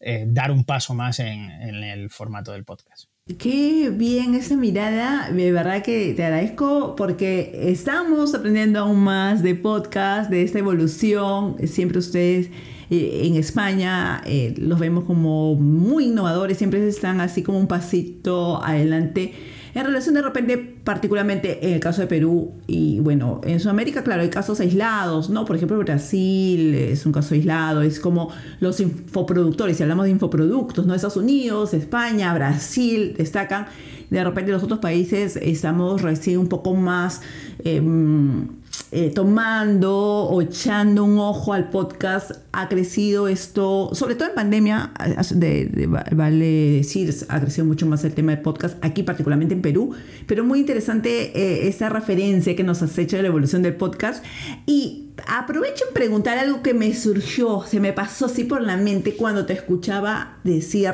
eh, 0.00 0.24
dar 0.28 0.50
un 0.50 0.64
paso 0.64 0.94
más 0.94 1.20
en, 1.20 1.50
el 1.50 2.10
formato 2.10 2.52
del 2.52 2.64
podcast. 2.64 3.04
Qué 3.38 3.90
bien 3.90 4.34
esa 4.34 4.56
mirada, 4.56 5.30
de 5.30 5.50
verdad 5.50 5.82
que 5.82 6.14
te 6.14 6.24
agradezco 6.24 6.94
porque 6.96 7.70
estamos 7.70 8.34
aprendiendo 8.34 8.78
aún 8.78 9.00
más 9.00 9.42
de 9.42 9.56
podcast, 9.56 10.30
de 10.30 10.42
esta 10.42 10.60
evolución. 10.60 11.56
Siempre 11.66 11.98
ustedes 11.98 12.50
eh, 12.88 13.22
en 13.24 13.34
España 13.34 14.22
eh, 14.26 14.54
los 14.58 14.78
vemos 14.78 15.04
como 15.04 15.56
muy 15.56 16.04
innovadores, 16.04 16.58
siempre 16.58 16.86
están 16.86 17.20
así 17.20 17.42
como 17.42 17.58
un 17.58 17.66
pasito 17.66 18.62
adelante 18.62 19.34
en 19.76 19.84
relación 19.84 20.14
de 20.14 20.22
repente, 20.22 20.56
particularmente 20.56 21.66
en 21.66 21.74
el 21.74 21.80
caso 21.80 22.00
de 22.00 22.06
Perú 22.06 22.52
y 22.66 22.98
bueno, 23.00 23.42
en 23.44 23.60
Sudamérica, 23.60 24.02
claro, 24.02 24.22
hay 24.22 24.30
casos 24.30 24.58
aislados, 24.60 25.28
¿no? 25.28 25.44
Por 25.44 25.56
ejemplo, 25.56 25.76
Brasil 25.78 26.74
es 26.74 27.04
un 27.04 27.12
caso 27.12 27.34
aislado, 27.34 27.82
es 27.82 28.00
como 28.00 28.30
los 28.60 28.80
infoproductores, 28.80 29.76
si 29.76 29.82
hablamos 29.82 30.06
de 30.06 30.12
infoproductos, 30.12 30.86
¿no? 30.86 30.94
Estados 30.94 31.18
Unidos, 31.18 31.74
España, 31.74 32.32
Brasil 32.32 33.14
destacan. 33.18 33.66
De 34.08 34.24
repente 34.24 34.50
los 34.50 34.62
otros 34.62 34.78
países 34.78 35.36
estamos 35.36 36.00
recién 36.00 36.38
un 36.38 36.48
poco 36.48 36.74
más... 36.74 37.20
Em, 37.62 38.48
eh, 38.92 39.10
tomando 39.12 39.92
o 39.92 40.40
echando 40.40 41.02
un 41.02 41.18
ojo 41.18 41.52
al 41.52 41.70
podcast, 41.70 42.30
ha 42.52 42.68
crecido 42.68 43.26
esto, 43.26 43.90
sobre 43.92 44.14
todo 44.14 44.28
en 44.28 44.34
pandemia, 44.34 44.92
de, 45.34 45.88
vale 46.12 46.76
decir, 46.76 47.12
ha 47.28 47.40
crecido 47.40 47.64
mucho 47.64 47.86
más 47.86 48.04
el 48.04 48.14
tema 48.14 48.32
del 48.32 48.42
podcast, 48.42 48.78
aquí 48.82 49.02
particularmente 49.02 49.54
en 49.54 49.62
Perú, 49.62 49.92
pero 50.26 50.44
muy 50.44 50.60
interesante 50.60 51.32
eh, 51.34 51.66
esa 51.68 51.88
referencia 51.88 52.54
que 52.54 52.62
nos 52.62 52.80
has 52.82 52.96
hecho 52.96 53.16
de 53.16 53.22
la 53.22 53.28
evolución 53.28 53.62
del 53.62 53.74
podcast. 53.74 54.24
Y 54.66 55.08
aprovecho 55.26 55.84
en 55.88 55.94
preguntar 55.94 56.38
algo 56.38 56.62
que 56.62 56.72
me 56.72 56.94
surgió, 56.94 57.64
se 57.66 57.80
me 57.80 57.92
pasó 57.92 58.26
así 58.26 58.44
por 58.44 58.62
la 58.62 58.76
mente 58.76 59.16
cuando 59.16 59.46
te 59.46 59.52
escuchaba 59.52 60.38
decir 60.44 60.92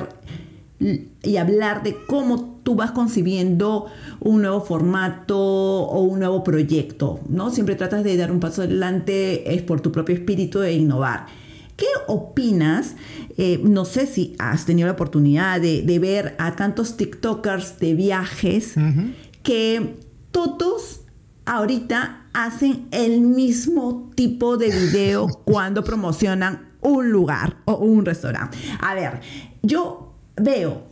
y 1.23 1.37
hablar 1.37 1.83
de 1.83 1.97
cómo 2.07 2.61
tú 2.63 2.75
vas 2.75 2.93
concibiendo 2.93 3.87
un 4.21 4.43
nuevo 4.43 4.61
formato 4.61 5.39
o 5.39 6.01
un 6.03 6.19
nuevo 6.21 6.43
proyecto, 6.43 7.21
¿no? 7.29 7.51
Siempre 7.51 7.75
tratas 7.75 8.05
de 8.05 8.17
dar 8.17 8.31
un 8.31 8.41
paso 8.41 8.63
adelante, 8.63 9.55
es 9.55 9.63
por 9.63 9.81
tu 9.81 9.93
propio 9.93 10.15
espíritu 10.15 10.61
de 10.61 10.73
innovar. 10.73 11.27
¿Qué 11.77 11.87
opinas? 12.07 12.97
Eh, 13.37 13.61
no 13.65 13.85
sé 13.85 14.07
si 14.07 14.37
has 14.39 14.67
tenido 14.67 14.87
la 14.87 14.93
oportunidad 14.93 15.61
de, 15.61 15.99
ver 15.99 16.35
a 16.39 16.55
tantos 16.55 16.97
TikTokers 16.97 17.79
de 17.79 17.95
viajes 17.95 18.75
que 19.43 19.97
todos 20.31 21.01
ahorita 21.45 22.27
hacen 22.33 22.87
el 22.91 23.21
mismo 23.21 24.11
tipo 24.15 24.57
de 24.57 24.69
video 24.69 25.27
cuando 25.45 25.83
promocionan 25.83 26.73
un 26.81 27.11
lugar 27.11 27.57
o 27.65 27.77
un 27.77 28.05
restaurante. 28.05 28.59
A 28.81 28.95
ver, 28.95 29.21
yo 29.63 30.02
veo, 30.37 30.83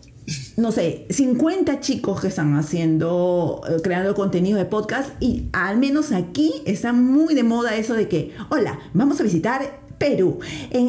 no 0.56 0.72
sé, 0.72 1.06
50 1.10 1.80
chicos 1.80 2.20
que 2.20 2.28
están 2.28 2.56
haciendo, 2.56 3.62
eh, 3.68 3.80
creando 3.82 4.14
contenido 4.14 4.58
de 4.58 4.64
podcast 4.64 5.10
y 5.20 5.48
al 5.52 5.78
menos 5.78 6.12
aquí 6.12 6.52
está 6.66 6.92
muy 6.92 7.34
de 7.34 7.42
moda 7.42 7.76
eso 7.76 7.94
de 7.94 8.08
que, 8.08 8.34
hola, 8.50 8.78
vamos 8.94 9.20
a 9.20 9.24
visitar 9.24 9.80
Perú. 10.00 10.38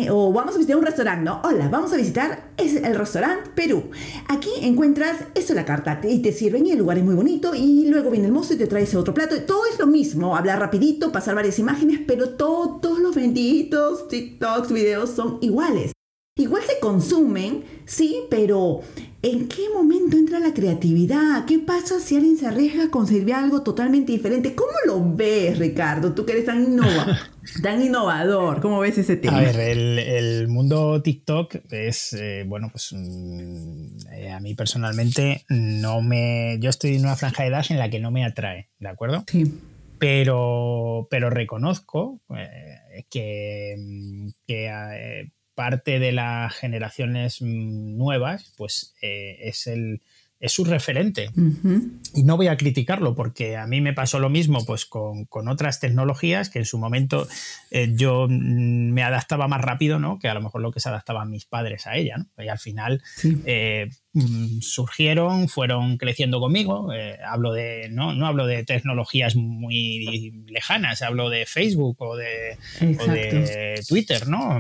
o 0.10 0.32
vamos 0.32 0.56
a 0.56 0.58
visitar 0.58 0.78
un 0.78 0.86
restaurante, 0.86 1.26
¿no? 1.26 1.42
Hola, 1.44 1.68
vamos 1.68 1.92
a 1.92 1.98
visitar 1.98 2.52
es 2.56 2.76
el 2.76 2.96
restaurante 2.96 3.50
Perú. 3.54 3.84
Aquí 4.30 4.50
encuentras 4.62 5.18
eso 5.36 5.54
la 5.54 5.66
carta 5.66 6.00
y 6.08 6.20
te 6.20 6.32
sirven 6.32 6.66
y 6.66 6.72
el 6.72 6.80
lugar 6.80 6.98
es 6.98 7.04
muy 7.04 7.16
bonito 7.16 7.54
y 7.54 7.88
luego 7.88 8.10
viene 8.10 8.28
el 8.28 8.32
mozo 8.32 8.54
y 8.54 8.58
te 8.58 8.68
trae 8.68 8.84
ese 8.84 8.96
otro 8.96 9.14
plato. 9.14 9.36
Todo 9.42 9.66
es 9.66 9.78
lo 9.80 9.86
mismo, 9.86 10.38
hablar 10.38 10.60
rapidito, 10.60 11.12
pasar 11.12 11.36
varias 11.36 11.60
imágenes, 11.60 12.00
pero 12.08 12.30
todos 12.30 13.00
los 13.00 13.14
benditos 13.14 14.08
TikToks, 14.08 14.72
videos 14.72 15.10
son 15.10 15.40
iguales. 15.42 15.92
Igual 16.38 16.64
se 16.64 16.80
consumen, 16.80 17.66
sí, 17.86 18.22
pero 18.30 18.80
¿en 19.22 19.50
qué 19.50 19.64
momento 19.76 20.16
entra 20.16 20.40
la 20.40 20.54
creatividad? 20.54 21.44
¿Qué 21.46 21.60
pasa 21.60 22.00
si 22.00 22.16
alguien 22.16 22.38
se 22.38 22.48
arriesga 22.48 22.86
a 22.86 22.90
conseguir 22.90 23.34
algo 23.34 23.64
totalmente 23.64 24.14
diferente? 24.14 24.56
¿Cómo 24.56 24.72
lo 24.86 25.14
ves, 25.14 25.60
Ricardo? 25.60 26.14
Tú 26.14 26.26
que 26.26 26.32
eres 26.32 26.46
tan, 26.46 26.80
tan 27.62 27.82
innovador, 27.82 28.62
¿cómo 28.62 28.80
ves 28.80 28.98
ese 28.98 29.18
tema? 29.18 29.40
A 29.40 29.42
ver, 29.42 29.60
el, 29.60 30.48
mundo 30.48 31.02
TikTok 31.02 31.56
es, 31.70 32.14
eh, 32.14 32.46
bueno, 32.48 32.70
pues 32.72 32.94
mm, 32.94 33.98
eh, 34.14 34.32
a 34.32 34.40
mí 34.40 34.56
personalmente 34.56 35.44
no 35.50 36.02
me... 36.02 36.58
Yo 36.62 36.70
estoy 36.70 36.96
en 36.96 37.02
una 37.02 37.18
franja 37.18 37.44
de 37.44 37.50
edad 37.50 37.66
en 37.70 37.78
la 37.78 37.90
que 37.90 38.00
no 38.00 38.10
me 38.10 38.24
atrae, 38.24 38.70
¿de 38.80 38.88
acuerdo? 38.88 39.26
Sí. 39.28 39.60
Pero, 40.00 41.10
pero 41.12 41.30
reconozco 41.30 42.22
eh, 42.30 43.04
que, 43.10 43.76
mm, 43.78 44.28
que 44.48 44.70
parte 45.62 46.00
de 46.00 46.12
las 46.12 46.56
generaciones 46.56 47.40
mm, 47.40 47.96
nuevas, 47.96 48.52
pues 48.58 48.96
eh, 49.04 49.38
es 49.42 49.68
el, 49.68 50.02
es 50.42 50.52
su 50.54 50.66
referente. 50.66 51.30
Y 52.16 52.24
no 52.24 52.36
voy 52.36 52.48
a 52.48 52.58
criticarlo 52.58 53.14
porque 53.14 53.58
a 53.58 53.68
mí 53.68 53.80
me 53.80 53.94
pasó 53.94 54.20
lo 54.20 54.30
mismo 54.30 54.66
pues, 54.66 54.86
con, 54.88 55.28
otras 55.48 55.80
tecnologías 55.80 56.50
que 56.50 56.60
en 56.60 56.66
su 56.66 56.80
momento 56.80 57.28
eh, 57.70 57.92
yo 57.96 58.28
mm, 58.28 58.92
me 58.92 59.04
adaptaba 59.04 59.48
más 59.48 59.62
rápido 59.62 60.00
¿no? 60.00 60.18
que 60.18 60.28
a 60.28 60.34
lo 60.34 60.42
mejor 60.42 60.62
lo 60.62 60.72
que 60.72 60.80
se 60.80 60.90
adaptaban 60.90 61.30
mis 61.30 61.46
padres 61.46 61.86
a 61.86 61.96
ella. 61.96 62.18
¿no? 62.18 62.44
Y 62.44 62.48
al 62.48 62.58
final 62.58 63.04
eh, 63.46 63.90
mm, 64.14 64.62
surgieron, 64.62 65.48
fueron 65.48 65.98
creciendo 65.98 66.40
conmigo. 66.40 66.92
Eh, 66.92 67.20
hablo 67.24 67.54
de, 67.54 67.90
no, 67.92 68.14
no 68.14 68.26
hablo 68.26 68.48
de 68.48 68.64
tecnologías 68.64 69.36
muy 69.36 70.44
lejanas, 70.48 71.04
hablo 71.04 71.30
de 71.30 71.46
Facebook 71.46 71.98
o 72.00 72.18
de, 72.18 72.58
Twitter, 73.88 74.28
¿no? 74.28 74.60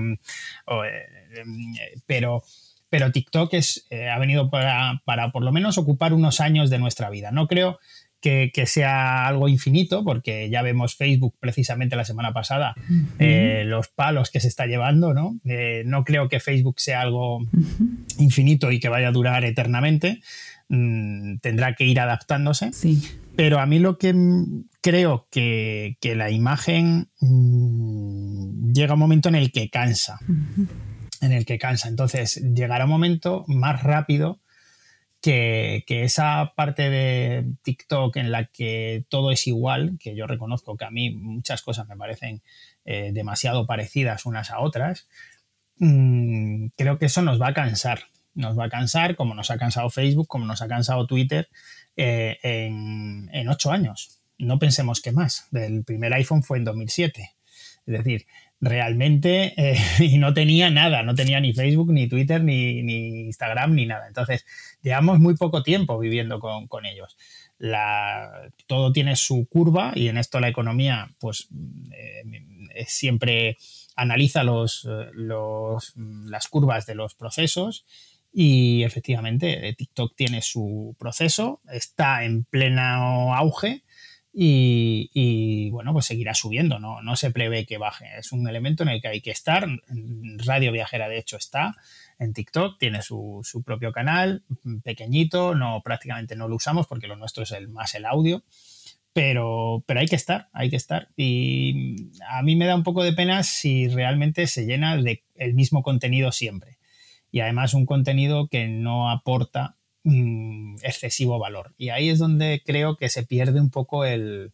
pero 2.06 2.44
pero 2.91 3.12
TikTok 3.12 3.54
es, 3.54 3.88
eh, 3.89 4.10
ha 4.10 4.19
venido 4.19 4.51
para, 4.51 5.01
por 5.32 5.43
lo 5.43 5.51
menos 5.54 5.77
ocupar 5.77 6.13
unos 6.13 6.41
años 6.41 6.69
de 6.69 6.77
nuestra 6.77 7.10
vida. 7.10 7.32
No 7.32 7.47
creo 7.47 7.80
que, 8.19 8.51
sea 8.67 9.25
algo 9.27 9.47
infinito, 9.47 10.04
porque 10.04 10.49
ya 10.49 10.62
vemos 10.62 10.95
Facebook 10.95 11.34
precisamente 11.39 11.95
la 11.95 12.04
semana 12.04 12.34
pasada, 12.34 12.75
eh, 13.17 13.63
los 13.65 13.88
palos 13.88 14.30
que 14.30 14.41
se 14.41 14.49
está 14.49 14.67
llevando, 14.67 15.13
¿no? 15.13 15.39
Eh, 15.45 15.84
no 15.86 16.04
creo 16.04 16.27
que 16.27 16.41
Facebook 16.41 16.82
sea 16.82 16.99
algo 16.99 17.39
infinito 18.19 18.71
y 18.71 18.82
que 18.82 18.89
vaya 18.89 19.08
a 19.08 19.13
durar 19.13 19.45
eternamente. 19.45 20.19
Mm, 20.67 21.38
tendrá 21.38 21.73
que 21.75 21.86
ir 21.86 21.99
adaptándose. 21.99 22.73
Sí. 22.73 23.01
Pero 23.38 23.60
a 23.60 23.65
mí 23.65 23.80
lo 23.80 23.97
que 23.97 24.13
creo 24.82 25.27
que, 25.32 25.95
la 26.04 26.30
imagen 26.30 27.08
mm, 27.21 28.73
llega 28.73 28.95
un 28.95 28.99
momento 28.99 29.30
en 29.30 29.36
el 29.36 29.54
que 29.54 29.69
cansa 29.69 30.19
en 31.22 31.32
el 31.32 31.46
que 31.46 31.60
cansa. 31.60 31.88
Entonces, 31.88 32.36
llegará 32.36 32.86
un 32.86 32.92
momento 32.92 33.46
más 33.48 33.84
rápido 33.84 34.40
que, 35.22 35.84
esa 35.88 36.54
parte 36.56 36.90
de 36.90 37.46
TikTok 37.62 38.18
en 38.18 38.32
la 38.32 38.46
que 38.46 39.06
todo 39.08 39.32
es 39.32 39.48
igual, 39.48 39.98
que 40.00 40.16
yo 40.16 40.28
reconozco 40.28 40.76
que 40.76 40.86
a 40.86 40.92
mí 40.92 41.12
muchas 41.12 41.62
cosas 41.62 41.88
me 41.88 41.96
parecen 41.96 42.42
eh, 42.86 43.12
demasiado 43.14 43.68
parecidas 43.68 44.26
unas 44.26 44.50
a 44.50 44.60
otras, 44.60 45.08
mm, 45.78 46.68
creo 46.76 46.98
que 46.98 47.06
eso 47.06 47.22
nos 47.22 47.40
va 47.40 47.50
a 47.50 47.54
cansar. 47.54 48.02
Nos 48.34 48.58
va 48.58 48.66
a 48.66 48.70
cansar 48.70 49.16
como 49.16 49.36
nos 49.36 49.52
ha 49.52 49.58
cansado 49.58 49.90
Facebook, 49.90 50.28
como 50.28 50.46
nos 50.46 50.62
ha 50.62 50.68
cansado 50.68 51.06
Twitter 51.06 51.50
eh, 51.98 52.40
en, 52.44 53.30
en 53.34 53.50
ocho 53.50 53.72
años. 53.72 54.22
No 54.38 54.58
pensemos 54.58 55.02
que 55.02 55.12
más. 55.12 55.48
El 55.54 55.84
primer 55.84 56.14
iPhone 56.14 56.42
fue 56.42 56.58
en 56.58 56.64
2007. 56.64 57.36
Es 57.86 57.94
decir, 57.98 58.26
realmente 58.62 59.54
eh, 59.58 59.78
y 60.00 60.17
no 60.19 60.34
tenía 60.34 60.69
nada, 60.69 61.04
no 61.04 61.15
tenía 61.15 61.39
ni 61.41 61.54
Facebook, 61.54 61.91
ni 61.91 62.08
Twitter, 62.08 62.43
ni, 62.43 63.26
Instagram, 63.26 63.74
ni 63.74 63.86
nada. 63.88 64.08
Entonces, 64.08 64.45
llevamos 64.82 65.19
muy 65.19 65.36
poco 65.36 65.63
tiempo 65.63 66.00
viviendo 66.00 66.39
con, 66.39 66.86
ellos. 66.86 67.17
todo 68.67 68.91
tiene 68.93 69.15
su 69.15 69.47
curva 69.50 69.91
y 69.95 70.08
en 70.08 70.17
esto 70.17 70.39
la 70.39 70.50
economía, 70.50 71.10
pues, 71.19 71.50
eh, 71.91 72.86
siempre 72.88 73.58
analiza 73.95 74.43
los, 74.43 74.88
las 75.15 76.47
curvas 76.47 76.86
de 76.86 76.95
los 76.95 77.15
procesos 77.15 77.86
y 78.34 78.84
efectivamente 78.84 79.67
eh, 79.67 79.74
TikTok 79.74 80.15
tiene 80.15 80.41
su 80.41 80.95
proceso, 80.97 81.62
está 81.71 82.24
en 82.24 82.45
pleno 82.45 83.36
auge 83.36 83.84
y, 84.34 85.70
bueno, 85.72 85.91
pues 85.91 86.06
seguirá 86.06 86.34
subiendo, 86.34 86.80
¿no? 86.80 87.02
no 87.02 87.15
se 87.15 87.32
prevé 87.32 87.65
que 87.65 87.78
baje. 87.78 88.06
Es 88.17 88.32
un 88.32 88.48
elemento 88.48 88.84
en 88.84 88.89
el 88.89 89.02
que 89.02 89.10
hay 89.10 89.22
que 89.22 89.32
estar. 89.32 89.67
Radio 90.46 90.72
Viajera, 90.72 91.10
de 91.10 91.17
hecho, 91.17 91.38
está 91.38 91.76
en 92.17 92.34
TikTok, 92.34 92.78
tiene 92.80 93.02
su, 93.02 93.41
propio 93.65 93.91
canal, 93.91 94.44
pequeñito, 94.84 95.56
no, 95.56 95.82
prácticamente 95.84 96.36
no 96.36 96.48
lo 96.48 96.56
usamos 96.56 96.88
porque 96.88 97.08
lo 97.08 97.17
nuestro 97.17 97.44
es 97.44 97.52
el, 97.52 97.67
más 97.67 97.96
el 97.96 98.06
audio. 98.06 98.44
Pero, 99.13 99.84
pero 99.86 100.00
hay 100.00 100.08
que 100.08 100.15
estar, 100.15 100.48
hay 100.54 100.70
que 100.70 100.78
estar. 100.78 101.10
Y 101.17 102.10
a 102.30 102.41
mí 102.44 102.56
me 102.56 102.65
da 102.65 102.76
un 102.76 102.84
poco 102.84 103.04
de 103.04 103.12
pena 103.12 103.44
si 103.44 103.89
realmente 103.89 104.48
se 104.48 104.65
llena 104.65 104.96
de 104.96 105.24
el 105.36 105.54
mismo 105.54 105.84
contenido 105.84 106.32
siempre. 106.32 106.78
Y 107.30 107.41
además 107.41 107.74
un 107.74 107.86
contenido 107.86 108.48
que 108.48 108.70
no 108.70 109.10
aporta 109.10 109.76
Excesivo 110.04 111.38
valor. 111.40 111.74
Y 111.78 111.90
ahí 111.90 112.10
es 112.10 112.20
donde 112.20 112.62
creo 112.66 112.98
que 112.98 113.10
se 113.10 113.24
pierde 113.24 113.62
un 113.62 113.70
poco 113.70 114.06
el, 114.06 114.52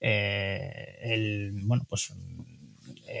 eh, 0.00 0.98
el 1.02 1.52
bueno, 1.64 1.84
pues 1.88 2.12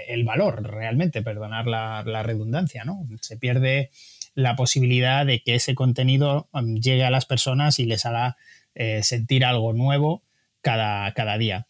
el 0.08 0.24
valor 0.24 0.62
realmente, 0.62 1.22
perdonar 1.22 1.66
la, 1.66 2.22
redundancia, 2.22 2.84
¿no? 2.84 3.06
Se 3.20 3.36
pierde 3.36 3.90
la 4.34 4.56
posibilidad 4.56 5.26
de 5.26 5.42
que 5.42 5.54
ese 5.54 5.74
contenido 5.74 6.48
mm, 6.52 6.76
llegue 6.76 7.04
a 7.04 7.10
las 7.10 7.26
personas 7.26 7.78
y 7.78 7.86
les 7.86 8.06
haga 8.06 8.36
eh, 8.74 9.02
sentir 9.02 9.44
algo 9.44 9.72
nuevo 9.72 10.22
cada, 10.60 11.12
cada 11.14 11.38
día. 11.38 11.66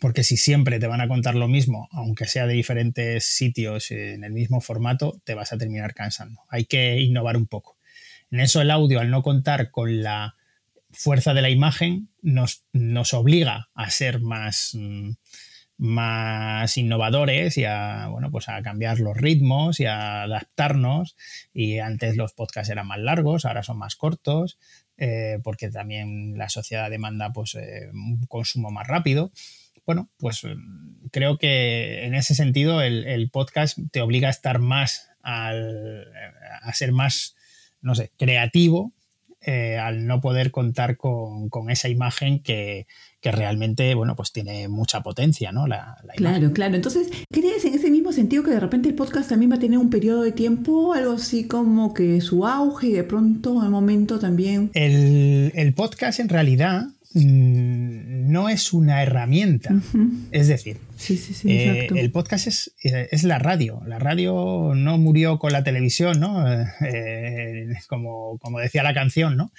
Porque 0.00 0.24
si 0.24 0.36
siempre 0.36 0.78
te 0.78 0.86
van 0.86 1.00
a 1.00 1.08
contar 1.08 1.36
lo 1.36 1.48
mismo, 1.48 1.88
aunque 1.92 2.26
sea 2.26 2.46
de 2.46 2.54
diferentes 2.54 3.24
sitios 3.24 3.90
en 3.90 4.24
el 4.24 4.32
mismo 4.32 4.60
formato, 4.60 5.20
te 5.24 5.34
vas 5.34 5.52
a 5.52 5.58
terminar 5.58 5.94
cansando. 5.94 6.42
Hay 6.48 6.66
que 6.66 7.00
innovar 7.00 7.36
un 7.36 7.46
poco. 7.46 7.75
En 8.30 8.40
eso 8.40 8.60
el 8.60 8.70
audio, 8.70 9.00
al 9.00 9.10
no 9.10 9.22
contar 9.22 9.70
con 9.70 10.02
la 10.02 10.36
fuerza 10.90 11.34
de 11.34 11.42
la 11.42 11.50
imagen, 11.50 12.08
nos, 12.22 12.64
nos 12.72 13.14
obliga 13.14 13.68
a 13.74 13.90
ser 13.90 14.20
más, 14.20 14.72
mm, 14.74 15.10
más 15.78 16.76
innovadores 16.78 17.58
y 17.58 17.64
a, 17.64 18.08
bueno, 18.08 18.30
pues 18.30 18.48
a 18.48 18.62
cambiar 18.62 18.98
los 19.00 19.16
ritmos 19.16 19.78
y 19.80 19.86
a 19.86 20.22
adaptarnos. 20.22 21.16
Y 21.52 21.78
antes 21.78 22.16
los 22.16 22.32
podcasts 22.32 22.70
eran 22.70 22.86
más 22.86 22.98
largos, 22.98 23.44
ahora 23.44 23.62
son 23.62 23.78
más 23.78 23.96
cortos, 23.96 24.58
eh, 24.96 25.38
porque 25.42 25.70
también 25.70 26.38
la 26.38 26.48
sociedad 26.48 26.90
demanda 26.90 27.32
pues, 27.32 27.54
eh, 27.54 27.90
un 27.92 28.26
consumo 28.26 28.70
más 28.70 28.86
rápido. 28.86 29.32
Bueno, 29.84 30.10
pues 30.18 30.42
mm, 30.44 31.08
creo 31.12 31.38
que 31.38 32.06
en 32.06 32.14
ese 32.14 32.34
sentido 32.34 32.80
el, 32.80 33.30
podcast 33.30 33.78
te 33.92 34.00
obliga 34.00 34.28
a 34.28 34.32
estar 34.32 34.58
más, 34.58 35.10
al, 35.22 36.10
a 36.62 36.72
ser 36.72 36.92
más 36.92 37.35
no 37.86 37.94
sé, 37.94 38.10
creativo 38.18 38.92
eh, 39.48 39.78
al 39.78 40.08
no 40.08 40.20
poder 40.20 40.50
contar 40.50 40.96
con, 40.96 41.48
esa 41.68 41.88
imagen 41.88 42.40
que, 42.40 42.86
realmente, 43.22 43.94
bueno, 43.94 44.14
pues 44.16 44.32
tiene 44.32 44.68
mucha 44.68 45.02
potencia, 45.02 45.52
¿no? 45.52 45.66
La, 45.66 45.96
claro, 46.16 46.52
claro. 46.52 46.74
Entonces, 46.74 47.08
¿crees 47.30 47.64
en 47.64 47.74
ese 47.74 47.90
mismo 47.90 48.12
sentido 48.12 48.42
que 48.42 48.52
de 48.52 48.60
repente 48.60 48.88
el 48.88 48.94
podcast 48.94 49.28
también 49.28 49.50
va 49.50 49.56
a 49.56 49.60
tener 49.60 49.78
un 49.78 49.90
periodo 49.90 50.22
de 50.22 50.32
tiempo, 50.32 50.94
algo 50.94 51.12
así 51.12 51.46
como 51.46 51.92
que 51.94 52.20
su 52.20 52.46
auge 52.46 52.88
y 52.88 52.92
de 52.92 53.04
pronto, 53.04 53.60
al 53.60 53.70
momento 53.70 54.18
también? 54.18 54.70
El, 54.74 55.52
el 55.54 55.74
podcast 55.74 56.18
en 56.18 56.28
realidad 56.28 56.86
no 57.24 58.48
es 58.48 58.72
una 58.72 59.02
herramienta. 59.02 59.70
Es 60.32 60.48
decir, 60.48 60.78
eh, 61.44 61.88
el 61.94 62.10
podcast 62.10 62.68
eh, 62.84 63.08
es, 63.10 63.24
la 63.24 63.38
radio. 63.38 63.80
La 63.86 63.98
radio 63.98 64.72
no 64.74 64.98
murió 64.98 65.38
con 65.38 65.52
la 65.52 65.64
televisión, 65.64 66.20
¿no? 66.20 66.44
Eh, 66.82 67.68
como, 67.88 68.38
decía 68.60 68.82
la 68.82 68.94
canción, 68.94 69.36
¿no? 69.36 69.52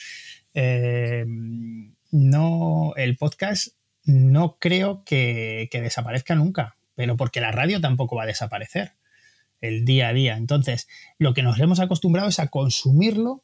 no, 2.11 2.93
el 2.95 3.17
podcast 3.17 3.67
no 4.03 4.57
creo 4.59 5.03
que, 5.03 5.67
que 5.71 5.81
desaparezca 5.81 6.35
nunca, 6.35 6.77
pero 6.95 7.17
porque 7.17 7.41
la 7.41 7.51
radio 7.51 7.81
tampoco 7.81 8.15
va 8.15 8.23
a 8.23 8.27
desaparecer 8.27 8.93
el 9.61 9.85
día 9.85 10.09
a 10.09 10.13
día. 10.13 10.37
Entonces, 10.37 10.87
lo 11.17 11.33
que 11.33 11.43
nos 11.43 11.59
hemos 11.59 11.79
acostumbrado 11.79 12.29
es 12.29 12.39
a 12.39 12.47
consumirlo 12.47 13.43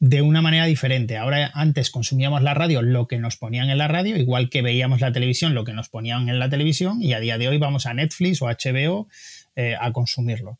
de 0.00 0.22
una 0.22 0.40
manera 0.42 0.66
diferente. 0.66 1.16
Ahora 1.16 1.50
antes 1.54 1.90
consumíamos 1.90 2.42
la 2.42 2.54
radio 2.54 2.82
lo 2.82 3.08
que 3.08 3.18
nos 3.18 3.36
ponían 3.36 3.70
en 3.70 3.78
la 3.78 3.88
radio, 3.88 4.16
igual 4.16 4.48
que 4.48 4.62
veíamos 4.62 5.00
la 5.00 5.12
televisión 5.12 5.54
lo 5.54 5.64
que 5.64 5.72
nos 5.72 5.88
ponían 5.88 6.28
en 6.28 6.38
la 6.38 6.48
televisión 6.48 7.02
y 7.02 7.14
a 7.14 7.20
día 7.20 7.38
de 7.38 7.48
hoy 7.48 7.58
vamos 7.58 7.86
a 7.86 7.94
Netflix 7.94 8.40
o 8.42 8.46
HBO 8.46 9.08
eh, 9.56 9.74
a 9.78 9.92
consumirlo. 9.92 10.58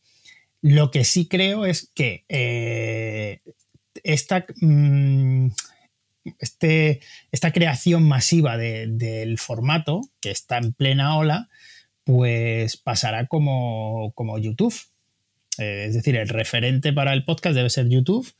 Lo 0.60 0.90
que 0.90 1.04
sí 1.04 1.28
creo 1.28 1.66
es 1.66 1.90
que 1.94 2.24
eh, 2.28 3.38
esta, 4.02 4.44
mm, 4.60 5.48
este, 6.40 7.00
esta, 7.30 7.52
creación 7.52 8.02
masiva 8.02 8.56
del 8.56 9.38
formato, 9.38 10.00
que 10.20 10.32
está 10.32 10.58
en 10.58 10.72
plena 10.72 11.16
ola, 11.16 11.48
pues 12.02 12.76
pasará 12.76 13.26
como, 13.26 14.12
como 14.16 14.36
YouTube. 14.38 14.74
Eh, 15.58 15.86
es 15.88 15.94
decir, 15.94 16.16
el 16.16 16.28
referente 16.28 16.92
para 16.92 17.12
el 17.12 17.24
podcast 17.24 17.54
debe 17.54 17.70
ser 17.70 17.88
YouTube 17.88 18.34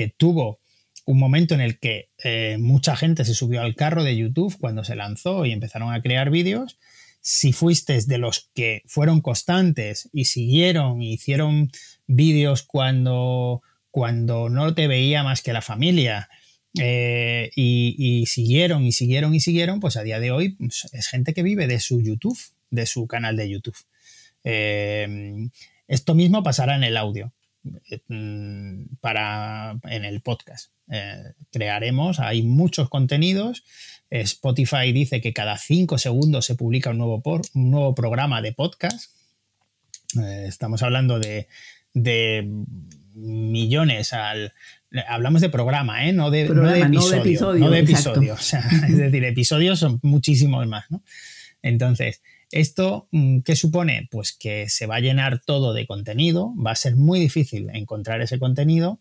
que 0.00 0.08
tuvo 0.08 0.60
un 1.04 1.18
momento 1.18 1.54
en 1.54 1.60
el 1.60 1.78
que 1.78 2.08
eh, 2.24 2.56
mucha 2.58 2.96
gente 2.96 3.26
se 3.26 3.34
subió 3.34 3.60
al 3.60 3.74
carro 3.74 4.02
de 4.02 4.16
YouTube 4.16 4.56
cuando 4.58 4.82
se 4.82 4.96
lanzó 4.96 5.44
y 5.44 5.52
empezaron 5.52 5.92
a 5.92 6.00
crear 6.00 6.30
vídeos. 6.30 6.78
Si 7.20 7.52
fuiste 7.52 8.00
de 8.00 8.16
los 8.16 8.48
que 8.54 8.82
fueron 8.86 9.20
constantes 9.20 10.08
y 10.14 10.24
siguieron 10.24 11.02
y 11.02 11.12
hicieron 11.12 11.70
vídeos 12.06 12.62
cuando, 12.62 13.60
cuando 13.90 14.48
no 14.48 14.74
te 14.74 14.88
veía 14.88 15.22
más 15.22 15.42
que 15.42 15.52
la 15.52 15.60
familia 15.60 16.30
eh, 16.78 17.50
y, 17.54 18.24
siguieron 18.24 18.86
y 18.86 18.92
siguieron 18.92 19.34
y 19.34 19.40
siguieron, 19.40 19.80
pues 19.80 19.98
a 19.98 20.02
día 20.02 20.18
de 20.18 20.30
hoy 20.30 20.56
pues, 20.56 20.88
es 20.94 21.08
gente 21.08 21.34
que 21.34 21.42
vive 21.42 21.66
de 21.66 21.78
su 21.78 22.00
YouTube, 22.00 22.40
de 22.70 22.86
su 22.86 23.06
canal 23.06 23.36
de 23.36 23.50
YouTube. 23.50 23.76
Eh, 24.44 25.50
esto 25.88 26.14
mismo 26.14 26.42
pasará 26.42 26.74
en 26.74 26.84
el 26.84 26.96
audio. 26.96 27.34
Mm, 28.08 28.96
para, 29.00 29.78
en 29.84 30.04
el 30.04 30.20
podcast. 30.20 30.72
Eh, 30.90 31.34
crearemos, 31.52 32.20
hay 32.20 32.42
muchos 32.42 32.88
contenidos. 32.88 33.64
Spotify 34.10 34.92
dice 34.92 35.20
que 35.20 35.32
cada 35.32 35.56
cinco 35.56 35.98
segundos 35.98 36.44
se 36.44 36.56
publica 36.56 36.90
un 36.90 36.98
nuevo, 36.98 37.22
por, 37.22 37.42
un 37.54 37.70
nuevo 37.70 37.94
programa 37.94 38.42
de 38.42 38.52
podcast. 38.52 39.10
Eh, 40.20 40.46
estamos 40.48 40.82
hablando 40.82 41.20
de, 41.20 41.46
millones 43.14 44.12
al. 44.12 44.52
Hablamos 45.06 45.40
de 45.40 45.50
programa, 45.50 46.08
¿eh? 46.08 46.12
no, 46.12 46.30
de, 46.30 46.42
episodio. 46.42 47.54
No 47.58 47.70
de 47.70 47.78
episodio. 47.78 48.34
es 48.88 48.96
decir, 48.96 49.24
episodios 49.24 49.78
son 49.78 50.00
muchísimos 50.02 50.66
más. 50.66 50.90
¿no? 50.90 51.04
Entonces, 51.62 52.22
¿esto 52.50 53.08
mm, 53.12 53.40
qué 53.40 53.56
supone? 53.56 54.08
Pues 54.10 54.32
que 54.32 54.68
se 54.68 54.86
va 54.86 54.96
a 54.96 55.00
llenar 55.00 55.40
todo 55.44 55.72
de 55.72 55.86
contenido, 55.86 56.52
va 56.54 56.72
a 56.72 56.76
ser 56.76 56.96
muy 56.96 57.20
difícil 57.20 57.68
encontrar 57.72 58.20
ese 58.20 58.38
contenido 58.38 59.00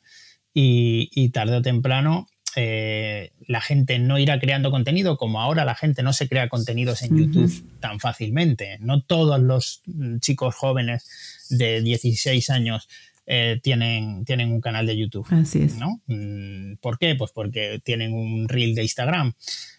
y, 0.53 1.29
tarde 1.29 1.57
o 1.57 1.61
temprano 1.61 2.27
eh, 2.55 3.31
la 3.47 3.61
gente 3.61 3.99
no 3.99 4.17
irá 4.17 4.39
creando 4.39 4.71
contenido 4.71 5.17
como 5.17 5.39
ahora 5.39 5.63
la 5.63 5.75
gente 5.75 6.01
no 6.01 6.13
se 6.13 6.27
crea 6.27 6.49
contenidos 6.49 7.03
en 7.03 7.15
YouTube 7.15 7.79
tan 7.79 7.99
fácilmente. 7.99 8.77
No 8.79 9.03
todos 9.03 9.39
los 9.39 9.83
mm, 9.85 10.17
chicos 10.17 10.55
jóvenes 10.55 11.47
de 11.49 11.81
16 11.81 12.49
años 12.49 12.89
eh, 13.27 13.59
tienen, 13.61 14.25
tienen 14.25 14.51
un 14.51 14.59
canal 14.59 14.87
de 14.87 14.97
YouTube. 14.97 15.27
Así 15.29 15.61
es. 15.61 15.75
¿no? 15.75 16.01
Mm, 16.07 16.77
¿Por 16.81 16.97
qué? 16.97 17.13
Pues 17.15 17.31
porque 17.31 17.79
tienen 17.83 18.13
un 18.13 18.49
reel 18.49 18.73
de 18.73 18.81
Instagram. 18.81 19.33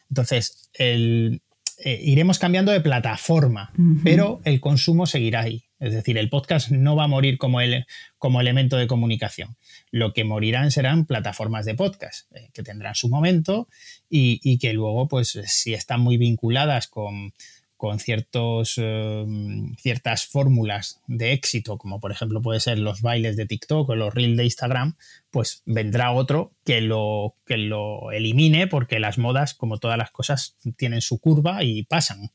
Entonces, 0.09 0.71
el, 0.75 1.43
eh, 1.83 1.99
iremos 2.03 2.39
cambiando 2.39 2.73
de 2.73 2.81
plataforma, 2.81 3.73
pero 4.05 4.41
el 4.45 4.61
consumo 4.61 5.07
seguirá 5.07 5.41
ahí. 5.41 5.65
Es 5.79 5.95
decir, 5.95 6.19
el 6.19 6.29
podcast 6.29 6.71
no 6.71 6.95
va 6.95 7.05
a 7.05 7.09
morir 7.09 7.39
como, 7.39 7.63
el, 7.63 7.87
como 8.19 8.41
elemento 8.41 8.77
de 8.77 8.87
comunicación. 8.87 9.57
Lo 9.91 10.13
que 10.13 10.25
morirán 10.25 10.71
serán 10.71 11.07
plataformas 11.07 11.65
de 11.65 11.75
podcast, 11.75 12.31
eh, 12.35 12.51
que 12.53 12.63
tendrán 12.63 12.95
su 12.95 13.09
momento 13.09 13.67
y, 14.11 14.59
que 14.59 14.75
luego, 14.75 15.09
pues, 15.09 15.41
si 15.47 15.73
están 15.73 16.01
muy 16.03 16.19
vinculadas 16.19 16.87
con, 16.87 17.33
con 17.81 17.99
ciertos, 17.99 18.75
em, 18.77 19.75
ciertas 19.77 20.27
fórmulas 20.27 21.01
de 21.07 21.33
éxito, 21.33 21.79
como 21.79 21.99
por 21.99 22.13
ejemplo 22.13 22.43
puede 22.43 22.61
ser 22.61 22.79
los 22.79 23.01
bailes 23.01 23.39
de 23.39 23.47
TikTok 23.47 23.89
o 23.89 23.97
los 23.97 24.13
reels 24.13 24.37
de 24.37 24.45
Instagram, 24.45 24.97
pues 25.31 25.63
vendrá 25.65 26.13
otro 26.13 26.53
que 26.63 26.83
lo, 26.83 27.37
que 27.47 27.57
lo 27.57 28.13
elimine 28.13 28.67
porque 28.67 29.01
las 29.01 29.17
modas, 29.17 29.55
como 29.55 29.79
todas 29.79 29.97
las 29.97 30.11
cosas, 30.11 30.59
tienen 30.77 31.01
su 31.01 31.21
curva 31.21 31.65
y 31.65 31.85
pasan. 31.85 32.31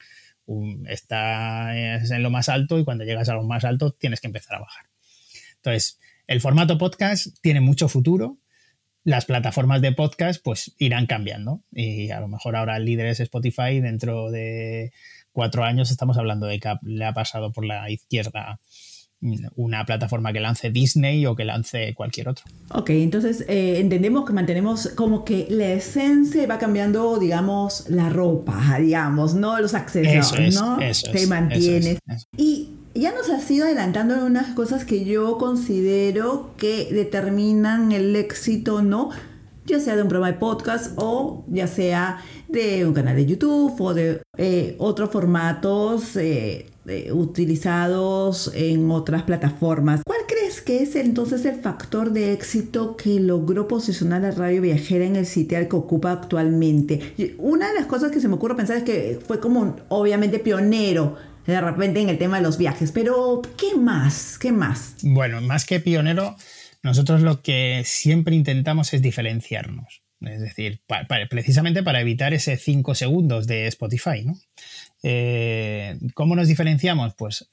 estás 0.87 2.09
en 2.09 2.23
lo 2.23 2.31
más 2.31 2.49
alto 2.49 2.79
y 2.79 2.83
cuando 2.83 3.03
llegas 3.03 3.29
a 3.29 3.35
lo 3.35 3.43
más 3.43 3.65
alto 3.65 3.91
tienes 3.91 4.21
que 4.21 4.27
empezar 4.27 4.55
a 4.55 4.61
bajar. 4.61 4.85
Entonces, 5.57 5.99
el 6.25 6.41
formato 6.41 6.79
podcast 6.79 7.37
tiene 7.41 7.61
mucho 7.61 7.87
futuro. 7.87 8.39
Las 9.03 9.25
plataformas 9.25 9.79
de 9.83 9.91
podcast 9.91 10.43
pues 10.43 10.73
irán 10.79 11.05
cambiando 11.05 11.61
y 11.71 12.09
a 12.09 12.19
lo 12.19 12.27
mejor 12.27 12.55
ahora 12.55 12.77
el 12.77 12.85
líder 12.85 13.05
es 13.05 13.19
Spotify 13.19 13.79
dentro 13.79 14.31
de 14.31 14.91
cuatro 15.35 15.65
años 15.65 15.91
estamos 15.91 16.17
hablando 16.17 16.47
de 16.47 16.59
que 16.59 16.73
le 16.83 17.05
ha 17.05 17.13
pasado 17.13 17.51
por 17.51 17.65
la 17.65 17.91
izquierda 17.91 18.59
una 19.55 19.85
plataforma 19.85 20.33
que 20.33 20.39
lance 20.39 20.69
Disney 20.69 21.25
o 21.25 21.35
que 21.35 21.45
lance 21.45 21.93
cualquier 21.95 22.29
otro. 22.29 22.45
Ok, 22.69 22.91
entonces 22.91 23.43
eh, 23.47 23.79
entendemos 23.79 24.25
que 24.25 24.33
mantenemos 24.33 24.89
como 24.89 25.25
que 25.25 25.47
la 25.49 25.71
esencia 25.71 26.45
va 26.45 26.59
cambiando, 26.59 27.17
digamos, 27.17 27.89
la 27.89 28.09
ropa, 28.09 28.77
digamos, 28.79 29.33
¿no? 29.33 29.59
Los 29.59 29.73
accesorios, 29.73 30.53
¿no? 30.53 30.79
Eso 30.79 31.11
Te 31.11 31.25
mantienes. 31.27 31.99
y 32.37 32.69
ya 32.93 33.13
nos 33.13 33.29
has 33.29 33.49
ido 33.49 33.65
adelantando 33.65 34.15
en 34.15 34.21
unas 34.21 34.53
cosas 34.53 34.85
que 34.85 35.05
yo 35.05 35.37
considero 35.37 36.51
que 36.57 36.89
determinan 36.91 37.91
el 37.91 38.15
éxito, 38.15 38.81
¿no? 38.83 39.09
Ya 39.65 39.79
sea 39.79 39.95
de 39.95 40.03
un 40.03 40.09
programa 40.09 40.31
de 40.31 40.39
podcast 40.39 40.91
o 40.95 41.43
ya 41.47 41.67
sea 41.67 42.23
de 42.47 42.85
un 42.85 42.93
canal 42.93 43.15
de 43.15 43.25
YouTube 43.25 43.73
o 43.81 43.93
de 43.93 44.21
eh, 44.37 44.75
otros 44.77 45.09
formatos 45.09 46.15
eh, 46.17 46.67
utilizados 47.11 48.51
en 48.53 48.91
otras 48.91 49.23
plataformas. 49.23 50.01
¿Cuál 50.05 50.19
crees 50.27 50.61
que 50.61 50.83
es 50.83 50.95
entonces 50.95 51.45
el 51.45 51.55
factor 51.55 52.11
de 52.11 52.33
éxito 52.33 52.95
que 52.95 53.19
logró 53.19 53.67
posicionar 53.67 54.21
la 54.21 54.31
radio 54.31 54.61
viajera 54.61 55.05
en 55.05 55.15
el 55.15 55.25
sitial 55.25 55.67
que 55.67 55.75
ocupa 55.75 56.11
actualmente? 56.11 57.15
Una 57.39 57.69
de 57.69 57.73
las 57.73 57.87
cosas 57.87 58.11
que 58.11 58.21
se 58.21 58.27
me 58.27 58.35
ocurre 58.35 58.55
pensar 58.55 58.77
es 58.77 58.83
que 58.83 59.19
fue 59.25 59.39
como 59.39 59.75
obviamente 59.89 60.37
pionero 60.37 61.15
de 61.45 61.61
repente 61.61 62.01
en 62.01 62.09
el 62.09 62.17
tema 62.17 62.37
de 62.37 62.43
los 62.43 62.57
viajes, 62.57 62.91
pero 62.91 63.41
¿qué 63.57 63.75
más? 63.75 64.37
¿Qué 64.39 64.51
más? 64.51 64.95
Bueno, 65.03 65.41
más 65.41 65.65
que 65.65 65.79
pionero, 65.79 66.35
nosotros 66.85 67.21
lo 67.23 67.41
que 67.41 67.81
siempre 67.83 68.35
intentamos 68.35 68.93
es 68.93 69.01
diferenciarnos. 69.01 70.03
Es 70.21 70.39
decir, 70.39 70.81
precisamente 71.29 71.81
para 71.81 71.99
evitar 71.99 72.35
ese 72.35 72.57
5 72.57 72.93
segundos 72.93 73.47
de 73.47 73.65
Spotify. 73.65 74.23
¿no? 74.23 74.35
Eh, 75.01 75.97
¿Cómo 76.13 76.35
nos 76.35 76.47
diferenciamos? 76.47 77.15
Pues 77.15 77.49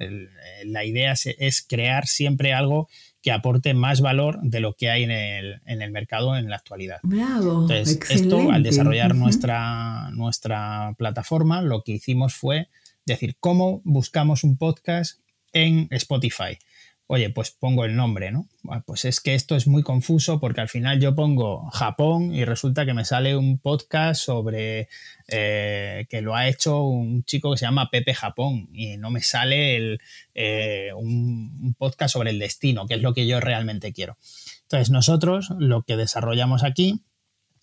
la 0.65 0.85
idea 0.85 1.15
es, 1.15 1.67
crear 1.67 2.07
siempre 2.07 2.53
algo 2.53 2.91
que 3.23 3.33
aporte 3.33 3.73
más 3.73 4.03
valor 4.03 4.39
de 4.43 4.61
lo 4.61 4.75
que 4.75 4.91
hay 4.91 5.05
en 5.05 5.11
el, 5.11 5.91
mercado 5.93 6.37
en 6.37 6.51
la 6.51 6.57
actualidad. 6.57 7.01
Bravo. 7.03 7.63
Entonces, 7.63 8.01
esto, 8.11 8.53
al 8.53 8.63
desarrollar 8.63 9.15
nuestra, 9.15 10.11
nuestra 10.11 10.95
plataforma, 10.99 11.63
lo 11.63 11.85
que 11.85 11.93
hicimos 11.93 12.35
fue 12.35 12.69
decir, 13.07 13.37
¿cómo 13.41 13.81
buscamos 13.85 14.45
un 14.45 14.59
podcast 14.59 15.21
en 15.55 15.89
Spotify? 15.91 16.59
Oye, 17.07 17.31
pues 17.31 17.51
pongo 17.51 17.85
el 17.85 17.95
nombre, 17.95 18.31
¿no? 18.31 18.49
Pues 18.87 19.05
es 19.05 19.21
que 19.21 19.35
esto 19.35 19.55
es 19.55 19.67
muy 19.67 19.83
confuso 19.83 20.41
porque 20.41 20.61
al 20.61 20.69
final 20.69 21.01
yo 21.01 21.15
pongo 21.15 21.69
Japón 21.71 22.35
y 22.35 22.45
resulta 22.45 22.87
que 22.87 22.95
me 22.95 23.05
sale 23.05 23.37
un 23.37 23.59
podcast 23.59 24.23
sobre 24.23 24.89
eh, 25.29 26.07
que 26.09 26.23
lo 26.23 26.35
ha 26.35 26.49
hecho 26.49 26.83
un 26.83 27.25
chico 27.25 27.53
que 27.53 27.59
se 27.59 27.67
llama 27.67 27.91
Pepe 27.91 28.15
Japón 28.15 28.69
y 28.73 28.97
no 28.97 29.11
me 29.11 29.21
sale 29.21 29.99
eh, 30.35 30.91
un, 30.97 31.75
podcast 31.79 32.15
sobre 32.15 32.31
el 32.31 32.39
destino, 32.39 32.87
que 32.87 32.95
es 32.95 33.03
lo 33.03 33.13
que 33.13 33.27
yo 33.27 33.41
realmente 33.41 33.93
quiero. 33.93 34.17
Entonces 34.63 34.91
nosotros 34.91 35.51
lo 35.59 35.83
que 35.83 35.97
desarrollamos 35.97 36.65
aquí 36.65 37.03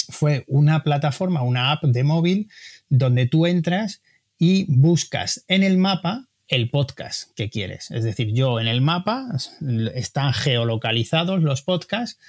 fue 0.09 0.43
una 0.47 0.83
plataforma, 0.83 1.41
una 1.41 1.71
app 1.71 1.83
de 1.83 2.03
móvil 2.03 2.49
donde 2.89 3.25
tú 3.25 3.47
entras 3.47 4.01
y 4.37 4.65
buscas 4.67 5.43
en 5.47 5.63
el 5.63 5.77
mapa 5.77 6.28
el 6.49 6.69
podcast 6.69 7.33
que 7.35 7.49
quieres. 7.49 7.91
Es 7.91 8.03
decir, 8.03 8.33
yo 8.33 8.59
en 8.59 8.67
el 8.67 8.81
mapa 8.81 9.27
están 9.93 10.33
geolocalizados 10.33 11.41
los 11.41 11.61
podcasts 11.61 12.19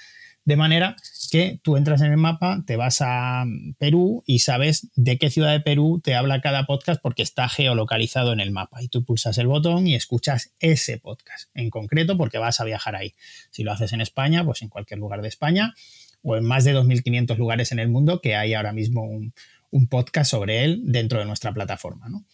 de 0.43 0.55
manera 0.55 0.95
que 1.29 1.59
tú 1.61 1.77
entras 1.77 2.01
en 2.01 2.11
el 2.11 2.17
mapa, 2.17 2.63
te 2.65 2.75
vas 2.75 3.01
a 3.01 3.45
Perú 3.77 4.23
y 4.25 4.39
sabes 4.39 4.87
de 4.95 5.17
qué 5.17 5.29
ciudad 5.29 5.51
de 5.51 5.59
Perú 5.59 6.01
te 6.03 6.15
habla 6.15 6.41
cada 6.41 6.65
podcast 6.65 6.99
porque 7.01 7.21
está 7.21 7.47
geolocalizado 7.47 8.33
en 8.33 8.39
el 8.39 8.51
mapa. 8.51 8.81
Y 8.81 8.87
tú 8.87 9.03
pulsas 9.03 9.37
el 9.37 9.47
botón 9.47 9.87
y 9.87 9.93
escuchas 9.93 10.53
ese 10.59 10.97
podcast 10.97 11.49
en 11.53 11.69
concreto 11.69 12.17
porque 12.17 12.39
vas 12.39 12.59
a 12.59 12.65
viajar 12.65 12.95
ahí. 12.95 13.13
Si 13.51 13.63
lo 13.63 13.71
haces 13.71 13.93
en 13.93 14.01
España, 14.01 14.43
pues 14.43 14.63
en 14.63 14.69
cualquier 14.69 14.99
lugar 14.99 15.21
de 15.21 15.27
España 15.27 15.75
o 16.23 16.35
en 16.35 16.43
más 16.43 16.63
de 16.63 16.75
2.500 16.75 17.37
lugares 17.37 17.71
en 17.71 17.79
el 17.79 17.89
mundo 17.89 18.19
que 18.19 18.35
hay 18.35 18.55
ahora 18.55 18.73
mismo 18.73 19.03
un, 19.03 19.33
un 19.69 19.87
podcast 19.87 20.31
sobre 20.31 20.63
él 20.63 20.81
dentro 20.85 21.19
de 21.19 21.25
nuestra 21.25 21.53
plataforma. 21.53 22.09
¿no? 22.09 22.25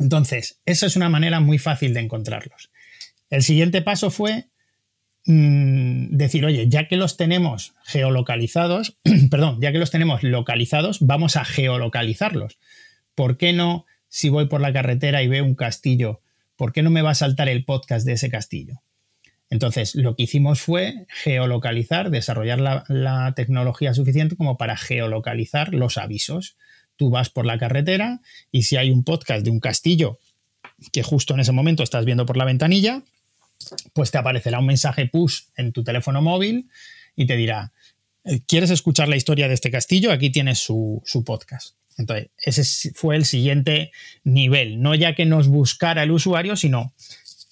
Entonces, 0.00 0.60
esa 0.64 0.86
es 0.86 0.96
una 0.96 1.08
manera 1.08 1.40
muy 1.40 1.58
fácil 1.58 1.94
de 1.94 2.00
encontrarlos. 2.00 2.70
El 3.30 3.42
siguiente 3.42 3.82
paso 3.82 4.10
fue 4.10 4.46
mm, 5.26 6.16
decir, 6.16 6.44
oye, 6.44 6.68
ya 6.68 6.88
que 6.88 6.96
los 6.96 7.16
tenemos 7.16 7.74
geolocalizados, 7.84 8.98
perdón, 9.30 9.58
ya 9.60 9.72
que 9.72 9.78
los 9.78 9.90
tenemos 9.90 10.22
localizados, 10.22 10.98
vamos 11.00 11.36
a 11.36 11.44
geolocalizarlos. 11.44 12.58
¿Por 13.14 13.36
qué 13.36 13.52
no, 13.52 13.86
si 14.08 14.28
voy 14.28 14.46
por 14.46 14.60
la 14.60 14.72
carretera 14.72 15.22
y 15.22 15.28
veo 15.28 15.44
un 15.44 15.54
castillo, 15.54 16.20
por 16.56 16.72
qué 16.72 16.82
no 16.82 16.90
me 16.90 17.02
va 17.02 17.10
a 17.10 17.14
saltar 17.14 17.48
el 17.48 17.64
podcast 17.64 18.06
de 18.06 18.12
ese 18.12 18.30
castillo? 18.30 18.82
Entonces, 19.50 19.94
lo 19.94 20.16
que 20.16 20.22
hicimos 20.22 20.62
fue 20.62 21.06
geolocalizar, 21.08 22.10
desarrollar 22.10 22.84
la 22.88 23.34
tecnología 23.36 23.92
suficiente 23.92 24.34
como 24.34 24.56
para 24.56 24.78
geolocalizar 24.78 25.74
los 25.74 25.98
avisos 25.98 26.56
tú 27.02 27.10
vas 27.10 27.30
por 27.30 27.46
la 27.46 27.58
carretera 27.58 28.20
y 28.52 28.62
si 28.62 28.76
hay 28.76 28.92
un 28.92 29.02
podcast 29.02 29.42
de 29.42 29.50
un 29.50 29.58
castillo 29.58 30.20
que 30.92 31.02
justo 31.02 31.34
en 31.34 31.40
ese 31.40 31.50
momento 31.50 31.82
estás 31.82 32.04
viendo 32.04 32.26
por 32.26 32.36
la 32.36 32.44
ventanilla, 32.44 33.02
pues 33.92 34.12
te 34.12 34.18
aparecerá 34.18 34.60
un 34.60 34.66
mensaje 34.66 35.08
push 35.08 35.40
en 35.56 35.72
tu 35.72 35.82
teléfono 35.82 36.22
móvil 36.22 36.68
y 37.16 37.26
te 37.26 37.36
dirá, 37.36 37.72
eh, 38.22 38.42
¿quieres 38.46 38.70
escuchar 38.70 39.08
la 39.08 39.16
historia 39.16 39.48
de 39.48 39.54
este 39.54 39.72
castillo? 39.72 40.12
Aquí 40.12 40.30
tienes 40.30 40.60
su, 40.60 41.02
podcast. 41.26 41.74
Entonces, 41.98 42.28
ese 42.36 42.92
fue 42.94 43.16
el 43.16 43.24
siguiente 43.24 43.90
nivel. 44.22 44.80
No 44.80 44.94
ya 44.94 45.16
que 45.16 45.26
nos 45.26 45.48
buscara 45.48 46.04
el 46.04 46.12
usuario, 46.12 46.54
sino 46.54 46.94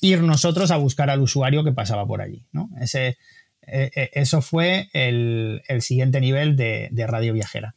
ir 0.00 0.22
nosotros 0.22 0.70
a 0.70 0.76
buscar 0.76 1.10
al 1.10 1.22
usuario 1.22 1.64
que 1.64 1.72
pasaba 1.72 2.06
por 2.06 2.22
allí. 2.22 2.46
¿no? 2.52 2.70
Ese, 2.80 3.18
eh, 3.62 3.90
eh, 3.96 4.10
eso 4.12 4.42
fue 4.42 4.90
el, 4.92 5.60
siguiente 5.80 6.20
nivel 6.20 6.54
de, 6.54 6.86
de 6.92 7.06
radio 7.08 7.32
viajera. 7.32 7.74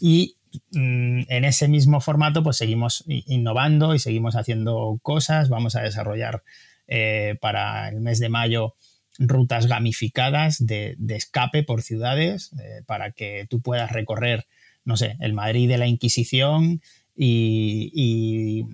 Y 0.00 0.36
en 0.72 1.44
ese 1.44 1.68
mismo 1.68 2.00
formato, 2.00 2.42
pues 2.42 2.56
seguimos 2.56 3.04
innovando 3.06 3.94
y 3.94 3.98
seguimos 3.98 4.36
haciendo 4.36 4.98
cosas. 5.02 5.48
Vamos 5.48 5.76
a 5.76 5.82
desarrollar 5.82 6.42
eh, 6.86 7.36
para 7.40 7.88
el 7.88 8.00
mes 8.00 8.18
de 8.18 8.28
mayo 8.28 8.74
rutas 9.18 9.66
gamificadas 9.66 10.64
de, 10.66 10.96
escape 11.08 11.62
por 11.62 11.82
ciudades 11.82 12.52
eh, 12.60 12.82
para 12.86 13.12
que 13.12 13.46
tú 13.48 13.60
puedas 13.60 13.92
recorrer, 13.92 14.46
no 14.84 14.96
sé, 14.96 15.16
el 15.20 15.32
Madrid 15.32 15.68
de 15.68 15.78
la 15.78 15.86
Inquisición 15.86 16.80
y, 17.14 18.64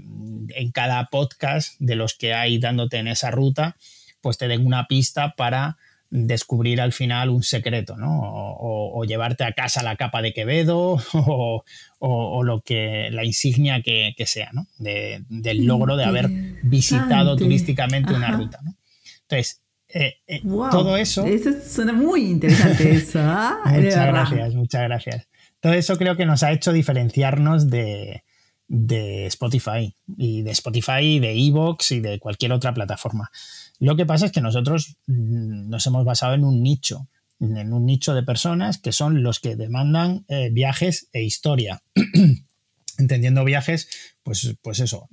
en 0.55 0.71
cada 0.73 1.07
podcast 1.07 1.75
de 1.81 1.97
los 1.97 2.14
que 2.14 2.35
hay 2.35 2.59
dándote 2.59 2.99
en 2.99 3.09
esa 3.09 3.31
ruta, 3.31 3.77
pues 4.21 4.38
te 4.38 4.49
den 4.49 4.64
una 4.64 4.87
pista 4.87 5.35
para 5.37 5.77
descubrir 6.11 6.81
al 6.81 6.92
final 6.92 7.29
un 7.29 7.42
secreto, 7.42 7.97
¿no? 7.97 8.09
O, 8.11 9.05
llevarte 9.05 9.44
a 9.44 9.53
casa 9.53 9.83
la 9.83 9.97
capa 9.97 10.23
de 10.23 10.33
Quevedo 10.33 10.99
o, 11.99 12.42
lo 12.42 12.61
que 12.62 13.09
la 13.11 13.25
insignia 13.25 13.83
que, 13.83 14.14
sea, 14.27 14.51
¿no? 14.53 14.66
del 14.79 15.64
logro 15.64 15.97
de 15.97 16.05
haber 16.05 16.29
visitado 16.62 17.37
turísticamente 17.37 18.12
una 18.12 18.31
ruta, 18.33 18.61
¿no? 18.62 18.75
Entonces, 19.23 19.62
eh, 19.88 20.16
eh, 20.27 20.42
todo 20.42 20.97
eso. 20.97 21.25
Eso 21.27 21.51
suena 21.66 21.92
muy 21.92 22.23
interesante, 22.23 22.90
eso. 22.97 23.21
¿ah? 23.23 23.61
muchas 23.64 24.07
gracias, 24.07 24.55
muchas 24.55 24.83
gracias. 24.83 25.29
Todo 25.61 25.73
eso 25.73 25.97
creo 25.97 26.16
que 26.16 26.27
nos 26.27 26.42
ha 26.42 26.53
hecho 26.53 26.73
diferenciarnos 26.73 27.68
de, 27.71 28.23
Spotify 28.68 29.94
y 30.16 30.42
de 30.42 30.51
Spotify, 30.51 31.18
de 31.18 31.33
Evox 31.33 31.92
y 31.92 32.01
de 32.01 32.18
cualquier 32.18 32.53
otra 32.53 32.75
plataforma. 32.75 33.31
Lo 33.79 33.97
que 33.97 34.07
pasa 34.07 34.27
es 34.27 34.33
que 34.33 34.41
nosotros 34.41 34.97
mm, 35.07 35.69
nos 35.69 35.87
hemos 35.87 36.05
basado 36.05 36.35
en 36.35 36.45
un 36.45 36.62
nicho, 36.62 37.09
en 37.41 37.73
un 37.73 37.87
nicho 37.87 38.14
de 38.14 38.23
personas 38.23 38.79
que 38.79 38.93
son 38.93 39.23
los 39.23 39.41
que 39.41 39.57
demandan 39.57 40.25
eh, 40.29 40.51
viajes 40.51 41.09
e 41.12 41.23
historia. 41.23 41.83
Entendiendo 42.99 43.45
viajes, 43.45 43.88
pues, 44.25 44.57
pues 44.61 44.81
eso, 44.81 45.09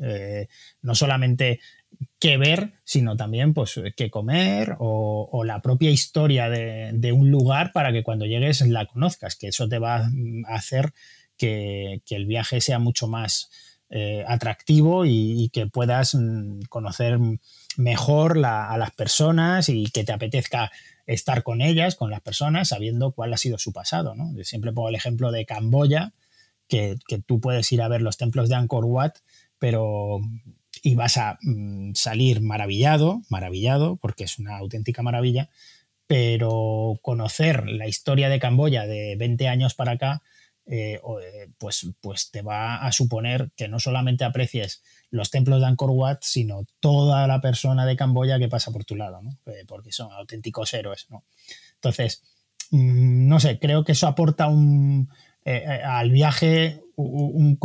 no 0.81 0.95
solamente 0.95 1.59
qué 2.19 2.37
ver, 2.37 2.73
sino 2.83 3.15
también 3.15 3.53
pues 3.53 3.79
qué 3.95 4.09
comer 4.09 4.75
o, 4.79 5.43
la 5.45 5.61
propia 5.61 5.91
historia 5.91 6.49
de, 6.49 7.11
un 7.11 7.29
lugar 7.29 7.71
para 7.71 7.91
que 7.91 8.03
cuando 8.03 8.25
llegues 8.25 8.61
la 8.61 8.85
conozcas, 8.85 9.35
que 9.35 9.49
eso 9.49 9.67
te 9.67 9.79
va 9.79 9.97
a 9.97 10.55
hacer 10.55 10.93
que, 11.37 12.01
el 12.09 12.25
viaje 12.25 12.61
sea 12.61 12.79
mucho 12.79 13.07
más 13.07 13.49
eh, 13.89 14.23
atractivo 14.27 15.05
y, 15.05 15.49
que 15.53 15.67
puedas 15.67 16.15
mm, 16.15 16.61
conocer 16.69 17.19
mejor 17.77 18.43
a 18.45 18.77
las 18.77 18.91
personas 18.91 19.69
y 19.69 19.85
que 19.87 20.03
te 20.03 20.11
apetezca 20.11 20.71
estar 21.05 21.43
con 21.43 21.61
ellas, 21.61 21.95
con 21.95 22.09
las 22.09 22.21
personas, 22.21 22.69
sabiendo 22.69 23.11
cuál 23.11 23.33
ha 23.33 23.37
sido 23.37 23.57
su 23.57 23.71
pasado. 23.71 24.15
¿no? 24.15 24.31
siempre 24.43 24.73
pongo 24.73 24.89
el 24.89 24.95
ejemplo 24.95 25.31
de 25.31 25.45
Camboya, 25.45 26.13
que, 26.67 26.97
que, 27.07 27.19
tú 27.19 27.39
puedes 27.39 27.71
ir 27.71 27.81
a 27.81 27.87
ver 27.87 28.01
los 28.01 28.17
templos 28.17 28.49
de 28.49 28.55
Angkor 28.55 28.85
Wat, 28.85 29.13
pero 29.59 30.19
y 30.81 30.95
vas 30.95 31.17
a 31.17 31.37
mm, 31.41 31.93
salir 31.93 32.41
maravillado, 32.41 33.21
maravillado, 33.29 33.97
porque 33.97 34.23
es 34.23 34.39
una 34.39 34.57
auténtica 34.57 35.01
maravilla, 35.01 35.49
pero 36.07 36.99
conocer 37.01 37.67
la 37.67 37.87
historia 37.87 38.29
de 38.29 38.39
Camboya 38.39 38.85
de 38.85 39.15
20 39.15 39.47
años 39.47 39.73
para 39.73 39.93
acá, 39.93 40.21
eh, 40.67 40.99
eh, 41.21 41.49
pues, 41.57 41.87
pues 42.01 42.31
te 42.31 42.41
va 42.41 42.77
a 42.77 42.91
suponer 42.91 43.51
que 43.55 43.67
no 43.67 43.79
solamente 43.79 44.23
aprecies 44.23 44.81
los 45.11 45.29
templos 45.29 45.61
de 45.61 45.67
Angkor 45.67 45.91
Wat, 45.91 46.19
sino 46.21 46.65
toda 46.79 47.27
la 47.27 47.41
persona 47.41 47.85
de 47.85 47.95
Camboya 47.95 48.39
que 48.39 48.49
pasa 48.49 48.71
por 48.71 48.85
tu 48.85 48.95
lado, 48.95 49.21
eh, 49.45 49.63
porque 49.67 49.91
son 49.91 50.11
auténticos 50.11 50.73
héroes. 50.73 51.07
Entonces, 51.75 52.23
mm, 52.71 53.27
no 53.27 53.39
sé, 53.39 53.59
creo 53.59 53.83
que 53.83 53.93
eso 53.93 54.07
aporta 54.07 54.47
un, 54.47 55.09
al 55.45 56.09
viaje 56.11 56.81
un, 56.95 57.57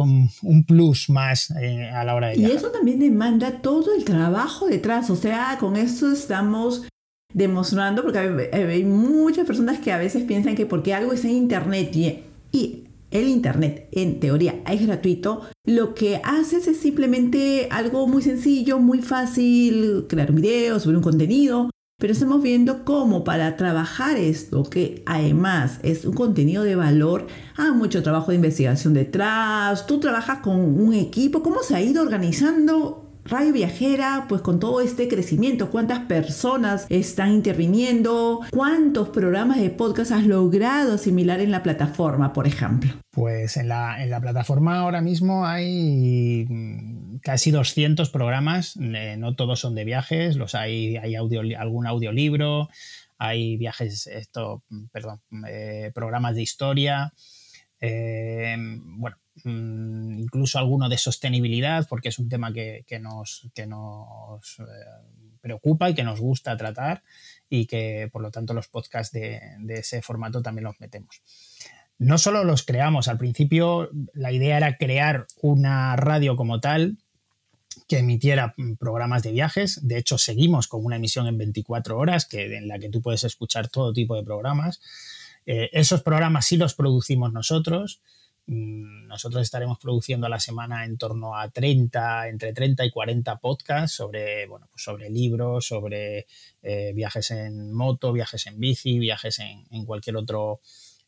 un, 0.43 0.65
plus 0.65 1.09
más 1.09 1.51
eh, 1.53 1.89
a 1.89 2.05
la 2.05 2.15
hora 2.15 2.29
de 2.29 2.37
Y 2.39 2.45
eso 2.47 2.71
también 2.71 2.99
demanda 2.99 3.61
todo 3.61 3.95
el 3.95 4.05
trabajo 4.05 4.67
detrás, 4.67 5.11
o 5.11 5.17
sea, 5.17 5.57
con 5.59 5.77
eso 5.77 6.13
estamos 6.13 6.87
demostrando, 7.33 8.03
porque 8.03 8.51
hay, 8.53 8.85
muchas 8.85 9.47
personas 9.47 9.79
que 9.79 9.93
a 9.93 9.99
veces 9.99 10.25
piensan 10.25 10.57
que 10.57 10.67
porque 10.67 10.95
algo 10.95 11.13
es 11.13 11.25
en 11.25 11.31
Internet 11.31 11.95
y, 11.95 12.25
y 12.51 12.80
el 13.11 13.29
Internet 13.29 13.89
en 13.93 14.21
teoría 14.21 14.63
es 14.71 14.87
gratuito, 14.87 15.43
lo 15.65 15.95
que 15.95 16.21
haces 16.25 16.67
es 16.67 16.79
simplemente 16.79 17.69
algo 17.71 18.07
muy 18.07 18.23
sencillo, 18.23 18.79
muy 18.79 19.03
fácil, 19.03 20.07
crear 20.09 20.31
un 20.31 20.37
video, 20.37 20.81
subir 20.81 20.97
un 20.97 21.03
contenido, 21.03 21.71
pero 21.99 22.15
estamos 22.15 22.43
viendo 22.43 22.85
cómo 22.85 23.25
para 23.25 23.57
trabajar 23.57 24.17
esto, 24.17 24.63
que 24.65 25.03
además 25.05 25.81
es 25.83 26.05
un 26.05 26.15
contenido 26.15 26.63
de 26.63 26.75
valor, 26.75 27.27
hay 27.57 27.73
mucho 27.73 28.03
trabajo 28.03 28.31
de 28.31 28.37
investigación 28.37 28.95
detrás, 28.95 29.87
tú 29.87 30.01
trabajas 30.01 30.39
con 30.39 30.59
un 30.59 30.95
equipo, 30.95 31.43
¿cómo 31.43 31.63
se 31.63 31.77
ha 31.77 31.83
ido 31.83 32.03
organizando 32.03 33.10
Radio 33.25 33.53
Viajera, 33.53 34.27
pues 34.29 34.43
con 34.43 34.59
todo 34.59 34.81
este 34.81 35.09
crecimiento, 35.09 35.71
cuántas 35.71 36.01
personas 36.01 36.87
están 36.89 37.33
interviniendo, 37.33 38.41
cuántos 38.51 39.11
programas 39.11 39.61
de 39.61 39.71
podcast 39.71 40.13
has 40.13 40.27
logrado 40.27 40.95
asimilar 40.95 41.41
en 41.41 41.51
la 41.51 41.63
plataforma, 41.63 42.33
por 42.33 42.47
ejemplo. 42.47 42.93
Pues 43.11 43.57
en 43.57 43.69
la, 43.69 44.03
en 44.03 44.11
la 44.11 44.21
plataforma 44.21 44.79
ahora 44.79 45.01
mismo 45.01 45.47
hay 45.47 46.47
casi 47.23 47.51
200 47.51 48.11
programas, 48.11 48.77
eh, 48.77 49.17
no 49.19 49.35
todos 49.35 49.61
son 49.61 49.75
de 49.75 49.85
viajes, 49.85 50.37
los 50.37 50.55
hay, 50.55 50.97
hay 50.97 51.15
audio, 51.15 51.43
algún 51.59 51.87
audiolibro, 51.87 52.69
hay 53.19 53.57
viajes, 53.57 54.07
esto, 54.07 54.63
perdón, 54.93 55.21
eh, 55.47 55.93
programas 55.95 56.35
de 56.35 56.43
historia, 56.43 57.13
eh, 57.81 58.57
bueno, 58.59 59.17
mm, 59.30 59.30
incluso 59.45 60.59
alguno 60.59 60.89
de 60.89 60.99
sostenibilidad, 60.99 61.87
porque 61.89 62.09
es 62.09 62.19
un 62.19 62.29
tema 62.29 62.53
que, 62.53 62.85
nos, 63.01 63.49
que 63.55 63.67
nos 63.67 64.59
preocupa 65.41 65.91
y 65.91 65.95
que 65.95 66.05
nos 66.05 66.21
gusta 66.21 66.57
tratar 66.57 67.03
y 67.49 67.67
que 67.67 68.09
por 68.13 68.23
lo 68.23 68.31
tanto 68.31 68.55
los 68.55 68.69
podcasts 68.69 69.13
de, 69.13 69.41
de 69.61 69.75
ese 69.75 70.03
formato 70.03 70.43
también 70.43 70.65
los 70.65 70.79
metemos 70.81 71.23
no 72.01 72.17
solo 72.17 72.45
los 72.45 72.63
creamos, 72.63 73.09
al 73.09 73.19
principio 73.19 73.91
la 74.15 74.33
idea 74.33 74.57
era 74.57 74.79
crear 74.79 75.27
una 75.43 75.95
radio 75.97 76.35
como 76.35 76.59
tal, 76.59 76.97
que 77.87 77.99
emitiera 77.99 78.55
mm, 78.57 78.77
programas 78.77 79.23
de 79.23 79.33
viajes. 79.33 79.87
De 79.87 79.99
hecho, 79.99 80.17
seguimos 80.17 80.67
con 80.67 80.85
una 80.85 80.97
emisión 80.97 81.27
en 81.27 81.37
24 81.37 81.99
horas 81.99 82.25
que, 82.25 82.57
en 82.57 82.69
la 82.69 82.79
que 82.79 82.89
tú 82.89 83.03
puedes 83.03 83.25
escuchar 83.25 83.69
todo 83.69 83.93
tipo 83.93 84.17
de 84.17 84.23
programas. 84.23 84.81
Eh, 85.45 85.69
esos 85.73 86.03
programas 86.03 86.47
sí 86.47 86.57
los 86.57 86.75
producimos 86.75 87.33
nosotros. 87.33 88.01
Mm, 88.51 89.07
nosotros 89.07 89.43
estaremos 89.43 89.79
produciendo 89.79 90.27
a 90.27 90.29
la 90.29 90.41
semana 90.41 90.85
en 90.85 90.99
torno 90.99 91.37
a 91.37 91.49
30, 91.51 92.27
entre 92.27 92.53
30 92.53 92.85
y 92.85 92.91
40 92.91 93.37
podcasts 93.39 93.97
sobre, 93.97 94.49
bueno, 94.49 94.67
pues 94.73 94.83
sobre 94.83 95.09
libros, 95.09 95.69
sobre 95.69 96.27
eh, 96.61 96.93
viajes 96.93 97.31
en 97.31 97.73
moto, 97.73 98.13
viajes 98.13 98.49
en 98.49 98.59
bici, 98.59 98.99
viajes 98.99 99.39
en, 99.39 99.67
en, 99.71 99.85
cualquier 99.85 100.17
otro, 100.17 100.61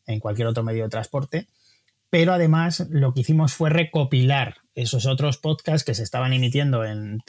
en 0.05 0.21
cualquier 0.21 0.47
otro 0.47 0.63
medio 0.63 0.83
de 0.83 0.89
transporte. 0.89 1.49
Pero 2.09 2.31
además 2.31 2.87
lo 2.89 3.13
que 3.13 3.21
hicimos 3.21 3.53
fue 3.53 3.69
recopilar 3.69 4.63
esos 4.75 5.05
otros 5.05 5.37
podcasts 5.37 5.83
que 5.83 5.93
se 5.93 6.03
estaban 6.03 6.33
emitiendo 6.33 6.85
en, 6.85 7.19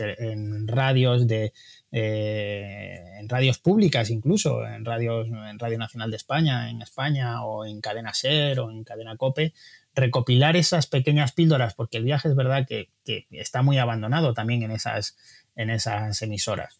radios 0.68 1.27
de 1.27 1.53
eh, 1.90 3.03
en 3.18 3.29
radios 3.29 3.59
públicas 3.59 4.11
incluso 4.11 4.66
en 4.66 4.85
radios 4.85 5.29
en 5.29 5.59
Radio 5.59 5.79
Nacional 5.79 6.11
de 6.11 6.16
España 6.16 6.70
en 6.70 6.83
España 6.83 7.44
o 7.44 7.66
en 7.66 7.81
Cadena 7.81 8.14
Ser 8.14 8.61
o 8.61 8.70
en 8.70 8.83
Cadena 8.83 9.16
Cope 9.16 9.53
recopilar 9.94 10.57
esas 10.57 10.87
pequeñas 10.87 11.33
píldoras 11.33 11.74
porque 11.74 11.98
el 11.98 12.04
viaje 12.04 12.28
es 12.28 12.37
verdad 12.37 12.66
que, 12.66 12.90
está 13.30 13.62
muy 13.62 13.78
abandonado 13.78 14.35
también 14.35 14.62
en 14.62 14.70
esas 14.70 15.16
en 15.57 15.70
esas 15.70 16.20
emisoras. 16.22 16.78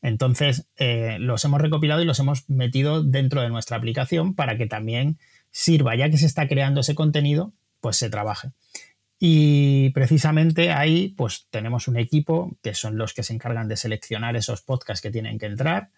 Entonces 0.00 0.66
eh, 0.76 1.16
los 1.20 1.44
hemos 1.44 1.60
recopilado 1.60 2.02
y 2.02 2.04
los 2.04 2.18
hemos 2.18 2.48
metido 2.48 3.02
dentro 3.02 3.42
de 3.42 3.48
nuestra 3.48 3.76
aplicación 3.76 4.34
para 4.34 4.56
que 4.56 4.66
también 4.66 5.18
sirva, 5.50 5.94
ya 5.94 6.10
que 6.10 6.18
se 6.18 6.26
está 6.26 6.48
creando 6.48 6.80
ese 6.80 6.94
contenido, 6.94 7.52
pues 7.80 7.96
se 7.96 8.10
trabaje. 8.10 8.50
Y 9.18 9.90
precisamente 9.90 10.72
ahí 10.72 11.10
pues 11.16 11.46
tenemos 11.50 11.86
un 11.86 11.96
equipo 11.96 12.56
que 12.60 12.74
son 12.74 12.98
los 12.98 13.14
que 13.14 13.22
se 13.22 13.32
encargan 13.32 13.68
de 13.68 13.76
seleccionar 13.76 14.34
esos 14.34 14.62
podcasts 14.62 15.00
que 15.00 15.12
tienen 15.12 15.38
que 15.38 15.46
entrar. 15.46 15.90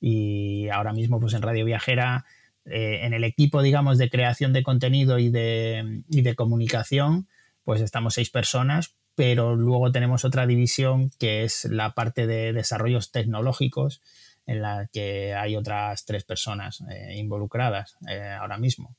Y 0.00 0.68
ahora 0.68 0.92
mismo 0.92 1.18
pues 1.18 1.34
en 1.34 1.42
Radio 1.42 1.64
Viajera 1.64 2.24
eh, 2.70 3.00
en 3.02 3.14
el 3.14 3.24
equipo 3.24 3.62
digamos 3.62 3.98
de 3.98 4.10
creación 4.10 4.52
de 4.52 4.62
contenido 4.62 5.18
y 5.18 5.30
de, 5.30 6.34
comunicación 6.36 7.28
pues 7.64 7.80
estamos 7.80 8.14
seis 8.14 8.30
personas 8.30 8.94
pero 9.14 9.56
luego 9.56 9.90
tenemos 9.90 10.24
otra 10.24 10.46
división 10.46 11.10
que 11.18 11.44
es 11.44 11.64
la 11.64 11.94
parte 11.94 12.26
de 12.26 12.52
desarrollos 12.52 13.10
tecnológicos 13.10 14.00
en 14.46 14.62
la 14.62 14.88
que 14.92 15.34
hay 15.34 15.56
otras 15.56 16.04
tres 16.06 16.24
personas 16.24 16.82
eh, 16.90 17.16
involucradas 17.16 17.96
eh, 18.08 18.34
ahora 18.40 18.56
mismo. 18.56 18.96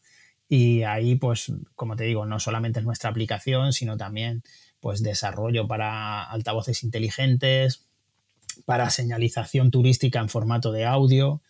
Y 0.47 0.83
ahí, 0.83 1.15
pues, 1.15 1.51
como 1.75 1.95
te 1.95 2.03
digo, 2.03 2.25
no 2.25 2.39
solamente 2.39 2.79
es 2.79 2.85
nuestra 2.85 3.09
aplicación, 3.09 3.71
sino 3.71 3.97
también 3.97 4.43
pues 4.79 5.03
desarrollo 5.03 5.67
para 5.67 6.23
altavoces 6.23 6.83
inteligentes, 6.83 7.85
para 8.65 8.89
señalización 8.89 9.71
turística 9.71 10.19
en 10.19 10.29
formato 10.29 10.71
de 10.71 10.85
audio, 10.85 11.41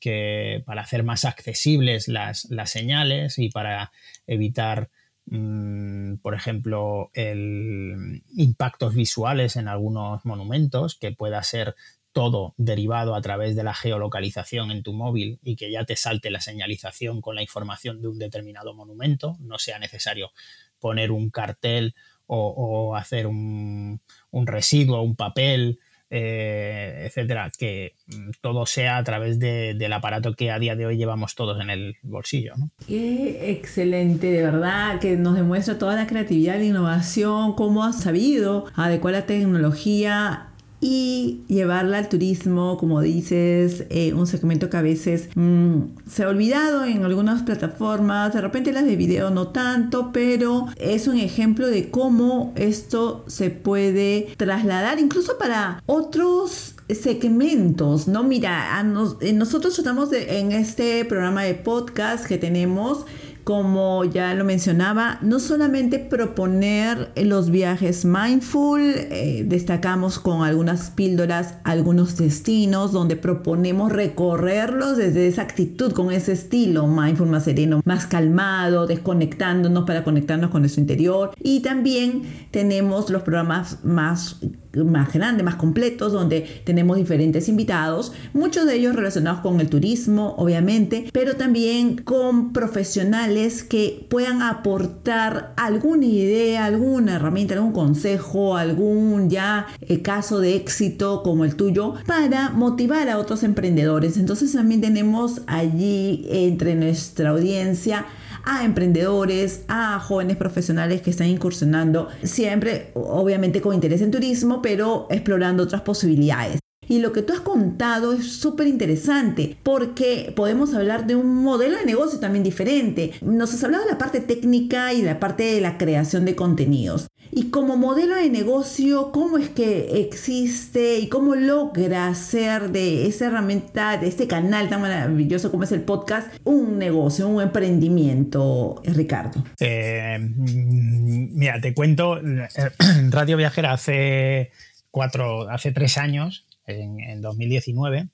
que 0.00 0.62
para 0.66 0.82
hacer 0.82 1.02
más 1.02 1.24
accesibles 1.24 2.08
las, 2.08 2.48
señales 2.66 3.38
y 3.38 3.50
para 3.50 3.92
evitar, 4.26 4.90
mm, 5.26 6.16
por 6.16 6.34
ejemplo, 6.34 7.10
el 7.14 8.22
impactos 8.36 8.94
visuales 8.94 9.56
en 9.56 9.68
algunos 9.68 10.24
monumentos, 10.24 10.96
que 10.96 11.12
pueda 11.12 11.42
ser 11.42 11.74
todo 12.12 12.54
derivado 12.56 13.16
a 13.16 13.20
través 13.22 13.56
de 13.56 13.64
la 13.64 13.74
geolocalización 13.74 14.70
en 14.70 14.82
tu 14.84 14.92
móvil 14.92 15.40
y 15.42 15.56
que 15.56 15.72
ya 15.72 15.84
te 15.84 15.96
salte 15.96 16.30
la 16.30 16.40
señalización 16.40 17.20
con 17.20 17.34
la 17.34 17.42
información 17.42 18.00
de 18.00 18.08
un 18.08 18.18
determinado 18.18 18.72
monumento, 18.72 19.36
no 19.40 19.58
sea 19.58 19.80
necesario 19.80 20.30
poner 20.78 21.10
un 21.10 21.30
cartel 21.30 21.94
o, 22.26 22.96
hacer 22.96 23.26
un, 23.26 24.00
un, 24.30 24.46
residuo, 24.46 25.02
un 25.02 25.16
papel, 25.16 25.78
eh, 26.16 27.06
etcétera, 27.06 27.50
que 27.58 27.96
mm, 28.06 28.30
todo 28.40 28.66
sea 28.66 28.98
a 28.98 29.02
través 29.02 29.40
del 29.40 29.92
aparato 29.92 30.34
que 30.34 30.52
a 30.52 30.60
día 30.60 30.76
de 30.76 30.86
hoy 30.86 30.96
llevamos 30.96 31.34
todos 31.34 31.60
en 31.60 31.70
el 31.70 31.96
bolsillo. 32.02 32.54
Qué 32.86 33.50
excelente, 33.50 34.30
de 34.30 34.42
verdad, 34.42 35.00
que 35.00 35.16
nos 35.16 35.34
demuestra 35.34 35.76
toda 35.76 35.96
la 35.96 36.06
creatividad, 36.06 36.56
la 36.58 36.64
innovación, 36.64 37.56
cómo 37.56 37.82
ha 37.82 37.92
sabido 37.92 38.66
adecuar 38.76 39.14
la 39.14 39.26
tecnología 39.26 40.53
y 40.86 41.40
llevarla 41.48 41.96
al 41.96 42.10
turismo, 42.10 42.76
como 42.76 43.00
dices, 43.00 43.86
eh, 43.88 44.12
un 44.12 44.26
segmento 44.26 44.68
que 44.68 44.76
a 44.76 44.82
veces 44.82 45.30
mm, 45.34 45.78
se 46.06 46.24
ha 46.24 46.28
olvidado 46.28 46.84
en 46.84 47.06
algunas 47.06 47.42
plataformas, 47.42 48.34
de 48.34 48.42
repente 48.42 48.70
las 48.70 48.84
de 48.84 48.94
video 48.94 49.30
no 49.30 49.48
tanto, 49.48 50.10
pero 50.12 50.66
es 50.76 51.08
un 51.08 51.16
ejemplo 51.16 51.68
de 51.68 51.90
cómo 51.90 52.52
esto 52.54 53.24
se 53.28 53.48
puede 53.48 54.34
trasladar 54.36 54.98
incluso 54.98 55.38
para 55.38 55.82
otros 55.86 56.74
segmentos, 56.90 58.06
¿no? 58.06 58.22
Mira, 58.22 58.84
eh, 59.22 59.32
nosotros 59.32 59.74
tratamos 59.74 60.10
de, 60.10 60.38
en 60.38 60.52
este 60.52 61.06
programa 61.06 61.44
de 61.44 61.54
podcast 61.54 62.26
que 62.26 62.36
tenemos, 62.36 63.06
como 63.44 64.04
ya 64.04 64.32
lo 64.34 64.44
mencionaba, 64.44 65.18
no 65.20 65.38
solamente 65.38 65.98
proponer 65.98 67.12
los 67.16 67.50
viajes 67.50 68.06
mindful, 68.06 68.80
eh, 68.80 69.44
destacamos 69.46 70.18
con 70.18 70.42
algunas 70.42 70.90
píldoras 70.90 71.54
algunos 71.62 72.16
destinos 72.16 72.92
donde 72.92 73.16
proponemos 73.16 73.92
recorrerlos 73.92 74.96
desde 74.96 75.28
esa 75.28 75.42
actitud, 75.42 75.92
con 75.92 76.10
ese 76.10 76.32
estilo 76.32 76.86
mindful 76.86 77.28
más 77.28 77.44
sereno, 77.44 77.82
más 77.84 78.06
calmado, 78.06 78.86
desconectándonos 78.86 79.84
para 79.84 80.04
conectarnos 80.04 80.50
con 80.50 80.62
nuestro 80.62 80.80
interior. 80.80 81.32
Y 81.38 81.60
también 81.60 82.22
tenemos 82.50 83.10
los 83.10 83.22
programas 83.22 83.84
más 83.84 84.40
más 84.82 85.12
grandes, 85.12 85.44
más 85.44 85.56
completos, 85.56 86.12
donde 86.12 86.62
tenemos 86.64 86.96
diferentes 86.96 87.48
invitados, 87.48 88.12
muchos 88.32 88.66
de 88.66 88.76
ellos 88.76 88.96
relacionados 88.96 89.40
con 89.40 89.60
el 89.60 89.68
turismo, 89.68 90.34
obviamente, 90.38 91.06
pero 91.12 91.36
también 91.36 91.96
con 91.96 92.52
profesionales 92.52 93.62
que 93.62 94.06
puedan 94.08 94.42
aportar 94.42 95.52
alguna 95.56 96.06
idea, 96.06 96.64
alguna 96.64 97.16
herramienta, 97.16 97.54
algún 97.54 97.72
consejo, 97.72 98.56
algún 98.56 99.30
ya 99.30 99.66
eh, 99.80 100.02
caso 100.02 100.40
de 100.40 100.56
éxito 100.56 101.22
como 101.22 101.44
el 101.44 101.56
tuyo 101.56 101.94
para 102.06 102.50
motivar 102.50 103.08
a 103.08 103.18
otros 103.18 103.42
emprendedores. 103.42 104.16
Entonces 104.16 104.52
también 104.52 104.80
tenemos 104.80 105.42
allí 105.46 106.26
entre 106.30 106.74
nuestra 106.74 107.30
audiencia 107.30 108.06
a 108.44 108.64
emprendedores, 108.64 109.64
a 109.68 109.98
jóvenes 110.00 110.36
profesionales 110.36 111.02
que 111.02 111.10
están 111.10 111.28
incursionando, 111.28 112.08
siempre 112.22 112.90
obviamente 112.94 113.60
con 113.60 113.74
interés 113.74 114.00
en 114.02 114.10
turismo, 114.10 114.62
pero 114.62 115.06
explorando 115.10 115.62
otras 115.62 115.82
posibilidades. 115.82 116.63
Y 116.88 116.98
lo 116.98 117.12
que 117.12 117.22
tú 117.22 117.32
has 117.32 117.40
contado 117.40 118.12
es 118.12 118.32
súper 118.32 118.66
interesante 118.66 119.56
porque 119.62 120.32
podemos 120.36 120.74
hablar 120.74 121.06
de 121.06 121.16
un 121.16 121.42
modelo 121.42 121.76
de 121.78 121.86
negocio 121.86 122.18
también 122.18 122.44
diferente. 122.44 123.12
Nos 123.22 123.54
has 123.54 123.64
hablado 123.64 123.84
de 123.84 123.92
la 123.92 123.98
parte 123.98 124.20
técnica 124.20 124.92
y 124.92 125.02
de 125.02 125.06
la 125.06 125.20
parte 125.20 125.44
de 125.44 125.60
la 125.60 125.78
creación 125.78 126.24
de 126.24 126.34
contenidos. 126.34 127.06
Y 127.36 127.50
como 127.50 127.76
modelo 127.76 128.14
de 128.14 128.30
negocio, 128.30 129.10
¿cómo 129.10 129.38
es 129.38 129.48
que 129.48 130.02
existe 130.02 130.98
y 130.98 131.08
cómo 131.08 131.34
logra 131.34 132.06
hacer 132.06 132.70
de 132.70 133.06
esa 133.06 133.26
herramienta, 133.26 133.96
de 133.96 134.06
este 134.06 134.28
canal 134.28 134.68
tan 134.68 134.80
maravilloso 134.80 135.50
como 135.50 135.64
es 135.64 135.72
el 135.72 135.82
podcast, 135.82 136.28
un 136.44 136.78
negocio, 136.78 137.26
un 137.26 137.42
emprendimiento, 137.42 138.80
Ricardo? 138.84 139.42
Eh, 139.58 140.18
mira, 140.20 141.60
te 141.60 141.74
cuento, 141.74 142.20
Radio 143.10 143.36
Viajera 143.36 143.72
hace 143.72 144.52
cuatro, 144.92 145.50
hace 145.50 145.72
tres 145.72 145.98
años 145.98 146.46
en, 146.66 147.20
2019, 147.20 148.08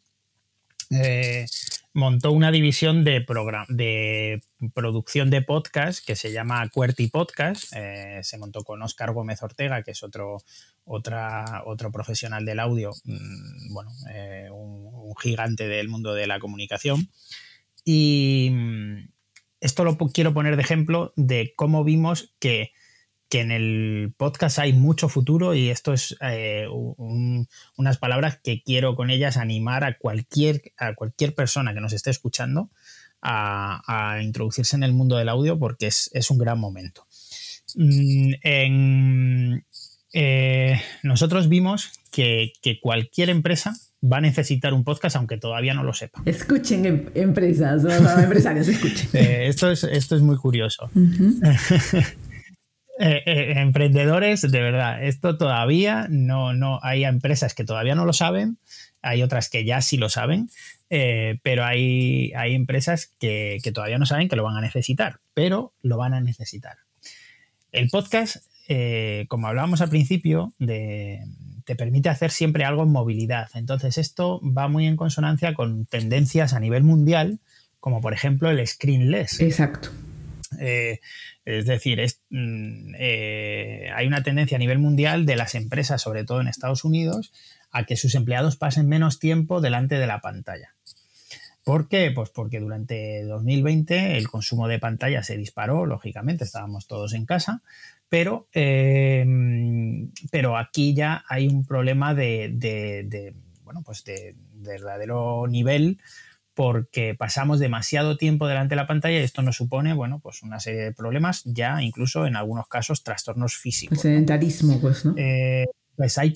eh, 0.91 1.47
montó 1.93 2.33
una 2.33 2.51
división 2.51 3.05
de, 3.05 3.25
de 3.69 4.43
producción 4.75 5.31
de 5.31 5.43
podcast 5.43 6.05
que 6.05 6.17
se 6.17 6.33
llama 6.33 6.69
QWERTY 6.69 7.09
Podcast. 7.09 7.73
Eh, 7.75 8.21
se 8.23 8.39
montó 8.39 8.65
con 8.65 8.83
Oscar 8.83 9.13
Gómez 9.13 9.43
Ortega, 9.43 9.83
que 9.83 9.93
es 9.93 10.03
otro, 10.03 10.43
otro 10.85 11.93
profesional 11.93 12.45
del 12.45 12.61
audio, 12.61 12.93
mm, 13.05 13.73
bueno, 13.73 13.91
eh, 14.13 14.49
un, 14.53 14.91
gigante 15.21 15.69
del 15.69 15.89
mundo 15.89 16.15
de 16.15 16.27
la 16.27 16.39
comunicación. 16.39 17.11
Y 17.85 18.51
mm, 18.53 19.09
esto 19.61 19.85
lo 19.85 19.99
quiero 19.99 20.33
poner 20.33 20.57
de 20.57 20.63
ejemplo 20.63 21.13
de 21.17 21.53
cómo 21.57 21.85
vimos 21.85 22.35
que 22.39 22.73
que 23.31 23.41
en 23.41 23.53
el 23.53 24.13
podcast 24.17 24.59
hay 24.59 24.73
mucho 24.73 25.09
futuro 25.09 25.55
y 25.55 25.71
esto 25.71 25.93
es 25.93 26.17
eh, 26.21 26.67
unas 26.69 27.99
palabras 27.99 28.41
que 28.43 28.61
quiero 28.63 28.97
con 28.97 29.09
ellas 29.09 29.37
animar 29.37 29.85
a 29.85 29.97
cualquier, 29.97 30.73
a 30.77 30.95
cualquier 30.95 31.37
persona 31.37 31.73
que 31.73 31.81
nos 31.81 31.93
esté 31.93 32.11
escuchando 32.11 32.71
a, 33.23 34.19
introducirse 34.21 34.75
en 34.75 34.83
el 34.83 34.93
mundo 34.93 35.17
del 35.17 35.29
audio 35.29 35.59
porque 35.59 35.87
es, 35.87 36.31
un 36.31 36.39
gran 36.39 36.59
momento. 36.59 37.07
Mm, 37.77 38.33
eh, 40.13 40.83
nosotros 41.05 41.49
vimos 41.49 41.93
que, 42.11 42.53
cualquier 42.83 43.31
empresa 43.31 43.77
va 44.03 44.17
a 44.17 44.21
necesitar 44.21 44.75
un 44.75 44.83
podcast 44.83 45.15
aunque 45.15 45.37
todavía 45.37 45.73
no 45.73 45.85
lo 45.85 45.93
sepa. 45.93 46.21
Escuchen 46.25 46.85
em, 46.85 47.07
empresas, 47.15 47.85
empresarios, 48.19 48.67
escuchen. 48.67 49.09
Eh, 49.13 49.47
esto, 49.47 49.71
es, 49.71 49.85
esto 49.85 50.17
es 50.17 50.23
muy 50.23 50.37
curioso. 50.37 50.91
Eh, 53.03 53.23
eh, 53.25 53.53
emprendedores, 53.57 54.43
de 54.43 54.61
verdad, 54.61 55.03
esto 55.03 55.39
todavía 55.39 56.07
no, 56.11 56.53
no, 56.53 56.81
hay 56.83 57.05
empresas 57.05 57.55
que 57.55 57.65
todavía 57.65 57.95
no 57.95 58.05
lo 58.05 58.13
saben, 58.13 58.59
hay 59.01 59.23
otras 59.23 59.49
que 59.49 59.65
ya 59.65 59.81
sí 59.81 59.97
lo 59.97 60.11
saben, 60.11 60.51
eh, 60.91 61.39
pero 61.43 61.65
hay, 61.65 62.31
hay 62.37 62.55
empresas 62.55 63.11
que, 63.19 63.59
todavía 63.73 63.97
no 63.97 64.05
saben 64.05 64.29
que 64.29 64.37
lo 64.37 64.45
van 64.45 64.59
a 64.59 64.61
necesitar, 64.61 65.21
pero 65.33 65.73
lo 65.81 65.97
van 65.97 66.13
a 66.13 66.21
necesitar. 66.21 66.77
El 67.73 67.89
podcast, 67.89 68.45
como 69.29 69.49
hablábamos 69.49 69.81
al 69.81 69.89
principio, 69.89 70.53
te 70.59 71.77
permite 71.79 72.11
hacer 72.11 72.31
siempre 72.31 72.65
algo 72.67 72.83
en 72.83 72.93
movilidad. 72.93 73.49
Entonces 73.55 73.97
esto 73.97 74.43
va 74.45 74.69
muy 74.69 74.87
en 74.87 74.97
consonancia 74.97 75.55
con 75.55 75.87
tendencias 75.87 76.53
a 76.53 76.61
nivel 76.61 76.83
mundial, 76.83 77.39
como 77.79 78.03
por 78.03 78.13
ejemplo 78.13 78.51
el 78.51 78.67
screenless. 78.67 79.41
Exacto. 79.41 79.89
Es 81.45 81.67
decir, 81.67 82.01
mm, 82.31 82.95
eh, 82.99 83.91
hay 83.95 84.07
una 84.07 84.23
tendencia 84.23 84.57
a 84.57 84.59
nivel 84.59 84.79
mundial 84.79 85.27
de 85.27 85.37
las 85.37 85.55
empresas, 85.55 86.03
sobre 86.03 86.25
todo 86.25 86.41
en 86.41 86.49
Estados 86.49 86.85
Unidos, 86.85 87.33
a 87.71 87.85
que 87.85 87.97
sus 87.97 88.15
empleados 88.15 88.57
pasen 88.57 88.89
menos 88.89 89.19
tiempo 89.19 89.61
delante 89.61 89.97
de 89.97 90.07
la 90.07 90.21
pantalla. 90.21 90.75
¿Por 91.65 91.89
qué? 91.89 92.11
Pues 92.11 92.31
porque 92.31 92.59
durante 92.59 93.23
2020 93.25 94.17
el 94.17 94.29
consumo 94.29 94.67
de 94.67 94.79
pantalla 94.79 95.23
se 95.23 95.37
disparó, 95.37 95.87
lógicamente, 95.87 96.45
estábamos 96.45 96.87
todos 96.87 97.15
en 97.15 97.27
casa, 97.27 97.63
pero, 98.09 98.49
eh, 98.53 99.25
pero 100.31 100.57
aquí 100.57 100.95
ya 100.95 101.25
hay 101.29 101.49
un 101.49 101.65
problema 101.65 102.15
de, 102.15 103.35
bueno, 103.63 103.83
pues 103.83 104.05
de 104.05 104.35
verdadero 104.55 105.47
nivel 105.47 105.99
porque 106.61 107.15
pasamos 107.15 107.59
demasiado 107.59 108.19
tiempo 108.19 108.47
delante 108.47 108.73
de 108.73 108.77
la 108.77 108.87
pantalla 108.87 109.19
y 109.19 109.23
esto 109.23 109.41
nos 109.41 109.57
supone, 109.57 109.95
bueno, 109.95 110.21
pues 110.21 110.43
una 110.43 110.61
serie 110.61 110.83
de 110.83 110.93
problemas, 110.93 111.43
ya 111.47 111.81
incluso 111.81 112.27
en 112.27 112.37
algunos 112.37 112.69
casos 112.69 113.03
trastornos 113.03 113.57
físicos. 113.57 113.97
El 113.97 114.03
sedentarismo, 114.03 114.79
pues, 114.79 115.07
¿no? 115.07 115.15
Eh, 115.17 115.65
pues 115.97 116.19
hay, 116.19 116.35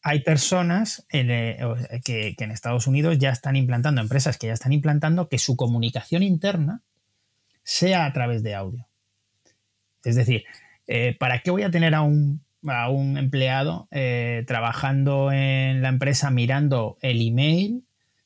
hay 0.00 0.20
personas 0.20 1.04
eh, 1.12 1.58
que, 2.04 2.36
en 2.38 2.52
Estados 2.52 2.86
Unidos 2.86 3.18
ya 3.18 3.30
están 3.30 3.56
implantando, 3.56 4.00
empresas 4.00 4.38
que 4.38 4.46
ya 4.46 4.52
están 4.52 4.72
implantando 4.72 5.28
que 5.28 5.38
su 5.38 5.56
comunicación 5.56 6.22
interna 6.22 6.82
sea 7.64 8.04
a 8.04 8.12
través 8.12 8.44
de 8.44 8.54
audio. 8.54 8.86
Es 10.04 10.14
decir, 10.14 10.44
eh, 10.86 11.16
¿para 11.18 11.40
qué 11.40 11.50
voy 11.50 11.64
a 11.64 11.70
tener 11.72 11.96
a 11.96 12.02
un, 12.02 12.44
a 12.64 12.88
un 12.90 13.18
empleado 13.18 13.88
trabajando 14.46 15.32
en 15.32 15.82
la 15.82 15.88
empresa 15.88 16.30
mirando 16.30 16.96
el 17.02 17.26
email? 17.26 17.82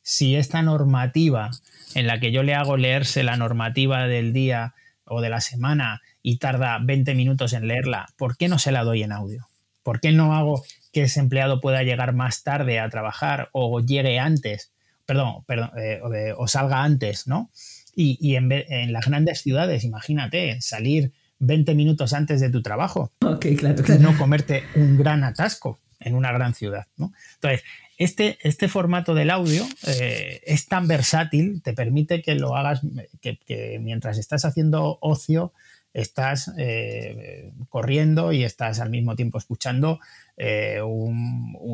Si 0.08 0.36
esta 0.36 0.62
normativa 0.62 1.50
en 1.94 2.06
la 2.06 2.18
que 2.18 2.32
yo 2.32 2.42
le 2.42 2.54
hago 2.54 2.78
leerse 2.78 3.22
la 3.22 3.36
normativa 3.36 4.08
del 4.08 4.32
día 4.32 4.74
o 5.04 5.20
de 5.20 5.28
la 5.28 5.42
semana 5.42 6.00
y 6.22 6.38
tarda 6.38 6.78
20 6.82 7.14
minutos 7.14 7.52
en 7.52 7.68
leerla, 7.68 8.06
¿por 8.16 8.38
qué 8.38 8.48
no 8.48 8.58
se 8.58 8.72
la 8.72 8.84
doy 8.84 9.02
en 9.02 9.12
audio? 9.12 9.48
¿Por 9.82 10.00
qué 10.00 10.12
no 10.12 10.34
hago 10.34 10.64
que 10.94 11.02
ese 11.02 11.20
empleado 11.20 11.60
pueda 11.60 11.82
llegar 11.82 12.14
más 12.14 12.42
tarde 12.42 12.80
a 12.80 12.88
trabajar 12.88 13.50
o 13.52 13.80
llegue 13.80 14.18
antes, 14.18 14.72
perdón, 15.04 15.44
perdón 15.46 15.72
eh, 15.76 16.00
o, 16.34 16.48
salga 16.48 16.84
antes, 16.84 17.26
¿no? 17.26 17.50
Y, 17.94 18.36
en, 18.36 18.50
en, 18.50 18.94
las 18.94 19.06
grandes 19.06 19.42
ciudades, 19.42 19.84
imagínate, 19.84 20.58
salir 20.62 21.12
20 21.40 21.74
minutos 21.74 22.14
antes 22.14 22.40
de 22.40 22.48
tu 22.48 22.62
trabajo. 22.62 23.12
Ok, 23.20 23.44
claro, 23.58 23.82
No 24.00 24.16
comerte 24.16 24.62
un 24.74 24.96
gran 24.96 25.22
atasco. 25.22 25.80
En 26.00 26.14
una 26.14 26.32
gran 26.32 26.54
ciudad. 26.54 26.86
¿no? 26.96 27.12
Entonces, 27.34 27.62
este, 27.98 28.38
este 28.42 28.68
formato 28.68 29.14
del 29.14 29.30
audio 29.30 29.66
eh, 29.86 30.40
es 30.46 30.66
tan 30.66 30.86
versátil, 30.86 31.62
te 31.62 31.72
permite 31.72 32.22
que 32.22 32.36
lo 32.36 32.56
hagas, 32.56 32.80
que, 33.20 33.78
mientras 33.80 34.18
estás 34.18 34.44
haciendo 34.44 34.98
ocio, 35.00 35.52
estás 35.92 36.52
eh, 36.58 37.50
corriendo 37.68 38.32
y 38.32 38.44
estás 38.44 38.78
al 38.78 38.90
mismo 38.90 39.16
tiempo 39.16 39.38
escuchando 39.38 39.98
eh, 40.36 40.80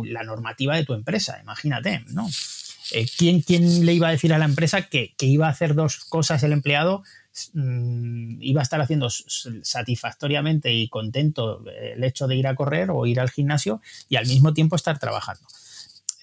la 0.04 0.22
normativa 0.22 0.76
de 0.76 0.84
tu 0.84 0.94
empresa, 0.94 1.38
imagínate, 1.42 2.02
¿no? 2.08 2.26
¿quién, 3.18 3.40
¿quién, 3.40 3.84
le 3.84 3.92
iba 3.92 4.08
a 4.08 4.12
decir 4.12 4.32
a 4.32 4.38
la 4.38 4.44
empresa 4.44 4.82
que, 4.82 5.14
iba 5.20 5.46
a 5.46 5.50
hacer 5.50 5.74
dos 5.74 6.04
cosas 6.04 6.42
el 6.42 6.52
empleado? 6.52 7.02
Mm, 7.52 8.40
iba 8.40 8.60
a 8.60 8.62
estar 8.62 8.80
haciendo 8.80 9.08
satisfactoriamente 9.10 10.72
y 10.72 10.88
contento 10.88 11.64
el 11.66 12.04
hecho 12.04 12.28
de 12.28 12.36
ir 12.36 12.46
a 12.46 12.54
correr 12.54 12.90
o 12.90 13.06
ir 13.06 13.18
al 13.18 13.30
gimnasio 13.30 13.80
y 14.08 14.16
al 14.16 14.26
mismo 14.26 14.54
tiempo 14.54 14.76
estar 14.76 14.98
trabajando. 14.98 15.42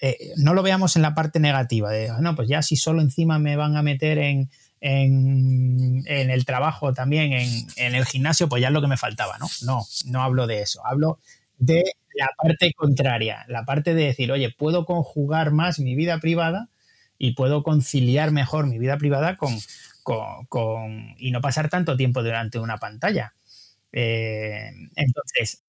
Eh, 0.00 0.32
no 0.36 0.54
lo 0.54 0.62
veamos 0.62 0.96
en 0.96 1.02
la 1.02 1.14
parte 1.14 1.38
negativa, 1.38 1.90
de, 1.90 2.10
no, 2.20 2.34
pues 2.34 2.48
ya 2.48 2.62
si 2.62 2.76
solo 2.76 3.02
encima 3.02 3.38
me 3.38 3.56
van 3.56 3.76
a 3.76 3.82
meter 3.82 4.18
en, 4.18 4.50
en, 4.80 6.02
el 6.06 6.44
trabajo 6.44 6.92
también, 6.92 7.32
en, 7.32 7.94
el 7.94 8.04
gimnasio, 8.06 8.48
pues 8.48 8.62
ya 8.62 8.68
es 8.68 8.74
lo 8.74 8.80
que 8.80 8.88
me 8.88 8.96
faltaba, 8.96 9.38
¿no? 9.38 9.46
No, 9.62 9.86
no 10.06 10.22
hablo 10.22 10.46
de 10.46 10.62
eso, 10.62 10.84
hablo 10.84 11.20
de 11.58 11.84
la 12.14 12.28
parte 12.36 12.72
contraria, 12.72 13.44
la 13.48 13.64
parte 13.64 13.94
de 13.94 14.06
decir, 14.06 14.32
oye, 14.32 14.50
puedo 14.50 14.86
conjugar 14.86 15.52
más 15.52 15.78
mi 15.78 15.94
vida 15.94 16.18
privada 16.18 16.68
y 17.16 17.34
puedo 17.34 17.62
conciliar 17.62 18.32
mejor 18.32 18.66
mi 18.66 18.78
vida 18.78 18.98
privada 18.98 19.36
con, 19.36 19.56
con, 20.02 21.14
y 21.18 21.30
no 21.32 21.40
pasar 21.40 21.68
tanto 21.70 21.96
tiempo 21.96 22.22
delante 22.22 22.58
de 22.58 22.64
una 22.64 22.78
pantalla. 22.78 23.34
Eh, 23.92 24.70
entonces, 24.96 25.62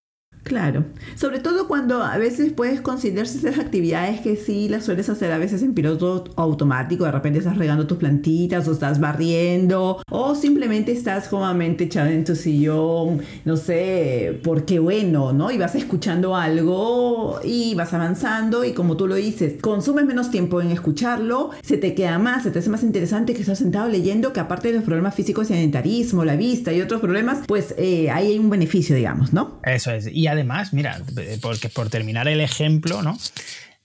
Claro, 0.44 0.84
sobre 1.16 1.40
todo 1.40 1.70
cuando 1.70 2.04
a 2.04 2.18
veces 2.18 2.52
puedes 2.52 2.82
considerarse 2.82 3.38
esas 3.38 3.60
actividades 3.60 4.20
que 4.20 4.36
sí 4.36 4.68
las 4.68 4.84
sueles 4.84 5.08
hacer 5.08 5.32
a 5.32 5.38
veces 5.38 5.64
en 5.64 5.74
piloto 5.74 6.26
automático, 6.36 7.06
de 7.06 7.12
repente 7.12 7.40
estás 7.40 7.58
regando 7.58 7.88
tus 7.88 7.98
plantitas 7.98 8.68
o 8.68 8.74
estás 8.74 9.00
barriendo 9.00 10.02
o 10.12 10.36
simplemente 10.36 10.92
estás 10.92 11.30
cómodamente 11.30 11.86
echado 11.86 12.10
en 12.10 12.26
tu 12.26 12.36
sillón, 12.36 13.22
no 13.46 13.56
sé, 13.56 14.42
porque 14.44 14.80
bueno, 14.80 15.32
¿no? 15.32 15.50
Y 15.50 15.58
vas 15.58 15.76
escuchando 15.76 16.36
algo 16.36 17.40
y 17.42 17.74
vas 17.76 17.94
avanzando 17.94 18.66
y 18.66 18.74
como 18.74 18.98
tú 18.98 19.08
lo 19.08 19.16
dices, 19.16 19.62
consumes 19.62 20.06
menos 20.06 20.30
tiempo 20.30 20.60
en 20.60 20.72
escucharlo, 20.72 21.52
se 21.62 21.78
te 21.78 21.96
queda 21.96 22.20
más, 22.20 22.44
se 22.44 22.52
te 22.52 22.60
hace 22.60 22.70
más 22.70 22.84
interesante 22.84 23.34
que 23.34 23.42
estás 23.42 23.60
sentado 23.60 23.88
leyendo 23.88 24.34
que 24.34 24.42
aparte 24.42 24.68
de 24.68 24.74
los 24.76 24.84
problemas 24.84 25.16
físicos, 25.16 25.48
sedentarismo, 25.48 26.26
la 26.26 26.36
vista 26.36 26.74
y 26.74 26.82
otros 26.82 27.00
problemas, 27.00 27.40
pues 27.48 27.74
eh, 27.78 28.10
ahí 28.12 28.28
hay 28.28 28.40
un 28.40 28.50
beneficio, 28.50 28.94
digamos, 28.94 29.32
¿no? 29.32 29.62
Eso 29.64 29.92
es. 29.92 30.08
Y 30.08 30.22
además, 30.28 30.74
mira, 30.74 31.01
porque 31.41 31.69
por 31.69 31.89
terminar 31.89 32.28
el 32.28 32.41
ejemplo, 32.41 33.01
¿no? 33.01 33.17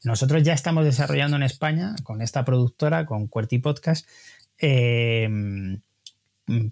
Nosotros 0.04 0.42
ya 0.42 0.52
estamos 0.52 0.84
desarrollando 0.84 1.36
en 1.36 1.42
España 1.42 1.94
con 2.04 2.22
esta 2.22 2.44
productora, 2.44 3.06
con 3.06 3.26
QWERTY 3.26 3.58
Podcast, 3.58 4.06
em, 4.58 5.80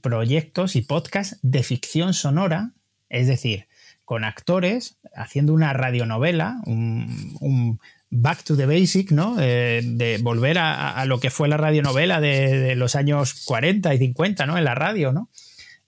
proyectos 0.01 0.77
y 0.77 0.83
podcasts 0.83 1.39
de 1.43 1.63
ficción 1.63 2.15
sonora, 2.15 2.73
es 3.09 3.27
decir, 3.27 3.67
con 4.05 4.25
actores 4.25 4.99
haciendo 5.15 5.53
una 5.53 5.73
radionovela, 5.73 6.61
un, 6.67 7.81
back 8.09 8.45
to 8.45 8.57
the 8.57 8.67
basic, 8.67 9.11
¿no? 9.11 9.37
Eh, 9.41 9.83
de 9.85 10.19
volver 10.19 10.59
a, 10.59 11.05
lo 11.07 11.19
que 11.19 11.31
fue 11.31 11.49
la 11.49 11.57
radionovela 11.57 12.21
de, 12.21 12.77
los 12.77 12.95
años 12.95 13.45
40 13.45 13.93
y 13.95 13.99
50, 13.99 14.47
¿no? 14.47 14.57
En 14.57 14.65
la 14.65 14.77
radio, 14.77 15.13
¿no? 15.13 15.29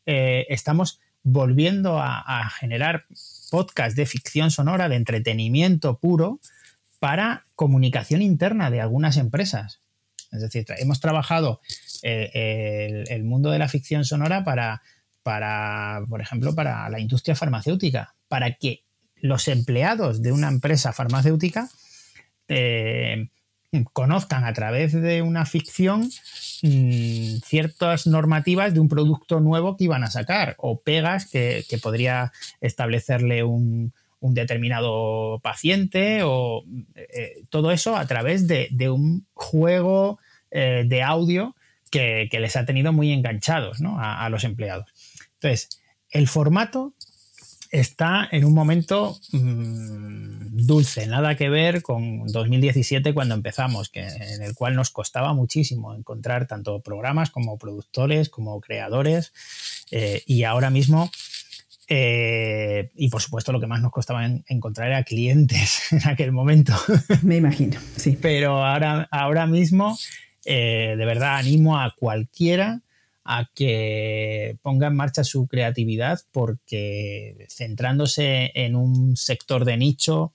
Eh, 0.05 0.47
estamos 0.49 1.01
volviendo 1.23 1.99
a, 2.01 2.51
generar 2.59 3.07
podcast 3.51 3.97
de 3.97 4.07
ficción 4.07 4.51
sonora, 4.51 4.89
de 4.89 4.97
entretenimiento 4.97 5.99
puro, 5.99 6.41
para 6.99 7.45
comunicación 7.55 8.23
interna 8.23 8.71
de 8.71 8.81
algunas 8.81 9.17
empresas. 9.17 9.81
Es 10.33 10.41
decir, 10.43 10.67
hemos 10.79 11.01
trabajado 11.01 11.61
eh, 12.03 13.05
el, 13.09 13.25
mundo 13.25 13.51
de 13.51 13.59
la 13.59 13.69
ficción 13.69 14.05
sonora 14.05 14.45
para, 14.45 14.83
para, 15.23 16.03
por 16.09 16.21
ejemplo, 16.21 16.55
para 16.55 16.89
la 16.91 17.01
industria 17.01 17.35
farmacéutica, 17.35 18.15
para 18.29 18.55
que 18.55 18.85
los 19.17 19.49
empleados 19.49 20.23
de 20.23 20.33
una 20.33 20.49
empresa 20.49 20.93
farmacéutica 20.93 21.69
eh, 22.49 23.29
conozcan 23.93 24.45
a 24.45 24.53
través 24.53 24.93
de 24.93 25.23
una 25.23 25.45
ficción 25.45 26.09
mm, 26.63 27.37
ciertas 27.45 28.07
normativas 28.07 28.73
de 28.73 28.81
un 28.81 28.89
producto 28.89 29.41
nuevo 29.41 29.77
que 29.77 29.85
iban 29.85 30.05
a 30.05 30.11
sacar 30.11 30.55
o 30.59 30.81
pegas 30.81 31.27
que, 31.27 31.65
podría 31.83 32.33
establecerle 32.61 33.45
un, 33.45 33.93
determinado 34.21 35.39
paciente 35.41 36.23
o 36.25 36.65
eh, 36.97 37.43
todo 37.51 37.71
eso 37.71 37.97
a 37.97 38.07
través 38.07 38.49
de, 38.49 38.91
un 38.91 39.27
juego 39.35 40.19
eh, 40.51 40.85
de 40.87 41.03
audio 41.03 41.55
que, 41.91 42.29
les 42.33 42.57
ha 42.57 42.65
tenido 42.65 42.93
muy 42.93 43.13
enganchados 43.13 43.79
a, 43.83 44.25
a 44.25 44.29
los 44.29 44.45
empleados. 44.45 44.87
Entonces, 45.35 45.81
el 46.11 46.27
formato 46.27 46.95
está 47.71 48.29
en 48.31 48.45
un 48.45 48.55
momento 48.55 49.19
mm, 49.33 50.65
dulce, 50.67 51.07
nada 51.07 51.37
que 51.37 51.49
ver 51.49 51.83
con 51.83 52.27
2017 52.27 53.15
cuando 53.15 53.35
empezamos, 53.35 53.89
que, 53.89 54.01
en 54.01 54.43
el 54.43 54.55
cual 54.55 54.75
nos 54.75 54.91
costaba 54.91 55.33
muchísimo 55.35 55.95
encontrar 55.95 56.47
tanto 56.47 56.81
programas 56.81 57.31
como 57.31 57.59
productores, 57.59 58.29
como 58.29 58.61
creadores, 58.61 59.33
eh, 59.91 60.23
y 60.27 60.45
ahora 60.45 60.71
mismo, 60.71 61.11
eh, 61.89 62.91
y 62.95 63.09
por 63.09 63.23
supuesto 63.23 63.53
lo 63.53 63.61
que 63.61 63.67
más 63.67 63.81
nos 63.81 63.93
costaba 63.93 64.27
encontrar 64.47 64.89
era 64.89 65.05
clientes 65.05 65.81
en 65.93 66.07
aquel 66.07 66.33
momento. 66.33 66.75
Me 67.23 67.37
imagino, 67.37 67.81
sí. 67.97 68.19
Pero 68.21 68.65
ahora, 68.65 69.09
ahora 69.11 69.47
mismo, 69.47 69.99
eh, 70.45 70.95
de 70.97 71.05
verdad, 71.07 71.37
animo 71.37 71.79
a 71.79 71.95
cualquiera 71.97 72.83
a 73.31 73.51
que 73.55 74.57
ponga 74.63 74.87
en 74.87 74.97
marcha 74.97 75.23
su 75.23 75.49
creatividad 75.49 76.21
porque 76.33 77.47
centrándose 77.51 78.53
en 78.55 78.75
un 78.75 79.19
sector 79.19 79.67
de 79.67 79.77
nicho 79.77 80.33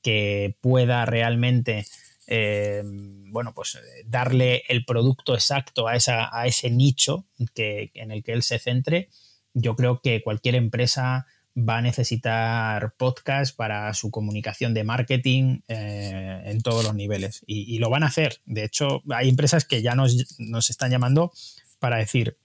que 0.00 0.56
pueda 0.60 1.04
realmente 1.06 1.86
eh, 2.28 2.84
bueno, 2.84 3.52
pues 3.52 3.80
darle 4.06 4.62
el 4.68 4.84
producto 4.84 5.34
exacto 5.34 5.88
a, 5.88 5.96
esa, 5.96 6.28
a 6.32 6.46
ese 6.46 6.70
nicho 6.70 7.26
que, 7.52 7.90
en 7.94 8.12
el 8.12 8.22
que 8.22 8.32
él 8.32 8.44
se 8.44 8.60
centre, 8.60 9.08
yo 9.52 9.74
creo 9.74 10.00
que 10.00 10.22
cualquier 10.22 10.54
empresa 10.54 11.26
va 11.56 11.78
a 11.78 11.82
necesitar 11.82 12.94
podcast 12.96 13.56
para 13.56 13.92
su 13.94 14.12
comunicación 14.12 14.72
de 14.72 14.84
marketing 14.84 15.62
eh, 15.66 16.42
en 16.44 16.60
todos 16.60 16.84
los 16.84 16.94
niveles. 16.94 17.42
Y, 17.46 17.78
lo 17.78 17.90
van 17.90 18.04
a 18.04 18.06
hacer. 18.08 18.40
De 18.44 18.62
hecho, 18.62 19.02
hay 19.10 19.28
empresas 19.30 19.64
que 19.64 19.82
ya 19.82 19.96
nos, 19.96 20.38
nos 20.38 20.70
están 20.70 20.92
llamando 20.92 21.32
para 21.78 21.96
decir, 21.96 22.38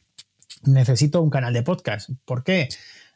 necesito 0.64 1.22
un 1.22 1.30
canal 1.30 1.54
de 1.54 1.64
podcast. 1.64 2.10
¿Por 2.26 2.44
qué? 2.44 2.70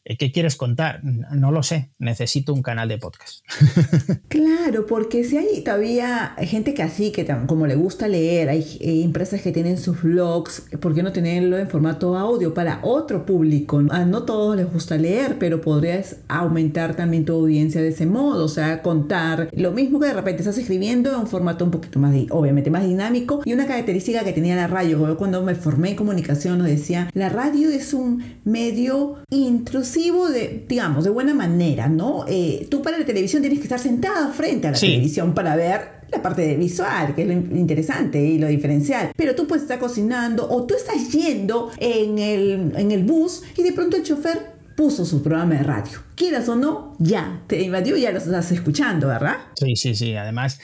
Eh, 0.07 0.17
¿Qué 0.17 0.31
quieres 0.31 0.55
contar? 0.55 1.03
No 1.03 1.51
lo 1.51 1.63
sé, 1.63 1.89
necesito 1.97 2.53
un 2.53 2.61
canal 2.61 2.87
de 2.87 2.99
podcast. 2.99 3.43
claro, 4.27 4.85
porque 4.85 5.23
si 5.23 5.37
hay 5.37 5.61
todavía 5.63 6.35
gente 6.41 6.75
que 6.75 6.83
así, 6.83 7.11
que 7.11 7.25
como 7.47 7.65
le 7.65 7.75
gusta 7.75 8.07
leer, 8.07 8.49
hay 8.49 8.77
empresas 8.81 9.41
que 9.41 9.51
tienen 9.51 9.79
sus 9.79 10.03
blogs, 10.03 10.67
¿por 10.79 10.93
qué 10.93 11.01
no 11.01 11.11
tenerlo 11.11 11.57
en 11.57 11.67
formato 11.69 12.15
audio 12.15 12.53
para 12.53 12.81
otro 12.83 13.25
público? 13.25 13.81
A 13.89 14.05
no 14.05 14.23
todos 14.23 14.55
les 14.55 14.71
gusta 14.71 14.95
leer, 14.95 15.37
pero 15.39 15.59
podrías 15.59 16.17
aumentar 16.27 16.95
también 16.95 17.25
tu 17.25 17.33
audiencia 17.33 17.81
de 17.81 17.87
ese 17.87 18.05
modo, 18.05 18.45
o 18.45 18.49
sea, 18.49 18.83
contar 18.83 19.49
lo 19.53 19.71
mismo 19.71 19.99
que 19.99 20.07
de 20.07 20.13
repente 20.13 20.43
estás 20.43 20.59
escribiendo 20.59 21.11
en 21.11 21.21
un 21.21 21.27
formato 21.27 21.65
un 21.65 21.71
poquito 21.71 21.97
más, 21.97 22.13
obviamente 22.29 22.69
más 22.69 22.83
dinámico 22.83 23.41
y 23.43 23.53
una 23.53 23.65
característica 23.65 24.23
que 24.23 24.33
tenía 24.33 24.55
la 24.55 24.67
radio, 24.67 25.17
cuando 25.17 25.41
me 25.41 25.55
formé 25.55 25.91
en 25.91 25.95
comunicación 25.95 26.59
nos 26.59 26.67
decía, 26.67 27.09
la 27.15 27.29
radio 27.29 27.69
es 27.69 27.91
un 27.95 28.23
medio 28.43 29.17
intrusivo 29.31 29.94
de, 29.95 30.65
digamos, 30.67 31.03
de 31.03 31.09
buena 31.09 31.33
manera, 31.33 31.87
¿no? 31.87 32.25
Eh, 32.27 32.67
tú 32.69 32.81
para 32.81 32.97
la 32.97 33.05
televisión 33.05 33.41
tienes 33.41 33.59
que 33.59 33.63
estar 33.63 33.79
sentado 33.79 34.31
frente 34.33 34.67
a 34.67 34.71
la 34.71 34.77
televisión 34.77 35.33
para 35.33 35.55
ver 35.55 35.95
la 36.11 36.21
parte 36.21 36.55
visual, 36.55 37.15
que 37.15 37.21
es 37.21 37.27
lo 37.27 37.33
interesante 37.33 38.21
y 38.21 38.37
lo 38.37 38.47
diferencial. 38.47 39.11
Pero 39.15 39.35
tú 39.35 39.47
puedes 39.47 39.63
estar 39.63 39.79
cocinando 39.79 40.47
o 40.49 40.65
tú 40.65 40.75
estás 40.75 41.11
yendo 41.11 41.71
en 41.77 42.19
el, 42.19 42.73
en 42.75 42.91
el 42.91 43.03
bus 43.03 43.43
y 43.57 43.63
de 43.63 43.71
pronto 43.71 43.97
el 43.97 44.03
chofer 44.03 44.53
puso 44.75 45.05
su 45.05 45.23
programa 45.23 45.55
de 45.55 45.63
radio. 45.63 45.99
Quieras 46.15 46.49
o 46.49 46.55
no, 46.55 46.95
ya 46.99 47.43
te 47.47 47.61
invadió, 47.61 47.95
ya 47.95 48.11
lo 48.11 48.17
estás 48.17 48.51
escuchando, 48.51 49.07
¿verdad? 49.07 49.37
Sí, 49.55 49.75
sí, 49.75 49.95
sí. 49.95 50.15
Además, 50.15 50.59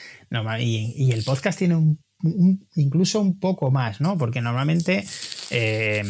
y, 0.60 0.94
y 0.96 1.12
el 1.12 1.24
podcast 1.24 1.58
tiene 1.58 1.76
un 1.76 1.98
incluso 2.74 3.20
un 3.20 3.38
poco 3.38 3.70
más, 3.70 4.00
¿no? 4.00 4.16
Porque 4.18 4.40
normalmente 4.40 5.04
eh, 5.50 6.02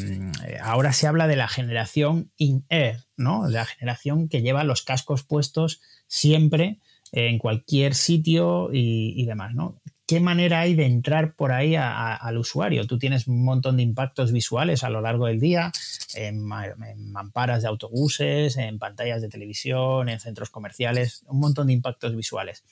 ahora 0.62 0.92
se 0.92 1.06
habla 1.06 1.26
de 1.26 1.36
la 1.36 1.48
generación 1.48 2.30
in-air, 2.36 3.04
¿no? 3.16 3.48
La 3.48 3.64
generación 3.64 4.28
que 4.28 4.42
lleva 4.42 4.64
los 4.64 4.82
cascos 4.82 5.22
puestos 5.22 5.80
siempre 6.06 6.78
en 7.12 7.38
cualquier 7.38 7.94
sitio 7.94 8.70
y, 8.72 9.24
demás, 9.26 9.54
¿no? 9.54 9.80
¿qué 10.06 10.20
manera 10.20 10.60
hay 10.60 10.74
de 10.74 10.84
entrar 10.84 11.34
por 11.34 11.52
ahí 11.52 11.74
al 11.74 12.36
usuario? 12.36 12.86
Tú 12.86 12.98
tienes 12.98 13.26
un 13.28 13.44
montón 13.44 13.78
de 13.78 13.82
impactos 13.82 14.30
visuales 14.30 14.84
a 14.84 14.90
lo 14.90 15.00
largo 15.00 15.26
del 15.26 15.40
día, 15.40 15.72
en, 16.14 16.42
mamparas 16.42 17.62
de 17.62 17.68
autobuses, 17.68 18.58
en 18.58 18.78
pantallas 18.78 19.22
de 19.22 19.30
televisión, 19.30 20.10
en 20.10 20.20
centros 20.20 20.50
comerciales, 20.50 21.24
un 21.28 21.40
montón 21.40 21.68
de 21.68 21.72
impactos 21.72 22.14
visuales. 22.14 22.62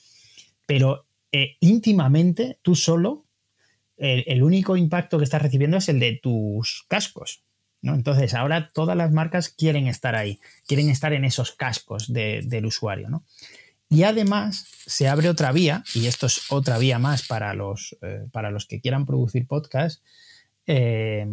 Pero 0.66 1.06
eh, 1.32 1.56
íntimamente, 1.60 2.58
tú 2.60 2.74
solo, 2.74 3.24
el, 4.00 4.42
único 4.42 4.76
impacto 4.76 5.18
que 5.18 5.24
estás 5.24 5.42
recibiendo 5.42 5.76
es 5.76 5.88
el 5.88 6.00
de 6.00 6.18
tus 6.22 6.84
cascos. 6.88 7.42
¿no? 7.82 7.94
Entonces, 7.94 8.34
ahora 8.34 8.70
todas 8.72 8.96
las 8.96 9.12
marcas 9.12 9.50
quieren 9.50 9.86
estar 9.86 10.16
ahí, 10.16 10.40
quieren 10.66 10.88
estar 10.88 11.12
en 11.12 11.24
esos 11.24 11.52
cascos 11.52 12.12
del 12.12 12.66
usuario. 12.66 13.10
¿no? 13.10 13.24
Y 13.88 14.04
además 14.04 14.66
se 14.86 15.08
abre 15.08 15.28
otra 15.28 15.52
vía, 15.52 15.84
y 15.94 16.06
esto 16.06 16.26
es 16.26 16.50
otra 16.50 16.78
vía 16.78 16.98
más 16.98 17.26
para 17.26 17.54
los, 17.54 17.96
eh, 18.02 18.26
para 18.32 18.50
los 18.50 18.66
que 18.66 18.80
quieran 18.80 19.04
producir 19.04 19.46
podcast, 19.46 20.02
eh, 20.66 21.26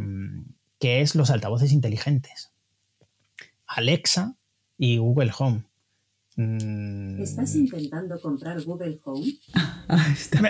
que 0.80 1.02
es 1.02 1.16
los 1.16 1.30
altavoces 1.30 1.72
inteligentes. 1.72 2.52
Alexa 3.66 4.36
y 4.78 4.98
Google 4.98 5.32
Home. 5.38 5.64
Mm. 6.38 7.20
¿Estás 7.20 7.56
intentando 7.56 8.22
comprar 8.22 8.62
Google 8.64 9.00
Home? 9.04 9.34
Ah, 9.90 10.06
está. 10.12 10.42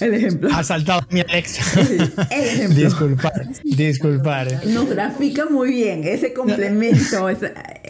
el 0.00 0.14
ejemplo. 0.14 0.48
Ha 0.50 0.64
saltado 0.64 1.06
mi 1.10 1.20
Alexa. 1.20 1.78
El 2.30 2.42
ejemplo. 2.42 2.84
Disculpar, 2.84 3.48
disculpar. 3.62 4.66
No 4.68 4.86
grafica 4.86 5.44
muy 5.44 5.72
bien 5.72 6.04
ese 6.04 6.32
complemento. 6.32 7.28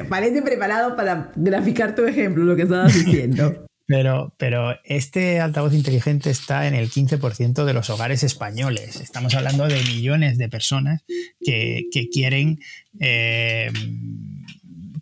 parece 0.09 0.43
preparado 0.43 0.97
para 0.97 1.31
graficar 1.37 1.95
tu 1.95 2.05
ejemplo, 2.05 2.43
lo 2.43 2.57
que 2.57 2.63
estabas 2.63 2.93
diciendo. 2.93 3.69
Pero, 3.87 4.35
pero 4.37 4.75
este 4.85 5.41
altavoz 5.41 5.73
inteligente 5.73 6.29
está 6.31 6.67
en 6.67 6.75
el 6.75 6.91
15% 6.91 7.65
de 7.65 7.73
los 7.73 7.89
hogares 7.89 8.23
españoles. 8.23 9.01
Estamos 9.01 9.35
hablando 9.35 9.69
de 9.69 9.81
millones 9.85 10.37
de 10.37 10.49
personas 10.49 11.05
que, 11.41 11.89
quieren 12.13 12.59
eh, 13.01 13.71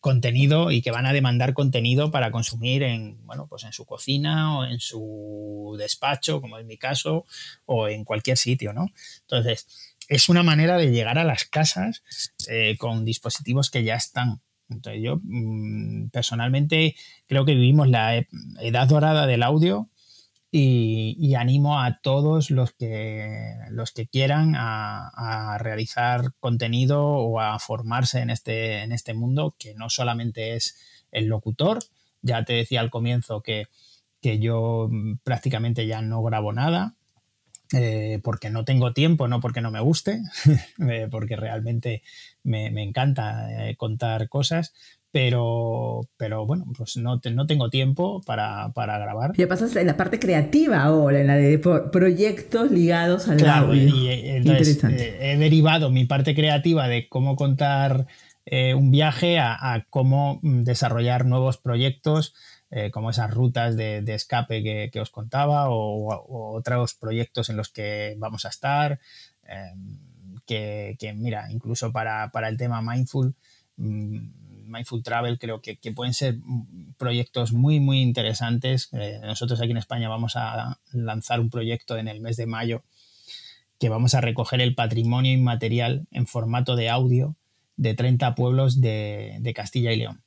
contenido 0.07 0.71
y 0.71 0.83
que 0.83 0.93
van 0.93 1.05
a 1.05 1.13
demandar 1.13 1.53
contenido 1.53 2.13
para 2.13 2.31
consumir 2.31 2.85
en, 2.85 3.27
bueno, 3.27 3.49
pues 3.49 3.65
en 3.65 3.73
su 3.73 3.85
cocina 3.85 4.57
o 4.57 4.65
en 4.65 4.79
su 4.79 5.75
despacho, 5.81 6.41
como 6.41 6.59
es 6.59 6.65
mi 6.65 6.77
caso, 6.77 7.27
o 7.65 7.89
en 7.89 8.05
cualquier 8.05 8.37
sitio, 8.37 8.73
¿no? 8.73 8.87
Entonces, 9.23 9.67
es 10.07 10.29
una 10.29 10.45
manera 10.45 10.77
de 10.77 10.93
llegar 10.93 11.19
a 11.19 11.25
las 11.25 11.45
casas 11.45 12.05
eh, 12.49 12.77
con 12.79 13.05
dispositivos 13.05 13.69
que 13.69 13.83
ya 13.83 13.97
están. 13.97 14.43
Entonces, 14.69 15.03
yo 15.03 15.19
mm, 15.25 16.11
personalmente 16.11 16.95
creo 17.27 17.45
que 17.45 17.57
vivimos 17.57 17.89
la 17.89 18.15
edad 18.61 18.87
dorada 18.87 19.27
del 19.27 19.43
audio 19.43 19.91
y, 20.51 21.35
animo 21.35 21.81
a 21.81 22.01
todos 22.01 22.51
los 22.51 22.73
que, 22.73 23.57
los 23.71 23.93
que 23.93 24.07
quieran 24.07 24.55
a, 24.57 25.59
realizar 25.59 26.33
contenido 26.41 27.05
o 27.05 27.41
a 27.41 27.59
formarse 27.59 28.21
en 28.21 28.31
este, 28.31 28.83
en 28.83 28.93
este 28.93 29.15
mundo, 29.15 29.55
que 29.59 29.75
no 29.75 29.91
solamente 29.91 30.55
es 30.55 30.77
el 31.13 31.27
locutor. 31.27 31.81
Ya 32.23 32.45
te 32.45 32.55
decía 32.55 32.81
al 32.81 32.91
comienzo 32.91 33.43
que, 33.43 33.67
yo 34.23 34.91
prácticamente 35.23 35.87
ya 35.87 36.03
no 36.03 36.23
grabo 36.23 36.53
nada. 36.53 36.95
Eh, 37.73 38.21
porque 38.23 38.49
no 38.49 38.65
tengo 38.65 38.93
tiempo, 38.93 39.27
no 39.27 39.41
porque 39.41 39.61
no 39.61 39.73
me 39.73 39.81
guste, 39.81 40.21
eh, 40.89 41.09
porque 41.11 41.35
realmente 41.35 42.05
me, 42.45 42.69
encanta 42.81 43.69
eh, 43.69 43.75
contar 43.75 44.29
cosas, 44.29 44.73
pero, 45.13 46.03
pero 46.17 46.45
bueno, 46.45 46.67
pues 46.77 46.97
no, 46.97 47.21
no 47.33 47.47
tengo 47.47 47.71
tiempo 47.71 48.21
para, 48.27 48.71
grabar. 48.75 49.33
Ya 49.37 49.49
pasas 49.49 49.75
en 49.77 49.87
la 49.87 49.97
parte 49.97 50.19
creativa 50.19 50.83
ahora, 50.83 51.21
en 51.21 51.27
la 51.27 51.37
de 51.37 51.59
proyectos 51.59 52.71
ligados 52.71 53.29
al 53.29 53.39
claro, 53.39 53.75
Y, 53.75 54.09
eh, 54.09 54.43
eh, 54.45 55.19
he 55.21 55.37
derivado 55.39 55.91
mi 55.91 56.05
parte 56.05 56.35
creativa 56.35 56.89
de 56.89 57.09
cómo 57.09 57.37
contar 57.37 58.07
eh, 58.45 58.75
un 58.75 58.91
viaje 58.91 59.39
a, 59.39 59.87
cómo 59.91 60.41
desarrollar 60.43 61.25
nuevos 61.25 61.57
proyectos, 61.59 62.35
como 62.93 63.09
esas 63.09 63.33
rutas 63.33 63.75
de, 63.77 64.03
escape 64.09 64.91
que, 64.91 65.01
os 65.01 65.09
contaba, 65.09 65.71
o, 65.71 66.57
otros 66.57 66.95
proyectos 66.95 67.49
en 67.49 67.57
los 67.57 67.71
que 67.71 68.17
vamos 68.19 68.45
a 68.45 68.49
estar. 68.49 68.99
Que, 70.45 70.97
que, 70.99 71.13
mira, 71.15 71.51
incluso 71.51 71.91
para, 71.91 72.31
para 72.31 72.49
el 72.49 72.57
tema 72.57 72.83
mindful 72.83 73.35
mm, 73.79 74.46
Mindful 74.67 75.03
Travel 75.03 75.39
creo 75.39 75.61
que, 75.61 75.77
pueden 75.93 76.14
ser 76.14 76.37
proyectos 76.97 77.53
muy, 77.53 77.81
muy 77.81 78.01
interesantes. 78.01 78.89
Eh, 78.93 79.21
nosotros 79.23 79.61
aquí 79.61 79.71
en 79.71 79.77
España 79.77 80.09
vamos 80.09 80.37
a 80.37 80.79
lanzar 80.93 81.41
un 81.41 81.51
proyecto 81.51 81.97
en 81.97 82.09
el 82.09 82.21
mes 82.21 82.37
de 82.37 82.47
mayo 82.47 82.83
que 83.79 83.89
vamos 83.89 84.14
a 84.14 84.21
recoger 84.21 84.61
el 84.61 84.75
patrimonio 84.75 85.33
inmaterial 85.33 86.07
en 86.11 86.27
formato 86.27 86.77
de 86.77 86.89
audio 86.89 87.37
de 87.77 87.95
30 87.95 88.35
pueblos 88.35 88.81
de, 88.81 89.53
Castilla 89.55 89.93
y 89.93 89.97
León. 89.97 90.23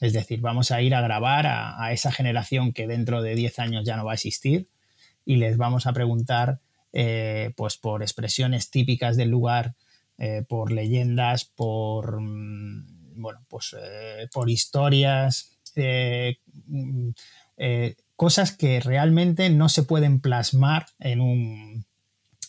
Es 0.00 0.12
decir, 0.12 0.40
vamos 0.40 0.70
a 0.70 0.80
ir 0.82 0.94
a 0.94 1.00
grabar 1.00 1.46
a, 1.46 1.92
esa 1.92 2.12
generación 2.12 2.72
que 2.72 2.86
dentro 2.86 3.22
de 3.22 3.34
10 3.34 3.58
años 3.58 3.84
ya 3.84 3.96
no 3.96 4.04
va 4.04 4.12
a 4.12 4.14
existir 4.14 4.68
y 5.24 5.36
les 5.36 5.56
vamos 5.56 5.86
a 5.86 5.92
preguntar 5.92 6.60
eh, 6.92 7.52
pues 7.56 7.76
por 7.76 8.02
expresiones 8.02 8.70
típicas 8.70 9.16
del 9.16 9.30
lugar, 9.30 9.74
eh, 10.18 10.44
por 10.46 10.72
leyendas, 10.72 11.44
por... 11.44 12.20
Mm, 12.20 12.99
bueno, 13.20 13.44
pues 13.48 13.76
eh, 13.78 14.28
por 14.32 14.50
historias, 14.50 15.58
eh, 15.76 16.38
mm, 16.66 17.10
eh, 17.56 17.96
cosas 18.16 18.52
que 18.52 18.80
realmente 18.80 19.50
no 19.50 19.68
se 19.68 19.82
pueden 19.82 20.20
plasmar 20.20 20.86
en 20.98 21.20
un, 21.20 21.86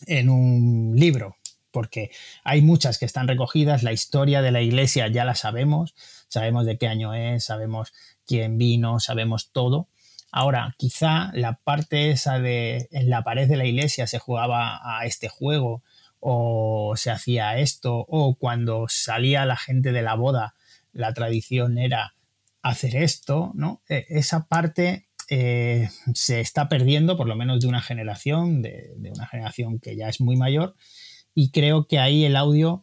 en 0.06 0.28
un 0.30 0.94
libro, 0.96 1.36
porque 1.70 2.10
hay 2.44 2.62
muchas 2.62 2.98
que 2.98 3.06
están 3.06 3.28
recogidas, 3.28 3.82
la 3.82 3.92
historia 3.92 4.42
de 4.42 4.52
la 4.52 4.62
iglesia 4.62 5.08
ya 5.08 5.24
la 5.24 5.34
sabemos, 5.34 5.94
sabemos 6.28 6.66
de 6.66 6.78
qué 6.78 6.88
año 6.88 7.14
es, 7.14 7.44
sabemos 7.44 7.92
quién 8.26 8.58
vino, 8.58 9.00
sabemos 9.00 9.50
todo. 9.52 9.88
Ahora, 10.30 10.74
quizá 10.78 11.30
la 11.34 11.54
parte 11.54 12.10
esa 12.10 12.38
de 12.38 12.88
en 12.90 13.10
la 13.10 13.22
pared 13.22 13.48
de 13.48 13.56
la 13.56 13.66
iglesia 13.66 14.06
se 14.06 14.18
jugaba 14.18 14.80
a 14.82 15.04
este 15.04 15.28
juego 15.28 15.82
o 16.20 16.94
se 16.96 17.10
hacía 17.10 17.58
esto, 17.58 18.06
o 18.08 18.36
cuando 18.36 18.86
salía 18.88 19.44
la 19.44 19.56
gente 19.56 19.92
de 19.92 20.02
la 20.02 20.14
boda 20.14 20.54
la 20.92 21.12
tradición 21.14 21.78
era 21.78 22.14
hacer 22.62 22.96
esto, 22.96 23.52
¿no? 23.54 23.82
E, 23.88 24.06
esa 24.08 24.46
parte 24.46 25.08
eh, 25.28 25.88
se 26.14 26.40
está 26.40 26.68
perdiendo, 26.68 27.16
por 27.16 27.28
lo 27.28 27.36
menos 27.36 27.60
de 27.60 27.66
una 27.66 27.80
generación, 27.80 28.62
de, 28.62 28.92
una 29.14 29.26
generación 29.26 29.78
que 29.78 29.96
ya 29.96 30.08
es 30.08 30.20
muy 30.20 30.36
mayor, 30.36 30.74
y 31.34 31.50
creo 31.50 31.86
que 31.86 31.98
ahí 31.98 32.24
el 32.24 32.36
audio 32.36 32.82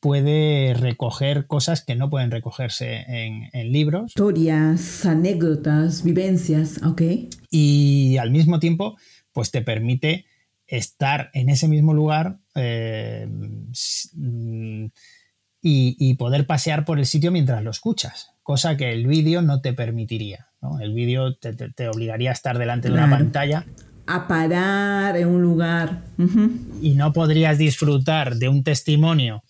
puede 0.00 0.74
recoger 0.74 1.48
cosas 1.48 1.84
que 1.84 1.96
no 1.96 2.08
pueden 2.08 2.30
recogerse 2.30 3.04
en, 3.08 3.72
libros. 3.72 4.12
Historias, 4.12 5.04
anécdotas, 5.04 6.04
vivencias, 6.04 6.80
ok. 6.84 7.02
Y 7.50 8.16
al 8.18 8.30
mismo 8.30 8.60
tiempo, 8.60 8.96
pues 9.32 9.50
te 9.50 9.62
permite 9.62 10.26
estar 10.68 11.30
en 11.32 11.48
ese 11.48 11.66
mismo 11.66 11.94
lugar 11.94 12.38
eh, 12.54 13.28
y, 15.60 16.14
poder 16.14 16.46
pasear 16.46 16.84
por 16.84 16.98
el 16.98 17.06
sitio 17.06 17.30
mientras 17.30 17.62
lo 17.62 17.70
escuchas, 17.70 18.30
cosa 18.42 18.76
que 18.76 18.92
el 18.92 19.06
vídeo 19.06 19.42
no 19.42 19.60
te 19.60 19.72
permitiría. 19.72 20.48
El 20.80 20.92
vídeo 20.92 21.36
te, 21.36 21.88
obligaría 21.88 22.30
a 22.30 22.32
estar 22.32 22.58
delante 22.58 22.88
de 22.88 22.94
una 22.94 23.10
pantalla. 23.10 23.64
A 24.06 24.26
parar 24.26 25.16
en 25.16 25.28
un 25.28 25.42
lugar. 25.42 26.02
Y 26.80 26.94
no 26.94 27.12
podrías 27.12 27.58
disfrutar 27.58 28.36
de 28.36 28.48
un 28.48 28.64
testimonio 28.64 29.42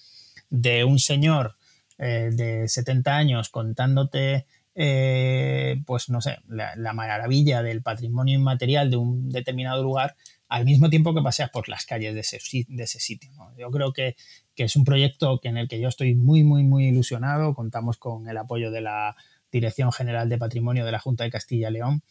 de 0.51 0.85
un 0.85 0.99
señor 0.99 1.55
eh, 1.99 2.31
de 2.33 2.69
70 2.69 3.17
años 3.17 3.49
contándote, 3.49 4.47
eh, 4.75 5.83
pues 5.85 6.09
no 6.09 6.21
sé, 6.21 6.39
la, 6.49 6.93
maravilla 6.93 7.63
del 7.63 7.83
patrimonio 7.83 8.37
inmaterial 8.37 8.91
de 8.91 8.97
un 8.97 9.31
determinado 9.31 9.83
lugar 9.83 10.15
al 10.49 10.65
mismo 10.65 10.89
tiempo 10.89 11.15
que 11.15 11.23
paseas 11.23 11.51
por 11.51 11.69
las 11.69 11.85
calles 11.85 12.15
de 12.15 12.21
ese, 12.21 12.39
de 12.69 12.83
ese 12.83 13.01
sitio. 13.01 13.31
Yo 13.59 13.71
creo 13.71 13.93
que, 13.93 14.17
que 14.59 14.65
es 14.65 14.75
un 14.75 14.85
proyecto 14.85 15.39
en 15.45 15.57
el 15.57 15.69
que 15.69 15.79
yo 15.79 15.87
estoy 15.87 16.17
muy, 16.17 16.43
muy, 16.43 16.65
muy 16.65 16.89
ilusionado. 16.89 17.55
Contamos 17.55 17.97
con 17.97 18.29
el 18.29 18.37
apoyo 18.37 18.73
de 18.73 18.81
la 18.81 19.15
Dirección 19.53 19.93
General 19.93 20.29
de 20.29 20.37
Patrimonio 20.37 20.85
de 20.85 20.91
la 20.91 20.99
Junta 20.99 21.23
de 21.23 21.31
Castilla 21.31 21.69
y 21.69 21.75
León. 21.75 22.03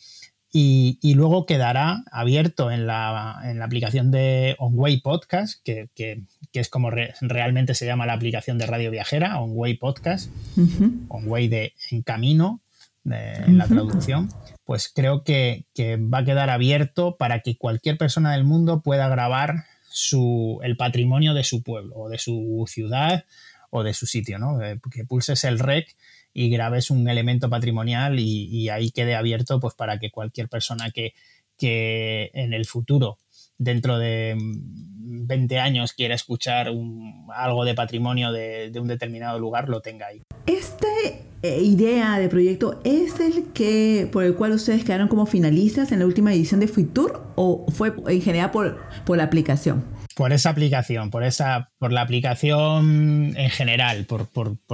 Y, 0.54 1.14
luego 1.16 1.46
quedará 1.46 2.06
abierto 2.10 2.72
en 2.72 2.88
la, 2.88 3.42
en 3.44 3.60
la 3.60 3.66
aplicación 3.66 4.12
de 4.12 4.56
OnWay 4.60 5.02
Podcast, 5.02 5.62
que, 5.62 5.90
que, 5.94 6.24
es 6.54 6.70
como 6.70 6.90
realmente 6.90 7.76
se 7.76 7.86
llama 7.86 8.06
la 8.06 8.14
aplicación 8.14 8.58
de 8.58 8.66
radio 8.66 8.92
viajera, 8.92 9.42
OnWay 9.42 9.74
Podcast, 9.74 10.32
OnWay 11.10 11.50
de 11.50 11.74
En 11.92 12.02
Camino, 12.02 12.62
en 13.04 13.58
la 13.58 13.68
traducción, 13.68 14.30
pues 14.64 14.88
creo 14.88 15.26
que, 15.26 15.66
que, 15.74 15.98
va 15.98 16.20
a 16.20 16.26
quedar 16.26 16.50
abierto 16.50 17.18
para 17.18 17.42
que 17.42 17.58
cualquier 17.58 17.98
persona 17.98 18.32
del 18.32 18.46
mundo 18.46 18.82
pueda 18.82 19.10
grabar 19.10 19.66
el 20.64 20.78
patrimonio 20.78 21.34
de 21.34 21.44
su 21.44 21.64
pueblo 21.64 21.96
o 21.96 22.10
de 22.10 22.18
su 22.18 22.66
ciudad 22.68 23.26
o 23.70 23.84
de 23.84 23.94
su 23.94 24.06
sitio, 24.06 24.40
¿no? 24.40 24.62
Eh, 24.62 24.80
que 24.92 25.06
pulses 25.06 25.44
el 25.44 25.60
rec 25.60 25.96
y 26.34 26.50
grabes 26.50 26.92
un 26.92 27.08
elemento 27.10 27.50
patrimonial 27.50 28.20
y, 28.20 28.70
ahí 28.70 28.92
quede 28.92 29.16
abierto 29.16 29.60
pues 29.60 29.74
para 29.74 30.00
que 30.00 30.12
cualquier 30.12 30.50
persona 30.50 30.92
que, 30.92 31.14
que 31.58 32.30
en 32.34 32.54
el 32.54 32.66
futuro, 32.66 33.18
dentro 33.58 33.98
de 33.98 34.36
20 34.38 35.60
años, 35.60 35.94
quiera 35.94 36.16
escuchar 36.16 36.72
algo 37.36 37.66
de 37.66 37.74
patrimonio 37.74 38.32
de, 38.32 38.72
un 38.80 38.88
determinado 38.88 39.40
lugar, 39.40 39.70
lo 39.70 39.82
tenga 39.82 40.08
ahí. 40.08 40.22
Esta 40.46 40.88
eh, 41.42 41.62
idea 41.62 42.18
de 42.20 42.30
proyecto 42.30 42.80
es 42.84 43.20
el 43.20 43.52
que 43.54 44.10
por 44.12 44.24
el 44.24 44.36
cual 44.36 44.54
ustedes 44.54 44.84
quedaron 44.84 45.08
como 45.08 45.26
finalistas 45.26 45.92
en 45.92 46.00
la 46.00 46.06
última 46.06 46.34
edición 46.34 46.60
de 46.60 46.68
Futur 46.68 47.28
o 47.36 47.66
fue 47.72 47.94
en 48.08 48.22
general 48.22 48.52
por, 48.52 48.80
por 49.06 49.18
la 49.18 49.24
aplicación? 49.24 49.98
Por 50.18 50.34
esa 50.34 50.50
aplicación, 50.50 51.12
por 51.12 51.24
esa, 51.24 51.70
por 51.78 51.94
la 51.94 52.02
aplicación 52.02 53.36
en 53.38 53.50
general, 53.52 54.06
por, 54.06 54.26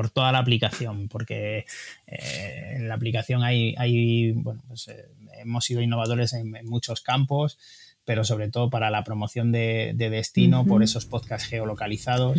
toda 0.09 0.31
la 0.31 0.39
aplicación, 0.39 1.09
porque 1.09 1.65
eh, 2.07 2.75
en 2.77 2.87
la 2.87 2.95
aplicación 2.95 3.43
hay, 3.43 3.75
hay 3.77 4.31
bueno, 4.31 4.61
pues, 4.69 4.87
eh, 4.87 5.05
hemos 5.41 5.65
sido 5.65 5.81
innovadores 5.81 6.31
en, 6.31 6.53
muchos 6.63 7.01
campos, 7.01 7.59
pero 8.05 8.23
sobre 8.23 8.49
todo 8.49 8.69
para 8.69 8.89
la 8.89 9.03
promoción 9.03 9.51
de, 9.51 9.93
destino, 9.97 10.65
por 10.65 10.83
esos 10.83 11.05
podcasts 11.05 11.47
geolocalizados. 11.47 12.37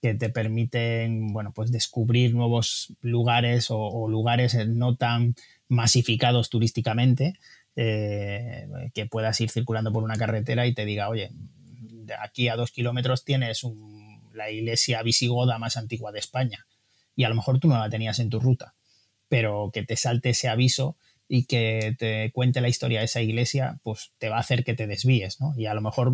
que 0.00 0.14
te 0.14 0.28
permiten 0.28 1.32
bueno, 1.32 1.52
pues 1.54 1.72
descubrir 1.72 2.34
nuevos 2.34 2.94
lugares 3.00 3.68
o, 3.70 4.06
lugares 4.06 4.54
no 4.68 4.96
tan 4.96 5.34
masificados 5.68 6.50
turísticamente, 6.50 7.38
eh, 7.74 8.68
que 8.92 9.06
puedas 9.06 9.40
ir 9.40 9.50
circulando 9.50 9.92
por 9.92 10.04
una 10.04 10.18
carretera 10.18 10.66
y 10.66 10.74
te 10.74 10.84
diga, 10.84 11.08
oye, 11.08 11.30
de 11.32 12.14
aquí 12.14 12.48
a 12.48 12.56
dos 12.56 12.70
kilómetros 12.70 13.24
tienes 13.24 13.62
la 14.34 14.50
iglesia 14.50 15.02
visigoda 15.02 15.58
más 15.58 15.76
antigua 15.76 16.12
de 16.12 16.18
España 16.18 16.66
y 17.16 17.24
a 17.24 17.28
lo 17.28 17.34
mejor 17.34 17.58
tú 17.58 17.68
no 17.68 17.78
la 17.78 17.88
tenías 17.88 18.18
en 18.18 18.30
tu 18.30 18.40
ruta, 18.40 18.74
pero 19.28 19.70
que 19.72 19.84
te 19.84 19.96
salte 19.96 20.30
ese 20.30 20.48
aviso 20.48 20.96
y 21.28 21.44
que 21.44 21.94
te 21.98 22.30
cuente 22.32 22.60
la 22.60 22.68
historia 22.68 22.98
de 22.98 23.06
esa 23.06 23.22
iglesia, 23.22 23.78
pues 23.82 24.12
te 24.18 24.28
va 24.28 24.36
a 24.36 24.40
hacer 24.40 24.64
que 24.64 24.74
te 24.74 24.86
desvíes, 24.86 25.40
¿no? 25.40 25.54
Y 25.56 25.66
a 25.66 25.74
lo 25.74 25.80
mejor 25.80 26.12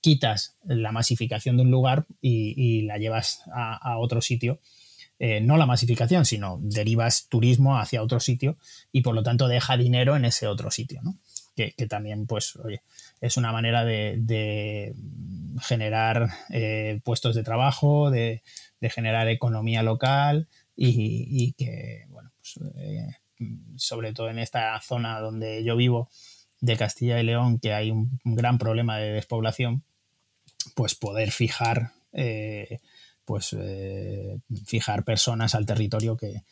quitas 0.00 0.56
la 0.64 0.92
masificación 0.92 1.56
de 1.56 1.62
un 1.62 1.70
lugar 1.70 2.06
y, 2.20 2.82
la 2.82 2.98
llevas 2.98 3.42
a, 3.52 3.98
otro 3.98 4.20
sitio. 4.20 4.60
Eh, 5.18 5.40
no 5.40 5.56
la 5.56 5.66
masificación, 5.66 6.24
sino 6.24 6.58
derivas 6.62 7.26
turismo 7.28 7.78
hacia 7.78 8.02
otro 8.02 8.20
sitio 8.20 8.56
y 8.92 9.00
por 9.00 9.16
lo 9.16 9.24
tanto 9.24 9.48
deja 9.48 9.76
dinero 9.76 10.14
en 10.14 10.24
ese 10.24 10.46
otro 10.46 10.70
sitio, 10.70 11.02
¿no? 11.02 11.16
Que, 11.56 11.72
también, 11.88 12.28
pues, 12.28 12.54
oye, 12.54 12.82
es 13.20 13.36
una 13.36 13.50
manera 13.50 13.84
de, 13.84 14.94
generar 15.60 16.28
eh, 16.50 17.00
puestos 17.02 17.34
de 17.34 17.42
trabajo, 17.42 18.12
de, 18.12 18.42
generar 18.80 19.28
economía 19.28 19.82
local 19.82 20.46
y, 20.76 21.52
que, 21.54 22.04
bueno, 22.10 22.30
pues, 22.40 22.60
eh, 22.76 23.08
sobre 23.76 24.12
todo 24.12 24.30
en 24.30 24.38
esta 24.38 24.80
zona 24.80 25.20
donde 25.20 25.64
yo 25.64 25.76
vivo, 25.76 26.08
de 26.60 26.76
Castilla 26.76 27.20
y 27.20 27.24
León, 27.24 27.58
que 27.60 27.72
hay 27.72 27.90
un, 27.90 28.18
gran 28.24 28.58
problema 28.58 28.98
de 28.98 29.12
despoblación, 29.12 29.84
pues 30.74 30.94
poder 30.94 31.30
fijar, 31.30 31.92
eh, 32.12 32.80
pues, 33.24 33.56
fijar 34.66 35.04
personas 35.04 35.54
al 35.54 35.66
territorio 35.66 36.16
que, 36.16 36.42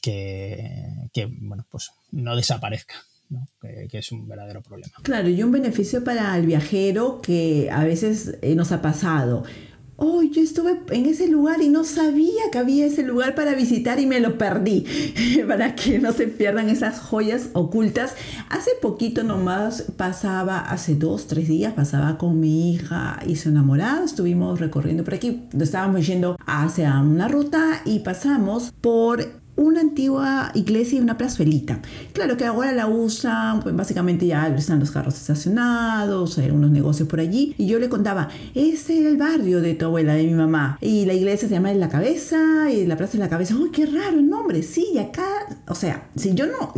que, 0.00 1.28
bueno, 1.40 1.66
pues 1.68 1.90
no 2.12 2.36
desaparezca 2.36 2.94
que, 3.60 3.98
es 3.98 4.12
un 4.12 4.28
verdadero 4.28 4.62
problema. 4.62 4.92
Claro, 5.02 5.28
y 5.28 5.42
un 5.42 5.50
beneficio 5.52 6.04
para 6.04 6.36
el 6.36 6.46
viajero 6.46 7.20
que 7.22 7.68
a 7.70 7.84
veces 7.84 8.38
eh, 8.42 8.54
nos 8.54 8.72
ha 8.72 8.82
pasado. 8.82 9.44
Oh, 9.98 10.22
yo 10.22 10.42
estuve 10.42 10.78
en 10.90 11.06
ese 11.06 11.26
lugar 11.26 11.62
y 11.62 11.70
no 11.70 11.82
sabía 11.84 12.50
que 12.52 12.58
había 12.58 12.84
ese 12.84 13.02
lugar 13.02 13.34
para 13.34 13.54
visitar 13.54 13.98
y 13.98 14.04
me 14.04 14.20
lo 14.20 14.36
perdí. 14.36 14.84
para 15.48 15.74
que 15.74 15.98
no 15.98 16.12
se 16.12 16.26
pierdan 16.26 16.68
esas 16.68 17.00
joyas 17.00 17.48
ocultas. 17.54 18.14
Hace 18.50 18.72
poquito 18.82 19.22
nomás 19.22 19.82
pasaba, 19.96 20.58
hace 20.58 20.96
dos, 20.96 21.26
tres 21.26 21.48
días, 21.48 21.72
pasaba 21.72 22.18
con 22.18 22.38
mi 22.40 22.74
hija 22.74 23.20
y 23.26 23.36
su 23.36 23.48
enamorado. 23.48 24.04
Estuvimos 24.04 24.60
recorriendo 24.60 25.02
por 25.02 25.14
aquí. 25.14 25.44
Estábamos 25.58 26.06
yendo 26.06 26.36
hacia 26.46 27.00
una 27.00 27.28
ruta 27.28 27.80
y 27.86 28.00
pasamos 28.00 28.72
por 28.80 29.45
una 29.56 29.80
antigua 29.80 30.50
iglesia 30.54 30.98
y 30.98 31.02
una 31.02 31.18
plazuelita. 31.18 31.80
Claro 32.12 32.36
que 32.36 32.44
ahora 32.44 32.72
la 32.72 32.86
usan, 32.86 33.60
pues 33.60 33.74
básicamente 33.74 34.26
ya 34.26 34.46
están 34.48 34.80
los 34.80 34.90
carros 34.90 35.16
estacionados, 35.16 36.38
hay 36.38 36.50
unos 36.50 36.70
negocios 36.70 37.08
por 37.08 37.20
allí. 37.20 37.54
Y 37.58 37.66
yo 37.66 37.78
le 37.78 37.88
contaba, 37.88 38.28
ese 38.54 39.00
era 39.00 39.08
el 39.08 39.16
barrio 39.16 39.60
de 39.60 39.74
tu 39.74 39.86
abuela, 39.86 40.14
de 40.14 40.24
mi 40.24 40.34
mamá. 40.34 40.78
Y 40.80 41.06
la 41.06 41.14
iglesia 41.14 41.48
se 41.48 41.54
llama 41.54 41.72
La 41.72 41.88
Cabeza 41.88 42.70
y 42.70 42.86
la 42.86 42.96
plaza 42.96 43.14
de 43.14 43.18
la 43.20 43.28
Cabeza. 43.28 43.54
¡Uy, 43.56 43.70
qué 43.70 43.86
raro 43.86 44.18
el 44.18 44.28
nombre! 44.28 44.62
Sí, 44.62 44.86
y 44.94 44.98
acá, 44.98 45.26
o 45.68 45.74
sea, 45.74 46.08
si 46.16 46.34
yo 46.34 46.46
no, 46.46 46.72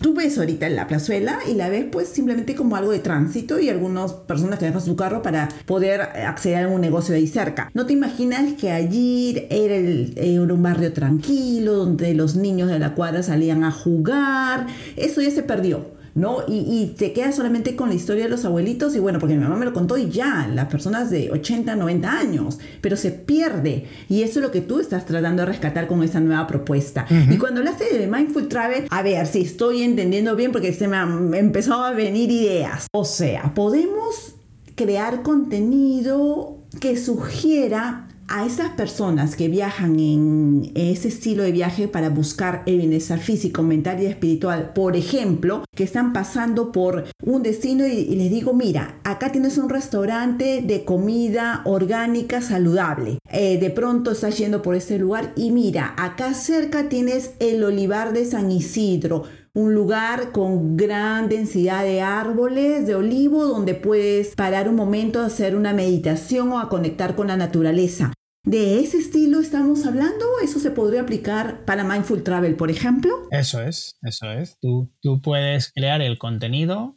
tú 0.00 0.14
ves 0.14 0.38
ahorita 0.38 0.66
en 0.66 0.76
la 0.76 0.86
plazuela 0.86 1.38
y 1.50 1.54
la 1.54 1.68
ves 1.68 1.86
pues 1.90 2.08
simplemente 2.08 2.54
como 2.54 2.76
algo 2.76 2.92
de 2.92 2.98
tránsito 3.00 3.58
y 3.58 3.68
algunas 3.68 4.12
personas 4.12 4.58
que 4.58 4.66
dejan 4.66 4.80
su 4.80 4.96
carro 4.96 5.22
para 5.22 5.48
poder 5.66 6.00
acceder 6.00 6.64
a 6.64 6.68
un 6.68 6.80
negocio 6.80 7.12
de 7.12 7.20
ahí 7.20 7.26
cerca. 7.26 7.70
No 7.74 7.86
te 7.86 7.92
imaginas 7.92 8.54
que 8.54 8.70
allí 8.70 9.46
era, 9.50 9.74
era 9.74 10.42
un 10.42 10.62
barrio 10.62 10.92
tranquilo, 10.92 11.74
donde 11.74 12.13
los 12.14 12.36
niños 12.36 12.68
de 12.68 12.78
la 12.78 12.94
cuadra 12.94 13.22
salían 13.22 13.64
a 13.64 13.70
jugar, 13.70 14.66
eso 14.96 15.20
ya 15.20 15.30
se 15.30 15.42
perdió. 15.42 15.94
¿no? 16.14 16.44
Y, 16.46 16.58
y, 16.58 16.94
te 16.96 17.12
quedas 17.12 17.34
solamente 17.34 17.74
con 17.74 17.88
la 17.88 17.96
historia 17.96 18.24
de 18.24 18.30
los 18.30 18.44
abuelitos 18.44 18.94
y 18.94 19.00
bueno, 19.00 19.18
porque 19.18 19.34
mi 19.34 19.42
mamá 19.42 19.56
me 19.56 19.64
lo 19.64 19.72
contó 19.72 19.96
y 19.96 20.10
ya, 20.10 20.48
las 20.52 20.68
personas 20.68 21.10
de 21.10 21.30
80, 21.32 21.74
90 21.74 22.10
años, 22.10 22.58
pero 22.80 22.96
se 22.96 23.10
pierde 23.10 23.86
y 24.08 24.22
eso 24.22 24.38
es 24.38 24.44
lo 24.44 24.52
que 24.52 24.60
tú 24.60 24.78
estás 24.78 25.06
tratando 25.06 25.42
de 25.42 25.46
rescatar 25.46 25.88
con 25.88 26.02
esa 26.02 26.20
nueva 26.20 26.46
propuesta. 26.46 27.06
Y 27.30 27.36
cuando 27.36 27.60
hablaste 27.60 27.98
de 27.98 28.06
Mindful 28.06 28.48
Travel, 28.48 28.86
a 28.90 29.02
ver 29.02 29.26
si 29.26 29.42
estoy 29.42 29.82
entendiendo 29.82 30.36
bien 30.36 30.52
porque 30.52 30.72
se 30.72 30.86
me, 30.86 31.04
me 31.04 31.38
empezó 31.38 31.84
a 31.84 31.90
venir 31.90 32.30
ideas. 32.30 32.86
O 32.92 33.04
sea, 33.04 33.52
podemos 33.54 34.36
crear 34.76 35.22
contenido 35.22 36.58
que 36.80 36.96
sugiera 36.96 38.08
a 38.28 38.46
esas 38.46 38.70
personas 38.70 39.36
que 39.36 39.48
viajan 39.48 39.98
en 39.98 40.72
ese 40.74 41.08
estilo 41.08 41.42
de 41.42 41.52
viaje 41.52 41.88
para 41.88 42.10
buscar 42.10 42.62
el 42.66 42.78
bienestar 42.78 43.18
físico, 43.18 43.62
mental 43.62 44.02
y 44.02 44.06
espiritual, 44.06 44.72
por 44.74 44.96
ejemplo, 44.96 45.64
que 45.74 45.84
están 45.84 46.12
pasando 46.12 46.72
por 46.72 47.04
un 47.22 47.42
destino 47.42 47.86
y, 47.86 48.16
les 48.16 48.30
digo, 48.30 48.54
mira, 48.54 49.00
acá 49.04 49.32
tienes 49.32 49.58
un 49.58 49.68
restaurante 49.68 50.62
de 50.62 50.84
comida 50.84 51.62
orgánica 51.64 52.40
saludable. 52.40 53.18
Eh, 53.30 53.58
de 53.58 53.70
pronto 53.70 54.12
estás 54.12 54.38
yendo 54.38 54.62
por 54.62 54.74
este 54.74 54.98
lugar 54.98 55.32
y 55.36 55.50
mira, 55.50 55.94
acá 55.96 56.34
cerca 56.34 56.88
tienes 56.88 57.32
el 57.40 57.62
olivar 57.62 58.12
de 58.12 58.24
San 58.24 58.50
Isidro 58.50 59.24
un 59.54 59.72
lugar 59.72 60.32
con 60.32 60.76
gran 60.76 61.28
densidad 61.28 61.84
de 61.84 62.02
árboles 62.02 62.88
de 62.88 62.96
olivo 62.96 63.46
donde 63.46 63.74
puedes 63.74 64.34
parar 64.34 64.68
un 64.68 64.74
momento 64.74 65.20
a 65.20 65.26
hacer 65.26 65.54
una 65.54 65.72
meditación 65.72 66.50
o 66.50 66.58
a 66.58 66.68
conectar 66.68 67.14
con 67.14 67.28
la 67.28 67.36
naturaleza. 67.36 68.12
¿De 68.42 68.80
ese 68.80 68.98
estilo 68.98 69.40
estamos 69.40 69.86
hablando? 69.86 70.26
¿Eso 70.42 70.58
se 70.58 70.72
podría 70.72 71.02
aplicar 71.02 71.64
para 71.64 71.84
Mindful 71.84 72.24
Travel, 72.24 72.56
por 72.56 72.70
ejemplo? 72.70 73.28
Eso 73.30 73.62
es, 73.62 73.96
eso 74.02 74.30
es. 74.32 74.58
Tú, 74.60 74.90
tú 75.00 75.22
puedes 75.22 75.72
crear 75.72 76.02
el 76.02 76.18
contenido. 76.18 76.96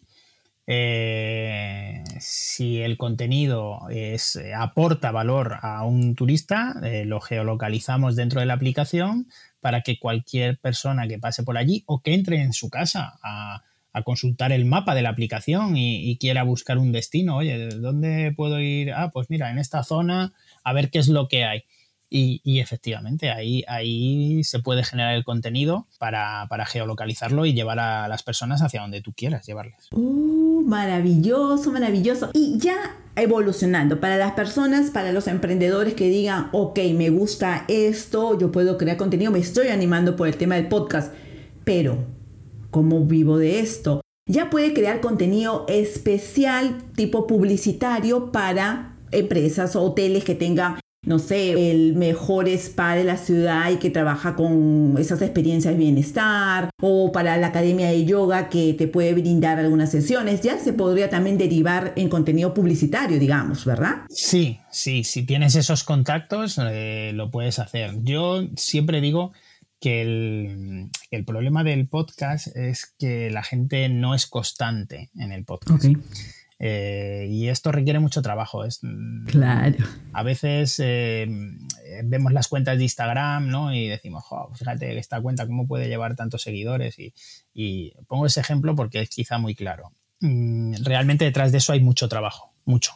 Eh, 0.65 2.03
si 2.19 2.81
el 2.81 2.97
contenido 2.97 3.87
es, 3.89 4.35
eh, 4.35 4.53
aporta 4.53 5.11
valor 5.11 5.59
a 5.61 5.85
un 5.85 6.15
turista, 6.15 6.75
eh, 6.83 7.05
lo 7.05 7.21
geolocalizamos 7.21 8.17
dentro 8.17 8.41
de 8.41 8.47
la 8.47 8.55
aplicación 8.55 9.27
para 9.59 9.81
que 9.81 9.99
cualquier 9.99 10.59
persona 10.59 11.07
que 11.07 11.19
pase 11.19 11.43
por 11.43 11.57
allí 11.57 11.83
o 11.85 12.01
que 12.01 12.13
entre 12.13 12.41
en 12.41 12.53
su 12.53 12.69
casa 12.69 13.19
a, 13.23 13.63
consultar 14.05 14.51
el 14.51 14.65
mapa 14.65 14.93
de 14.93 15.01
la 15.01 15.09
aplicación 15.09 15.75
y, 15.75 16.15
quiera 16.19 16.43
buscar 16.43 16.77
un 16.77 16.91
destino, 16.91 17.37
oye, 17.37 17.67
¿dónde 17.69 18.31
puedo 18.37 18.59
ir? 18.59 18.93
Ah, 18.93 19.09
pues 19.11 19.31
mira, 19.31 19.49
en 19.49 19.57
esta 19.57 19.83
zona, 19.83 20.33
a 20.63 20.73
ver 20.73 20.91
qué 20.91 20.99
es 20.99 21.07
lo 21.07 21.27
que 21.27 21.45
hay. 21.45 21.63
Y, 22.07 22.59
efectivamente, 22.59 23.31
ahí, 23.31 23.63
ahí 23.67 24.43
se 24.43 24.59
puede 24.59 24.83
generar 24.83 25.15
el 25.15 25.23
contenido 25.23 25.87
para, 25.97 26.45
para, 26.47 26.67
geolocalizarlo 26.67 27.47
y 27.47 27.53
llevar 27.53 27.79
a 27.79 28.07
las 28.07 28.21
personas 28.21 28.61
hacia 28.61 28.81
donde 28.81 29.01
tú 29.01 29.13
quieras 29.13 29.47
llevarles. 29.47 29.87
Uh, 29.91 30.61
maravilloso, 30.67 31.71
maravilloso. 31.71 32.29
Y 32.33 32.59
ya 32.59 32.95
evolucionando. 33.17 33.99
Para 33.99 34.17
las 34.17 34.33
personas, 34.33 34.91
para 34.91 35.11
los 35.11 35.27
emprendedores 35.27 35.95
que 35.95 36.07
digan, 36.07 36.49
ok, 36.53 36.79
me 36.95 37.09
gusta 37.09 37.65
esto, 37.67 38.37
yo 38.37 38.51
puedo 38.51 38.77
crear 38.77 38.95
contenido, 38.95 39.31
me 39.31 39.39
estoy 39.39 39.67
animando 39.67 40.15
por 40.15 40.27
el 40.27 40.37
tema 40.37 40.55
del 40.55 40.67
podcast, 40.67 41.13
pero 41.65 41.97
¿cómo 42.71 43.05
vivo 43.05 43.37
de 43.37 43.59
esto? 43.59 44.01
Ya 44.29 44.49
puede 44.49 44.73
crear 44.73 45.01
contenido 45.01 45.65
especial 45.67 46.83
tipo 46.95 47.27
publicitario 47.27 48.31
para 48.31 48.95
empresas 49.11 49.75
o 49.75 49.81
hoteles 49.81 50.23
que 50.23 50.35
tengan 50.35 50.79
no 51.05 51.19
sé, 51.19 51.71
el 51.71 51.95
mejor 51.95 52.47
spa 52.49 52.95
de 52.95 53.03
la 53.03 53.17
ciudad 53.17 53.71
y 53.71 53.77
que 53.77 53.89
trabaja 53.89 54.35
con 54.35 54.95
esas 54.99 55.21
experiencias 55.21 55.73
de 55.73 55.79
bienestar, 55.79 56.69
o 56.81 57.11
para 57.11 57.37
la 57.37 57.47
academia 57.47 57.89
de 57.89 58.05
yoga 58.05 58.49
que 58.49 58.73
te 58.73 58.87
puede 58.87 59.13
brindar 59.13 59.59
algunas 59.59 59.91
sesiones, 59.91 60.41
ya 60.41 60.59
se 60.59 60.73
podría 60.73 61.09
también 61.09 61.37
derivar 61.37 61.93
en 61.95 62.09
contenido 62.09 62.53
publicitario, 62.53 63.19
digamos, 63.19 63.65
¿verdad? 63.65 64.03
Sí, 64.09 64.59
sí, 64.71 65.03
si 65.03 65.23
tienes 65.23 65.55
esos 65.55 65.83
contactos, 65.83 66.59
eh, 66.61 67.11
lo 67.13 67.31
puedes 67.31 67.59
hacer. 67.59 67.93
Yo 68.03 68.47
siempre 68.55 68.99
digo 68.99 69.31
que 69.79 70.01
el, 71.11 71.25
problema 71.25 71.63
del 71.63 71.87
podcast 71.87 72.47
es 72.55 72.93
que 72.97 73.29
la 73.29 73.43
gente 73.43 73.89
no 73.89 74.15
es 74.15 74.25
constante 74.25 75.09
en 75.15 75.31
el 75.31 75.45
podcast. 75.45 75.85
Eh, 76.59 77.27
y 77.29 77.49
esto 77.49 77.71
requiere 77.71 77.99
mucho 77.99 78.21
trabajo. 78.21 78.65
Es, 78.65 78.79
mm, 78.81 79.25
claro. 79.25 79.77
A 80.13 80.23
veces 80.23 80.79
eh, 80.83 81.27
vemos 82.03 82.33
las 82.33 82.47
cuentas 82.47 82.77
de 82.77 82.83
Instagram 82.83 83.49
¿no? 83.49 83.73
y 83.73 83.87
decimos, 83.87 84.23
fíjate 84.55 84.97
esta 84.97 85.21
cuenta, 85.21 85.45
¿cómo 85.45 85.67
puede 85.67 85.87
llevar 85.87 86.15
tantos 86.15 86.41
seguidores? 86.41 86.97
Y, 86.99 87.93
pongo 88.07 88.25
ese 88.25 88.39
ejemplo 88.39 88.75
porque 88.75 89.01
es 89.01 89.09
quizá 89.09 89.37
muy 89.37 89.55
claro. 89.55 89.91
Mm, 90.19 90.75
realmente 90.83 91.25
detrás 91.25 91.51
de 91.51 91.59
eso 91.59 91.73
hay 91.73 91.79
mucho 91.79 92.07
trabajo, 92.07 92.51
mucho. 92.65 92.93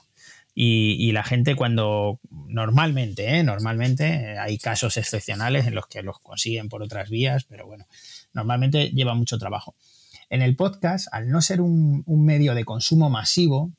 Y, 0.53 1.11
la 1.13 1.23
gente 1.23 1.55
cuando 1.55 2.19
normalmente, 2.29 3.37
¿eh? 3.37 3.43
normalmente 3.43 4.37
hay 4.37 4.57
casos 4.57 4.97
excepcionales 4.97 5.65
en 5.65 5.75
los 5.75 5.87
que 5.87 6.03
los 6.03 6.19
consiguen 6.19 6.67
por 6.67 6.83
otras 6.83 7.09
vías, 7.09 7.45
pero 7.45 7.65
bueno, 7.65 7.85
normalmente 8.33 8.89
lleva 8.89 9.13
mucho 9.13 9.37
trabajo. 9.37 9.75
En 10.31 10.41
el 10.41 10.55
podcast, 10.55 11.09
al 11.11 11.29
no 11.29 11.41
ser 11.41 11.59
un, 11.59 12.05
medio 12.07 12.55
de 12.55 12.63
consumo 12.63 13.09
masivo, 13.09 13.73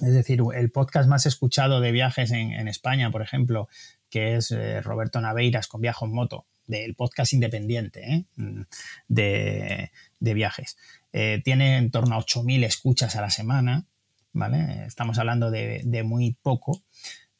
es 0.00 0.14
decir, 0.14 0.40
el 0.54 0.70
podcast 0.70 1.08
más 1.08 1.26
escuchado 1.26 1.80
de 1.80 1.90
viajes 1.90 2.30
en, 2.30 2.68
España, 2.68 3.10
por 3.10 3.20
ejemplo, 3.20 3.68
que 4.08 4.36
es 4.36 4.52
eh, 4.52 4.80
Roberto 4.80 5.20
Naveiras 5.20 5.66
con 5.66 5.80
Viajo 5.80 6.06
en 6.06 6.12
Moto, 6.12 6.46
del 6.68 6.94
podcast 6.94 7.32
independiente 7.32 8.14
¿eh? 8.14 8.24
de, 9.08 9.90
viajes. 10.20 10.78
Eh, 11.12 11.42
tiene 11.44 11.78
en 11.78 11.90
torno 11.90 12.14
a 12.14 12.20
8.000 12.20 12.64
escuchas 12.64 13.16
a 13.16 13.20
la 13.20 13.30
semana, 13.30 13.84
¿vale? 14.32 14.86
Estamos 14.86 15.18
hablando 15.18 15.50
de 15.50 16.02
muy 16.04 16.36
poco. 16.42 16.80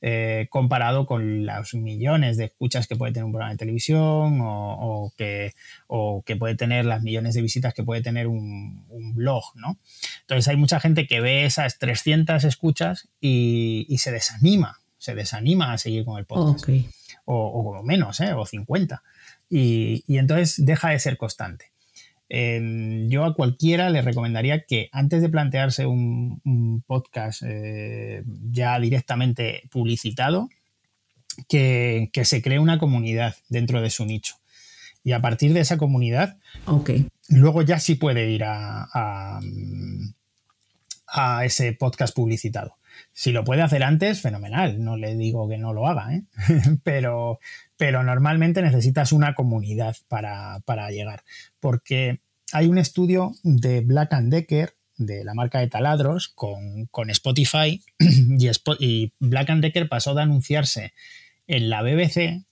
Eh, 0.04 0.48
comparado 0.50 1.06
con 1.06 1.46
los 1.46 1.74
millones 1.74 2.36
de 2.36 2.46
escuchas 2.46 2.88
que 2.88 2.96
puede 2.96 3.12
tener 3.12 3.24
un 3.24 3.30
programa 3.30 3.52
de 3.52 3.58
televisión 3.58 4.40
o, 4.42 5.12
que, 5.16 5.54
que, 6.26 6.36
puede 6.36 6.56
tener 6.56 6.86
las 6.86 7.02
millones 7.02 7.34
de 7.34 7.42
visitas 7.42 7.72
que 7.72 7.84
puede 7.84 8.02
tener 8.02 8.26
un, 8.26 8.84
blog, 9.14 9.44
¿no? 9.54 9.78
Entonces 10.22 10.48
hay 10.48 10.56
mucha 10.56 10.80
gente 10.80 11.06
que 11.06 11.20
ve 11.20 11.44
esas 11.44 11.78
300 11.78 12.42
escuchas 12.42 13.10
y, 13.20 13.86
se 13.98 14.10
desanima, 14.10 14.80
se 14.98 15.14
desanima 15.14 15.72
a 15.72 15.78
seguir 15.78 16.04
con 16.04 16.18
el 16.18 16.26
podcast. 16.26 16.68
O, 17.24 17.62
como 17.62 17.84
menos, 17.84 18.18
¿eh? 18.20 18.32
o 18.32 18.44
50. 18.44 19.02
y 19.48 20.02
entonces 20.08 20.64
deja 20.64 20.90
de 20.90 20.98
ser 20.98 21.16
constante. 21.16 21.71
Em, 22.34 23.10
yo 23.10 23.26
a 23.26 23.34
cualquiera 23.34 23.90
le 23.90 24.00
recomendaría 24.00 24.64
que 24.64 24.88
antes 24.90 25.20
de 25.20 25.28
plantearse 25.28 25.84
un, 25.84 26.82
podcast 26.86 27.42
eh, 27.44 28.22
ya 28.50 28.80
directamente 28.80 29.68
publicitado, 29.70 30.48
que, 31.46 32.10
se 32.24 32.40
cree 32.40 32.58
una 32.58 32.78
comunidad 32.78 33.36
dentro 33.50 33.82
de 33.82 33.90
su 33.90 34.06
nicho. 34.06 34.36
Y 35.04 35.12
a 35.12 35.20
partir 35.20 35.52
de 35.52 35.60
esa 35.60 35.76
comunidad, 35.76 36.38
luego 37.28 37.60
ya 37.60 37.78
sí 37.78 37.96
puede 37.96 38.30
ir 38.30 38.44
a, 38.44 38.88
a, 41.06 41.44
ese 41.44 41.74
podcast 41.74 42.16
publicitado. 42.16 42.76
Si 43.12 43.32
lo 43.32 43.44
puede 43.44 43.62
hacer 43.62 43.82
antes, 43.82 44.20
fenomenal. 44.20 44.82
No 44.82 44.96
le 44.96 45.14
digo 45.14 45.48
que 45.48 45.58
no 45.58 45.72
lo 45.72 45.86
haga, 45.86 46.14
¿eh? 46.14 46.22
pero, 46.82 47.38
pero 47.76 48.02
normalmente 48.02 48.62
necesitas 48.62 49.12
una 49.12 49.34
comunidad 49.34 49.96
para, 50.08 50.90
llegar. 50.90 51.24
Porque 51.60 52.20
hay 52.52 52.66
un 52.66 52.78
estudio 52.78 53.32
de 53.42 53.80
Black 53.80 54.12
and 54.12 54.32
Decker, 54.32 54.74
de 54.96 55.24
la 55.24 55.34
marca 55.34 55.58
de 55.58 55.68
taladros, 55.68 56.28
con, 56.28 57.10
Spotify, 57.10 57.82
y, 58.78 59.12
Black 59.18 59.50
and 59.50 59.62
Decker 59.62 59.88
pasó 59.88 60.14
de 60.14 60.22
anunciarse 60.22 60.92
en 61.46 61.70
la 61.70 61.82
BBC, 61.82 62.44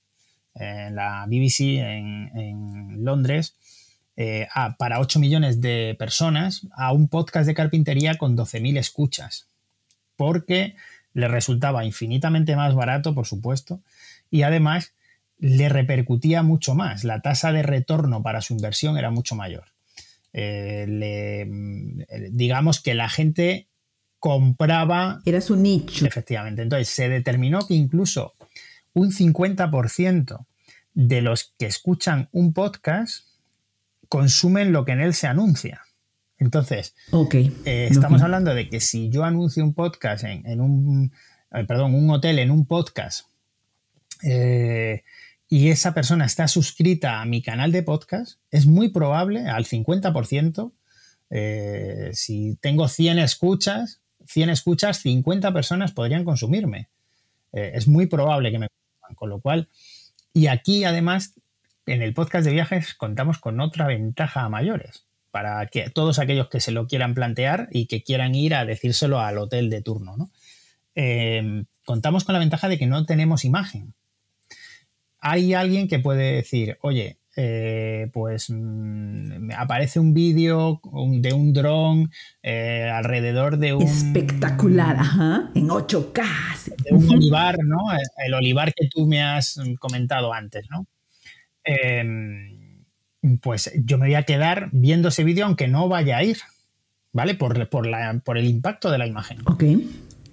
en 0.55 0.94
la 0.94 1.26
BBC 1.26 1.78
en, 1.78 3.05
Londres, 3.05 3.57
eh, 4.16 4.46
para 4.78 5.01
8 5.01 5.18
millones 5.20 5.61
de 5.61 5.96
personas, 5.98 6.66
a 6.76 6.92
un 6.92 7.09
podcast 7.09 7.46
de 7.46 7.55
carpintería 7.55 8.18
con 8.18 8.36
12.000 8.36 8.78
escuchas, 8.78 9.49
porque 10.21 10.75
le 11.14 11.29
resultaba 11.29 11.87
infinitamente 11.87 12.55
más 12.55 12.75
barato, 12.75 13.14
por 13.14 13.27
supuesto, 13.27 13.81
y 14.31 14.43
además 14.43 14.93
le 15.39 15.71
repercutía 15.71 16.43
mucho 16.43 16.75
más. 16.75 17.05
La 17.05 17.23
tasa 17.23 17.53
de 17.53 17.62
retorno 17.62 18.23
para 18.23 18.43
su 18.43 18.53
inversión 18.53 18.99
era 18.99 19.11
mucho 19.11 19.35
mayor. 19.35 19.64
Eh, 20.35 21.47
mm, 21.49 22.03
digamos 22.33 22.83
que 22.83 22.93
la 22.93 23.09
gente 23.09 23.68
compraba... 24.18 25.23
Era 25.25 25.41
su 25.41 25.57
nicho. 25.57 26.05
Efectivamente. 26.05 26.61
Entonces 26.61 26.89
se 26.89 27.09
determinó 27.09 27.66
que 27.66 27.73
incluso 27.73 28.35
un 28.93 29.12
50% 29.12 30.47
de 30.93 31.23
los 31.23 31.55
que 31.59 31.64
escuchan 31.64 32.29
un 32.33 32.53
podcast 32.53 33.25
consumen 34.11 34.71
lo 34.71 34.85
que 34.85 34.93
en 34.93 35.01
él 35.01 35.14
se 35.14 35.29
anuncia. 35.29 35.81
Entonces, 36.41 36.97
eh, 37.64 37.88
estamos 37.88 38.20
hablando 38.22 38.53
de 38.55 38.68
que 38.68 38.80
si 38.80 39.11
yo 39.11 39.22
anuncio 39.22 39.62
un 39.62 39.74
podcast 39.74 40.24
en, 40.24 40.61
un, 40.61 41.12
eh, 41.53 41.64
perdón, 41.64 41.95
un 41.95 42.11
hotel 42.11 42.41
en 42.41 42.51
un 42.51 42.66
podcast 42.66 43.26
y 45.53 45.70
esa 45.70 45.93
persona 45.93 46.26
está 46.26 46.47
suscrita 46.47 47.20
a 47.20 47.24
mi 47.24 47.43
canal 47.43 47.72
de 47.72 47.82
podcast, 47.82 48.38
es 48.53 48.66
muy 48.66 48.91
probable, 48.91 49.49
al 49.49 49.64
50%, 49.64 50.72
eh, 51.30 52.11
si 52.12 52.57
tengo 52.61 52.86
100 52.86 53.18
escuchas, 53.18 54.01
100 54.26 54.51
escuchas, 54.51 54.99
50 54.99 55.53
personas 55.53 55.91
podrían 55.91 56.24
consumirme. 56.24 56.88
Eh, 57.53 57.72
es 57.74 57.88
muy 57.88 58.07
probable 58.07 58.53
que 58.53 58.61
me 58.61 58.68
consuman, 58.68 59.14
con 59.16 59.28
lo 59.28 59.41
cual, 59.41 59.68
y 60.32 60.47
aquí 60.47 60.84
además, 60.84 61.34
en 61.84 62.03
el 62.03 62.14
podcast 62.14 62.45
de 62.45 62.53
viajes 62.53 62.95
contamos 62.95 63.38
con 63.38 63.59
otra 63.61 63.88
ventaja 63.88 64.43
a 64.43 64.49
mayores, 64.49 65.05
para 65.31 65.66
que 65.66 65.91
todos 65.91 66.18
aquellos 66.18 66.49
que 66.49 66.61
se 66.61 66.72
lo 66.72 66.87
quieran 66.87 67.14
plantear 67.14 67.68
y 67.70 67.87
que 67.87 68.03
quieran 68.03 68.35
ir 68.35 68.55
a 68.55 68.64
decírselo 68.64 69.20
al 69.20 69.39
hotel 69.39 69.70
de 69.70 69.83
turno. 69.83 70.31
Eh, 70.95 71.64
contamos 71.85 72.24
con 72.24 72.33
la 72.33 72.39
ventaja 72.39 72.68
de 72.68 72.78
que 72.78 72.87
no 72.87 73.05
tenemos 73.05 73.45
imagen 73.45 73.95
hay 75.20 75.55
alguien 75.55 75.89
que 75.89 75.99
puede 75.99 76.33
decir, 76.33 76.78
oye, 76.81 77.18
eh, 77.37 78.11
pues 78.12 78.51
me 78.51 79.39
mm, 79.39 79.51
aparece 79.57 80.01
un 80.01 80.14
vídeo 80.14 80.81
de 80.83 81.33
un 81.33 81.53
dron 81.53 82.11
eh, 82.43 82.91
alrededor 82.93 83.59
de 83.59 83.74
un... 83.74 83.83
Espectacular, 83.83 84.97
ajá, 84.97 85.51
en 85.55 85.68
8K. 85.68 86.24
De 86.85 86.95
un 86.95 87.09
olivar, 87.09 87.59
¿no? 87.62 87.78
El 88.24 88.35
olivar 88.35 88.72
que 88.74 88.89
tú 88.89 89.07
me 89.07 89.22
has 89.22 89.61
comentado 89.78 90.33
antes, 90.33 90.66
¿no? 90.70 90.87
Em, 91.62 92.60
pues 93.41 93.73
yo 93.85 93.99
me 93.99 94.07
voy 94.07 94.14
a 94.14 94.25
quedar 94.25 94.71
viendo 94.73 95.09
ese 95.09 95.25
vídeo 95.25 95.47
aunque 95.47 95.68
no 95.68 95.89
vaya 95.89 96.18
a 96.18 96.25
ir, 96.25 96.39
¿vale? 97.12 97.35
Por, 97.35 97.68
por, 97.68 97.89
por 98.23 98.39
el 98.39 98.47
impacto 98.47 98.91
de 98.91 98.99
la 98.99 99.07
imagen. 99.07 99.39
Ok. 99.45 99.64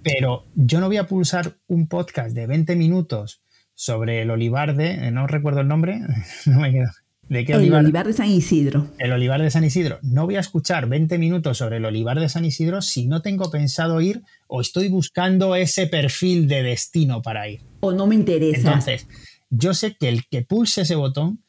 Pero 0.02 0.44
yo 0.54 0.80
no 0.80 0.86
voy 0.86 0.96
a 0.96 1.06
pulsar 1.06 1.56
un 1.66 1.86
podcast 1.86 2.34
de 2.34 2.46
20 2.46 2.76
minutos 2.76 3.42
sobre 3.74 4.22
el 4.22 4.30
olivar 4.30 4.74
de, 4.74 4.92
eh, 4.92 5.10
no 5.10 5.26
recuerdo 5.26 5.60
el 5.60 5.68
nombre, 5.68 6.00
no 6.46 6.60
me 6.60 6.72
quedo. 6.72 6.90
¿De 7.28 7.44
qué 7.44 7.52
el 7.52 7.74
olivar? 7.74 8.06
de 8.06 8.14
San 8.14 8.28
Isidro. 8.28 8.88
El 8.98 9.12
olivar 9.12 9.42
de 9.42 9.50
San 9.50 9.62
Isidro. 9.62 9.98
No 10.02 10.24
voy 10.24 10.36
a 10.36 10.40
escuchar 10.40 10.88
20 10.88 11.18
minutos 11.18 11.58
sobre 11.58 11.76
el 11.76 11.84
olivar 11.84 12.18
de 12.18 12.28
San 12.30 12.46
Isidro 12.46 12.80
si 12.80 13.06
no 13.06 13.20
tengo 13.20 13.50
pensado 13.50 14.00
ir 14.00 14.22
o 14.46 14.62
estoy 14.62 14.88
buscando 14.88 15.54
ese 15.54 15.86
perfil 15.86 16.48
de 16.48 16.62
destino 16.62 17.20
para 17.20 17.46
ir. 17.46 17.60
O 17.80 17.92
no 17.92 18.06
me 18.06 18.14
interesa. 18.14 18.68
Entonces, 18.68 19.06
yo 19.50 19.74
sé 19.74 19.94
que 19.94 20.08
el 20.08 20.26
que 20.26 20.40
pulse 20.40 20.82
ese 20.82 20.94
botón 20.94 21.42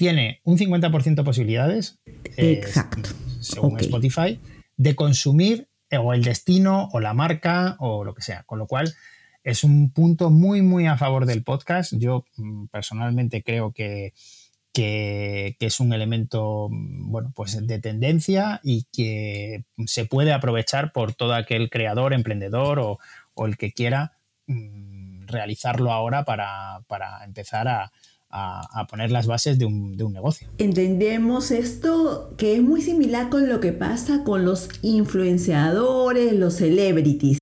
tiene 0.00 0.40
un 0.44 0.56
50% 0.56 1.14
de 1.14 1.24
posibilidades, 1.24 1.98
Exacto. 2.38 3.10
según 3.38 3.78
Spotify, 3.78 4.40
de 4.78 4.96
consumir 4.96 5.68
o 5.92 6.14
el 6.14 6.24
destino 6.24 6.88
o 6.94 7.00
la 7.00 7.12
marca 7.12 7.76
o 7.80 8.02
lo 8.02 8.14
que 8.14 8.22
sea. 8.22 8.44
Con 8.44 8.58
lo 8.58 8.66
cual, 8.66 8.94
es 9.44 9.62
un 9.62 9.92
punto 9.92 10.30
muy, 10.30 10.62
muy 10.62 10.86
a 10.86 10.96
favor 10.96 11.26
del 11.26 11.44
podcast. 11.44 11.92
Yo 11.98 12.24
mm, 12.38 12.68
personalmente 12.68 13.42
creo 13.42 13.72
que, 13.72 14.14
que, 14.72 15.54
es 15.60 15.80
un 15.80 15.92
elemento 15.92 16.68
mm, 16.70 17.10
bueno, 17.10 17.30
pues 17.36 17.66
de 17.66 17.78
tendencia 17.78 18.62
y 18.64 18.86
que 18.90 19.64
se 19.84 20.06
puede 20.06 20.32
aprovechar 20.32 20.92
por 20.92 21.12
todo 21.12 21.34
aquel 21.34 21.68
creador, 21.68 22.14
emprendedor 22.14 22.78
o, 22.78 22.98
el 23.46 23.58
que 23.58 23.72
quiera 23.72 24.12
mm, 24.46 25.26
realizarlo 25.26 25.92
ahora 25.92 26.24
para, 26.24 26.80
empezar 27.26 27.68
a, 27.68 27.92
poner 28.88 29.10
las 29.10 29.26
bases 29.26 29.58
de 29.58 29.64
un, 29.64 29.96
de 29.96 30.04
un, 30.04 30.12
negocio. 30.12 30.48
Entendemos 30.58 31.50
esto 31.50 32.34
que 32.36 32.54
es 32.54 32.62
muy 32.62 32.80
similar 32.80 33.28
con 33.28 33.48
lo 33.48 33.60
que 33.60 33.72
pasa 33.72 34.24
con 34.24 34.44
los 34.44 34.68
influenciadores, 34.82 36.32
los 36.32 36.54
celebrities. 36.54 37.38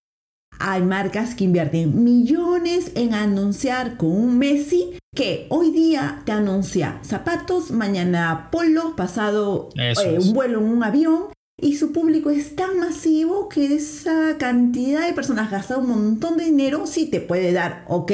Hay 0.61 0.83
marcas 0.83 1.35
que 1.35 1.45
invierten 1.45 2.03
millones 2.03 2.93
en 2.97 3.15
anunciar 3.15 3.97
con 3.97 4.11
un 4.11 4.39
Messi 4.39 4.99
que 5.15 5.47
hoy 5.51 5.71
día 5.71 6.23
te 6.25 6.33
anuncia 6.33 6.99
zapatos, 7.03 7.71
mañana 7.71 8.49
polo, 8.51 8.97
pasado 8.97 9.71
eh, 9.77 10.19
un 10.21 10.33
vuelo 10.33 10.59
en 10.59 10.67
un 10.67 10.83
avión 10.83 11.38
y 11.61 11.77
su 11.77 11.93
público 11.93 12.31
es 12.31 12.55
tan 12.55 12.79
masivo 12.79 13.49
que 13.49 13.75
esa 13.75 14.37
cantidad 14.39 15.05
de 15.07 15.13
personas 15.13 15.51
gasta 15.51 15.77
un 15.77 15.89
montón 15.89 16.37
de 16.37 16.45
dinero, 16.45 16.87
sí 16.87 17.07
te 17.07 17.21
puede 17.21 17.53
dar, 17.53 17.85
ok, 17.89 18.13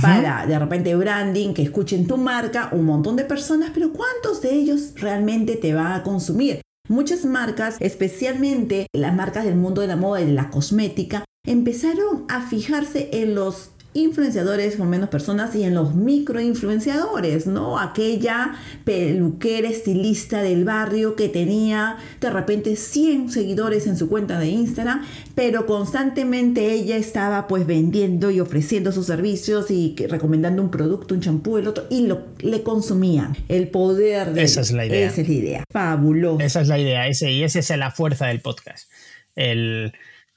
para 0.00 0.46
de 0.46 0.58
repente 0.58 0.94
branding, 0.94 1.52
que 1.52 1.62
escuchen 1.62 2.06
tu 2.06 2.16
marca, 2.16 2.68
un 2.72 2.84
montón 2.84 3.16
de 3.16 3.24
personas, 3.24 3.70
pero 3.74 3.92
¿cuántos 3.92 4.40
de 4.40 4.54
ellos 4.54 4.92
realmente 4.96 5.56
te 5.56 5.74
van 5.74 5.92
a 5.92 6.02
consumir? 6.04 6.60
Muchas 6.88 7.24
marcas, 7.24 7.76
especialmente 7.80 8.86
las 8.92 9.14
marcas 9.14 9.44
del 9.44 9.56
mundo 9.56 9.80
de 9.80 9.88
la 9.88 9.96
moda 9.96 10.20
y 10.20 10.26
de 10.26 10.32
la 10.32 10.50
cosmética, 10.50 11.24
empezaron 11.44 12.24
a 12.28 12.40
fijarse 12.42 13.10
en 13.12 13.34
los 13.34 13.70
influenciadores 13.96 14.76
con 14.76 14.90
menos 14.90 15.08
personas 15.08 15.54
y 15.54 15.64
en 15.64 15.74
los 15.74 15.94
microinfluenciadores, 15.94 17.46
¿no? 17.46 17.78
Aquella 17.78 18.54
peluquera 18.84 19.68
estilista 19.68 20.42
del 20.42 20.64
barrio 20.64 21.16
que 21.16 21.28
tenía 21.28 21.96
de 22.20 22.30
repente 22.30 22.76
100 22.76 23.30
seguidores 23.30 23.86
en 23.86 23.96
su 23.96 24.08
cuenta 24.08 24.38
de 24.38 24.48
Instagram, 24.48 25.04
pero 25.34 25.66
constantemente 25.66 26.72
ella 26.72 26.96
estaba 26.96 27.48
pues 27.48 27.66
vendiendo 27.66 28.30
y 28.30 28.40
ofreciendo 28.40 28.92
sus 28.92 29.06
servicios 29.06 29.70
y 29.70 29.94
recomendando 30.08 30.62
un 30.62 30.70
producto, 30.70 31.14
un 31.14 31.20
champú, 31.20 31.56
el 31.56 31.66
otro, 31.66 31.86
y 31.90 32.06
lo, 32.06 32.26
le 32.40 32.62
consumían. 32.62 33.36
El 33.48 33.68
poder 33.68 34.32
de... 34.32 34.42
Esa 34.42 34.60
es 34.60 34.72
la 34.72 34.86
idea. 34.86 35.08
Esa 35.08 35.22
es 35.22 35.28
la 35.28 35.34
idea. 35.34 35.64
Fabuloso. 35.70 36.40
Esa 36.40 36.60
es 36.60 36.68
la 36.68 36.78
idea, 36.78 37.06
ese, 37.08 37.32
y 37.32 37.42
esa 37.42 37.58
es 37.58 37.70
la 37.70 37.90
fuerza 37.90 38.26
del 38.26 38.40
podcast. 38.40 38.88
El 39.34 39.92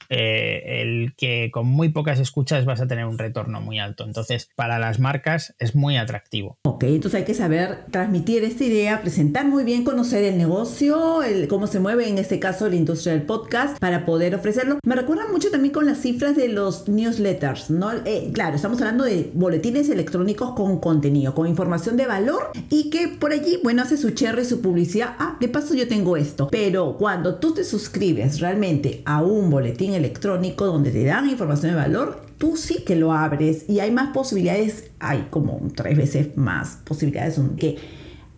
eh, 0.09 0.81
el 0.81 1.13
que 1.15 1.49
con 1.51 1.67
muy 1.67 1.89
pocas 1.89 2.19
escuchas 2.19 2.65
vas 2.65 2.81
a 2.81 2.87
tener 2.87 3.05
un 3.05 3.17
retorno 3.17 3.61
muy 3.61 3.79
alto. 3.79 4.03
Entonces, 4.03 4.49
para 4.55 4.79
las 4.79 4.99
marcas 4.99 5.55
es 5.59 5.75
muy 5.75 5.97
atractivo. 5.97 6.57
Ok, 6.63 6.83
entonces 6.83 7.19
hay 7.19 7.25
que 7.25 7.33
saber 7.33 7.85
transmitir 7.91 8.43
esta 8.43 8.63
idea, 8.63 9.01
presentar 9.01 9.45
muy 9.47 9.63
bien, 9.63 9.83
conocer 9.83 10.23
el 10.23 10.37
negocio, 10.37 11.23
el, 11.23 11.47
cómo 11.47 11.67
se 11.67 11.79
mueve 11.79 12.07
en 12.07 12.17
este 12.17 12.39
caso 12.39 12.69
la 12.69 12.75
industria 12.75 13.13
del 13.13 13.23
podcast 13.23 13.77
para 13.79 14.05
poder 14.05 14.35
ofrecerlo. 14.35 14.79
Me 14.83 14.95
recuerda 14.95 15.27
mucho 15.31 15.51
también 15.51 15.73
con 15.73 15.85
las 15.85 15.99
cifras 15.99 16.35
de 16.35 16.49
los 16.49 16.87
newsletters, 16.87 17.69
¿no? 17.69 17.91
Eh, 18.05 18.31
claro, 18.33 18.55
estamos 18.55 18.79
hablando 18.79 19.03
de 19.03 19.29
boletines 19.33 19.89
electrónicos 19.89 20.53
con 20.53 20.79
contenido, 20.79 21.35
con 21.35 21.47
información 21.47 21.97
de 21.97 22.07
valor 22.07 22.51
y 22.69 22.89
que 22.89 23.07
por 23.07 23.31
allí, 23.31 23.59
bueno, 23.63 23.81
hace 23.83 23.97
su 23.97 24.11
cherry, 24.11 24.45
su 24.45 24.61
publicidad. 24.61 25.15
Ah, 25.19 25.37
de 25.39 25.47
paso 25.47 25.73
yo 25.73 25.87
tengo 25.87 26.17
esto. 26.17 26.47
Pero 26.51 26.97
cuando 26.97 27.35
tú 27.35 27.53
te 27.53 27.63
suscribes 27.63 28.39
realmente 28.39 29.01
a 29.05 29.21
un 29.21 29.49
boletín 29.49 29.93
electrónico 29.99 30.65
donde 30.65 30.91
te 30.91 31.03
dan 31.03 31.29
información 31.29 31.71
de 31.73 31.77
valor, 31.77 32.21
tú 32.37 32.57
sí 32.57 32.83
que 32.85 32.95
lo 32.95 33.13
abres 33.13 33.69
y 33.69 33.79
hay 33.79 33.91
más 33.91 34.11
posibilidades, 34.13 34.91
hay 34.99 35.27
como 35.29 35.61
tres 35.75 35.95
veces 35.97 36.37
más 36.37 36.79
posibilidades 36.83 37.39
que 37.57 37.77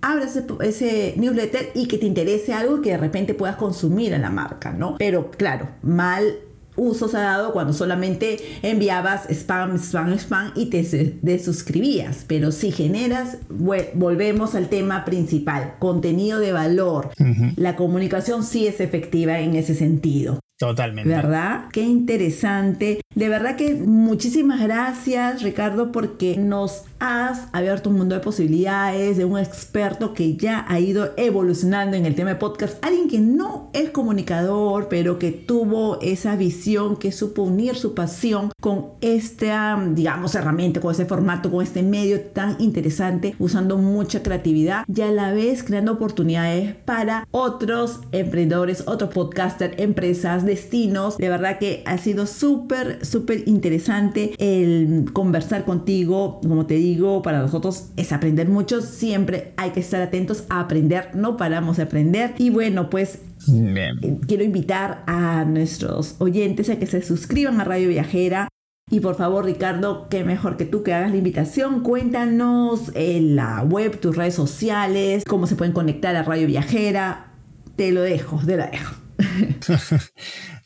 abras 0.01 0.37
ese, 0.61 1.13
newsletter 1.17 1.71
y 1.75 1.87
que 1.87 1.97
te 1.97 2.05
interese 2.05 2.53
algo 2.53 2.81
que 2.81 2.91
de 2.91 2.97
repente 2.97 3.33
puedas 3.33 3.55
consumir 3.55 4.13
en 4.13 4.23
la 4.23 4.29
marca, 4.29 4.71
¿no? 4.71 4.95
Pero 4.97 5.31
claro, 5.31 5.69
mal 5.83 6.35
uso 6.75 7.07
se 7.07 7.17
ha 7.17 7.21
dado 7.21 7.53
cuando 7.53 7.73
solamente 7.73 8.37
enviabas 8.61 9.29
spam, 9.29 9.77
spam, 9.77 10.13
spam 10.17 10.51
y 10.55 10.67
te 10.67 11.17
desuscribías. 11.21 12.25
Pero 12.27 12.51
si 12.51 12.71
generas, 12.71 13.37
volvemos 13.49 14.55
al 14.55 14.69
tema 14.69 15.05
principal, 15.05 15.75
contenido 15.79 16.39
de 16.39 16.53
valor. 16.53 17.11
La 17.55 17.75
comunicación 17.75 18.43
sí 18.43 18.67
es 18.67 18.79
efectiva 18.79 19.39
en 19.39 19.55
ese 19.55 19.75
sentido. 19.75 20.39
Totalmente. 20.61 21.09
¿Verdad? 21.09 21.69
Qué 21.71 21.81
interesante. 21.81 23.01
De 23.15 23.29
verdad 23.29 23.55
que 23.55 23.73
muchísimas 23.73 24.61
gracias, 24.61 25.41
Ricardo, 25.41 25.91
porque 25.91 26.37
nos 26.37 26.83
has 27.01 27.47
abierto 27.51 27.89
un 27.89 27.97
mundo 27.97 28.13
de 28.13 28.21
posibilidades 28.21 29.17
de 29.17 29.25
un 29.25 29.39
experto 29.39 30.13
que 30.13 30.35
ya 30.35 30.63
ha 30.67 30.79
ido 30.79 31.13
evolucionando 31.17 31.97
en 31.97 32.05
el 32.05 32.13
tema 32.13 32.29
de 32.29 32.35
podcast. 32.35 32.77
Alguien 32.85 33.09
que 33.09 33.19
no 33.19 33.71
es 33.73 33.89
comunicador, 33.89 34.87
pero 34.87 35.17
que 35.17 35.31
tuvo 35.31 35.99
esa 36.01 36.35
visión, 36.35 36.95
que 36.95 37.11
supo 37.11 37.41
unir 37.41 37.75
su 37.75 37.95
pasión 37.95 38.51
con 38.61 38.91
esta, 39.01 39.83
digamos, 39.93 40.35
herramienta, 40.35 40.79
con 40.79 40.91
ese 40.91 41.05
formato, 41.05 41.49
con 41.49 41.63
este 41.63 41.81
medio 41.81 42.21
tan 42.21 42.55
interesante, 42.59 43.35
usando 43.39 43.77
mucha 43.77 44.21
creatividad 44.21 44.85
y 44.87 45.01
a 45.01 45.11
la 45.11 45.33
vez 45.33 45.63
creando 45.63 45.93
oportunidades 45.93 46.75
para 46.85 47.27
otros 47.31 48.01
emprendedores, 48.11 48.83
otros 48.85 49.11
podcasters, 49.11 49.73
empresas, 49.79 50.45
destinos. 50.45 51.17
De 51.17 51.29
verdad 51.29 51.57
que 51.57 51.81
ha 51.87 51.97
sido 51.97 52.27
súper, 52.27 53.03
súper 53.03 53.47
interesante 53.47 54.35
el 54.37 55.11
conversar 55.13 55.65
contigo. 55.65 56.39
Como 56.41 56.67
te 56.67 56.75
digo, 56.75 56.90
para 57.23 57.39
nosotros 57.39 57.89
es 57.97 58.11
aprender 58.11 58.47
mucho. 58.47 58.81
Siempre 58.81 59.53
hay 59.57 59.71
que 59.71 59.79
estar 59.79 60.01
atentos 60.01 60.43
a 60.49 60.59
aprender. 60.61 61.15
No 61.15 61.37
paramos 61.37 61.77
de 61.77 61.83
aprender. 61.83 62.33
Y 62.37 62.49
bueno, 62.49 62.89
pues 62.89 63.19
eh, 63.51 64.17
quiero 64.27 64.43
invitar 64.43 65.03
a 65.07 65.45
nuestros 65.45 66.15
oyentes 66.19 66.69
a 66.69 66.77
que 66.77 66.87
se 66.87 67.01
suscriban 67.01 67.59
a 67.61 67.63
Radio 67.63 67.89
Viajera. 67.89 68.47
Y 68.89 68.99
por 68.99 69.15
favor, 69.15 69.45
Ricardo, 69.45 70.09
qué 70.09 70.23
mejor 70.23 70.57
que 70.57 70.65
tú 70.65 70.83
que 70.83 70.93
hagas 70.93 71.11
la 71.11 71.17
invitación. 71.17 71.81
Cuéntanos 71.81 72.91
en 72.93 73.35
la 73.35 73.63
web, 73.63 73.99
tus 73.99 74.17
redes 74.17 74.35
sociales, 74.35 75.23
cómo 75.25 75.47
se 75.47 75.55
pueden 75.55 75.73
conectar 75.73 76.15
a 76.15 76.23
Radio 76.23 76.47
Viajera. 76.47 77.31
Te 77.77 77.91
lo 77.91 78.01
dejo, 78.01 78.41
te 78.45 78.57
lo 78.57 78.65
dejo. 78.65 78.95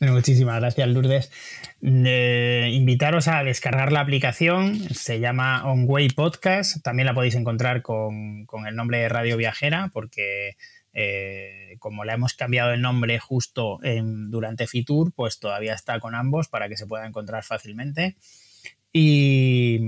Muchísimas 0.00 0.60
gracias, 0.60 0.88
Lourdes. 0.88 1.30
Invitaros 1.80 3.28
a 3.28 3.44
descargar 3.44 3.92
la 3.92 4.00
aplicación, 4.00 4.78
se 4.94 5.20
llama 5.20 5.64
OnWay 5.64 6.08
Podcast, 6.08 6.82
también 6.82 7.06
la 7.06 7.14
podéis 7.14 7.34
encontrar 7.34 7.82
con, 7.82 8.46
el 8.66 8.76
nombre 8.76 8.98
de 8.98 9.08
Radio 9.08 9.36
Viajera, 9.36 9.90
porque 9.92 10.56
eh, 10.92 11.76
como 11.78 12.04
la 12.04 12.14
hemos 12.14 12.34
cambiado 12.34 12.72
el 12.72 12.80
nombre 12.80 13.18
justo 13.18 13.78
durante 14.28 14.66
Fitur, 14.66 15.12
pues 15.14 15.38
todavía 15.38 15.74
está 15.74 16.00
con 16.00 16.14
ambos 16.14 16.48
para 16.48 16.68
que 16.68 16.76
se 16.76 16.86
pueda 16.86 17.06
encontrar 17.06 17.44
fácilmente. 17.44 18.16
Y, 18.92 19.78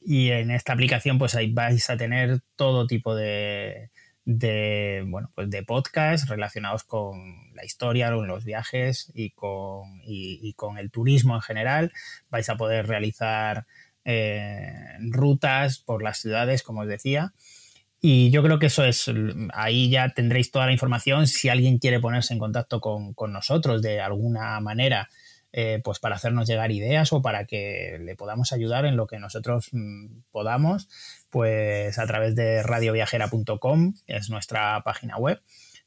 y 0.00 0.30
en 0.30 0.52
esta 0.52 0.74
aplicación 0.74 1.18
pues 1.18 1.34
ahí 1.34 1.52
vais 1.52 1.90
a 1.90 1.96
tener 1.96 2.40
todo 2.54 2.86
tipo 2.86 3.16
de, 3.16 3.90
de, 4.24 5.04
bueno, 5.06 5.30
pues 5.34 5.50
de 5.50 5.62
podcasts 5.62 6.28
relacionados 6.28 6.84
con 6.84 7.43
la 7.54 7.64
historia, 7.64 8.10
los 8.10 8.44
viajes 8.44 9.10
y 9.14 9.30
con, 9.30 10.00
y, 10.04 10.52
con 10.54 10.78
el 10.78 10.90
turismo 10.90 11.34
en 11.34 11.40
general. 11.40 11.92
Vais 12.30 12.48
a 12.48 12.56
poder 12.56 12.86
realizar 12.86 13.66
eh, 14.04 14.96
rutas 15.00 15.78
por 15.78 16.02
las 16.02 16.18
ciudades, 16.18 16.62
como 16.62 16.82
os 16.82 16.88
decía. 16.88 17.32
Y 18.00 18.30
yo 18.30 18.42
creo 18.42 18.58
que 18.58 18.66
eso 18.66 18.84
es, 18.84 19.10
ahí 19.54 19.88
ya 19.88 20.10
tendréis 20.10 20.50
toda 20.50 20.66
la 20.66 20.72
información 20.72 21.26
si 21.26 21.48
alguien 21.48 21.78
quiere 21.78 22.00
ponerse 22.00 22.34
en 22.34 22.38
contacto 22.38 22.80
con, 22.80 23.14
con 23.14 23.32
nosotros 23.32 23.80
de 23.80 24.00
alguna 24.00 24.60
manera 24.60 25.08
eh, 25.56 25.80
pues 25.84 26.00
para 26.00 26.16
hacernos 26.16 26.48
llegar 26.48 26.72
ideas 26.72 27.12
o 27.12 27.22
para 27.22 27.44
que 27.44 28.00
le 28.00 28.16
podamos 28.16 28.52
ayudar 28.52 28.86
en 28.86 28.96
lo 28.96 29.06
que 29.06 29.20
nosotros 29.20 29.68
mm, 29.70 30.22
podamos, 30.32 30.88
pues 31.30 31.96
a 31.96 32.06
través 32.08 32.34
de 32.34 32.64
radioviajera.com, 32.64 33.94
es 34.08 34.30
nuestra 34.30 34.82
página 34.84 35.16
web, 35.16 35.40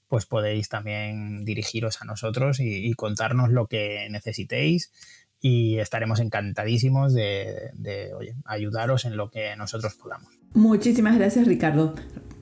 pues 0.07 0.25
podéis 0.25 0.69
también 0.69 1.43
dirigiros 1.45 2.01
a 2.01 2.05
nosotros 2.05 2.59
y, 2.59 2.93
contarnos 2.93 3.49
lo 3.49 3.67
que 3.67 4.07
necesitéis 4.09 4.91
y 5.39 5.79
estaremos 5.79 6.19
encantadísimos 6.19 7.13
de, 7.13 7.71
ayudaros 8.45 9.05
en 9.05 9.17
lo 9.17 9.29
que 9.29 9.55
nosotros 9.55 9.95
podamos. 9.95 10.36
Muchísimas 10.53 11.17
gracias 11.17 11.47
Ricardo. 11.47 11.93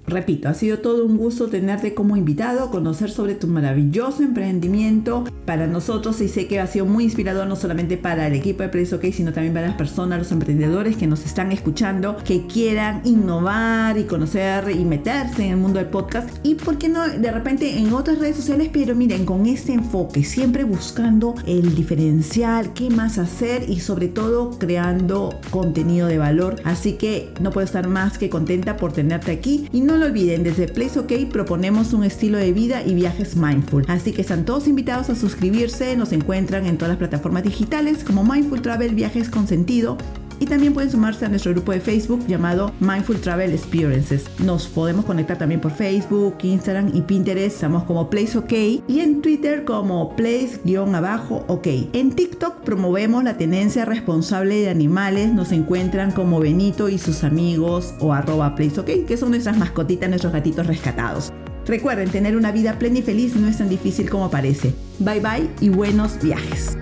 Repito, 0.07 0.49
ha 0.49 0.53
sido 0.53 0.79
todo 0.79 1.03
un 1.03 1.17
gusto 1.17 1.47
tenerte 1.47 1.95
como 1.95 2.15
invitado, 2.15 2.69
conocer 2.69 3.09
sobre 3.09 3.33
tu 3.33 3.47
maravilloso 3.47 4.21
emprendimiento 4.21 5.23
para 5.45 5.65
nosotros 5.65 6.21
y 6.21 6.27
sé 6.27 6.47
que 6.47 6.59
ha 6.59 6.67
sido 6.67 6.85
muy 6.85 7.05
inspirador 7.05 7.47
no 7.47 7.55
solamente 7.55 7.97
para 7.97 8.27
el 8.27 8.33
equipo 8.33 8.61
de 8.61 8.69
Place 8.69 8.95
OK, 8.95 9.05
sino 9.11 9.33
también 9.33 9.53
para 9.53 9.67
las 9.67 9.75
personas, 9.75 10.19
los 10.19 10.31
emprendedores 10.31 10.95
que 10.95 11.07
nos 11.07 11.25
están 11.25 11.51
escuchando, 11.51 12.17
que 12.23 12.45
quieran 12.45 13.01
innovar 13.03 13.97
y 13.97 14.03
conocer 14.03 14.69
y 14.71 14.85
meterse 14.85 15.45
en 15.45 15.51
el 15.51 15.57
mundo 15.57 15.79
del 15.79 15.89
podcast 15.89 16.29
y 16.43 16.53
por 16.55 16.77
qué 16.77 16.87
no 16.87 17.07
de 17.07 17.31
repente 17.31 17.79
en 17.79 17.91
otras 17.93 18.19
redes 18.19 18.35
sociales, 18.35 18.69
pero 18.71 18.93
miren, 18.95 19.25
con 19.25 19.47
este 19.47 19.73
enfoque, 19.73 20.23
siempre 20.23 20.65
buscando 20.65 21.33
el 21.47 21.73
diferencial, 21.73 22.73
qué 22.73 22.91
más 22.91 23.17
hacer 23.17 23.67
y 23.67 23.79
sobre 23.79 24.07
todo 24.07 24.51
creando 24.59 25.39
contenido 25.49 26.07
de 26.07 26.19
valor. 26.19 26.57
Así 26.63 26.93
que 26.93 27.33
no 27.41 27.49
puedo 27.51 27.65
estar 27.65 27.87
que 28.17 28.29
contenta 28.29 28.75
por 28.75 28.91
tenerte 28.91 29.31
aquí 29.31 29.69
y 29.71 29.79
no 29.79 29.95
lo 29.95 30.05
olviden, 30.05 30.43
desde 30.43 30.67
Place 30.67 30.99
OK 30.99 31.13
proponemos 31.31 31.93
un 31.93 32.03
estilo 32.03 32.37
de 32.37 32.51
vida 32.51 32.83
y 32.83 32.93
viajes 32.93 33.37
mindful. 33.37 33.85
Así 33.87 34.11
que 34.11 34.21
están 34.21 34.43
todos 34.43 34.67
invitados 34.67 35.09
a 35.09 35.15
suscribirse. 35.15 35.95
Nos 35.95 36.11
encuentran 36.11 36.65
en 36.65 36.77
todas 36.77 36.89
las 36.89 36.97
plataformas 36.97 37.43
digitales 37.43 38.03
como 38.03 38.25
Mindful 38.25 38.61
Travel 38.61 38.95
Viajes 38.95 39.29
con 39.29 39.47
Sentido 39.47 39.97
y 40.39 40.45
también 40.45 40.73
pueden 40.73 40.91
sumarse 40.91 41.25
a 41.25 41.29
nuestro 41.29 41.51
grupo 41.51 41.71
de 41.71 41.79
Facebook 41.79 42.25
llamado 42.27 42.71
Mindful 42.79 43.19
Travel 43.19 43.51
Experiences. 43.51 44.25
Nos 44.39 44.67
podemos 44.67 45.05
conectar 45.05 45.37
también 45.37 45.61
por 45.61 45.71
Facebook, 45.71 46.35
Instagram 46.43 46.91
y 46.93 47.01
Pinterest. 47.01 47.55
Estamos 47.55 47.83
como 47.83 48.09
Place 48.09 48.37
OK 48.37 48.51
y 48.51 48.99
en 48.99 49.21
Twitter 49.21 49.65
como 49.65 50.15
Place-OK. 50.15 51.67
En 51.93 52.11
TikTok 52.11 52.61
promovemos 52.61 53.23
la 53.23 53.37
tenencia 53.37 53.85
responsable 53.85 54.55
de 54.55 54.69
animales. 54.69 55.33
Nos 55.33 55.51
encuentran 55.51 56.11
como 56.11 56.39
Benito 56.39 56.89
y 56.89 56.97
sus 56.97 57.23
amigos 57.23 57.93
o 57.99 58.13
arroba 58.13 58.55
Place 58.55 58.79
OK, 58.79 59.05
que 59.07 59.17
son 59.17 59.31
nuestras 59.31 59.57
mascotitas, 59.57 60.09
nuestros 60.09 60.33
gatitos 60.33 60.67
rescatados. 60.67 61.31
Recuerden, 61.65 62.09
tener 62.09 62.37
una 62.37 62.51
vida 62.51 62.77
plena 62.77 62.99
y 62.99 63.01
feliz 63.01 63.35
no 63.35 63.47
es 63.47 63.57
tan 63.57 63.69
difícil 63.69 64.09
como 64.09 64.29
parece. 64.29 64.73
Bye 64.99 65.19
bye 65.19 65.49
y 65.61 65.69
buenos 65.69 66.21
viajes. 66.21 66.77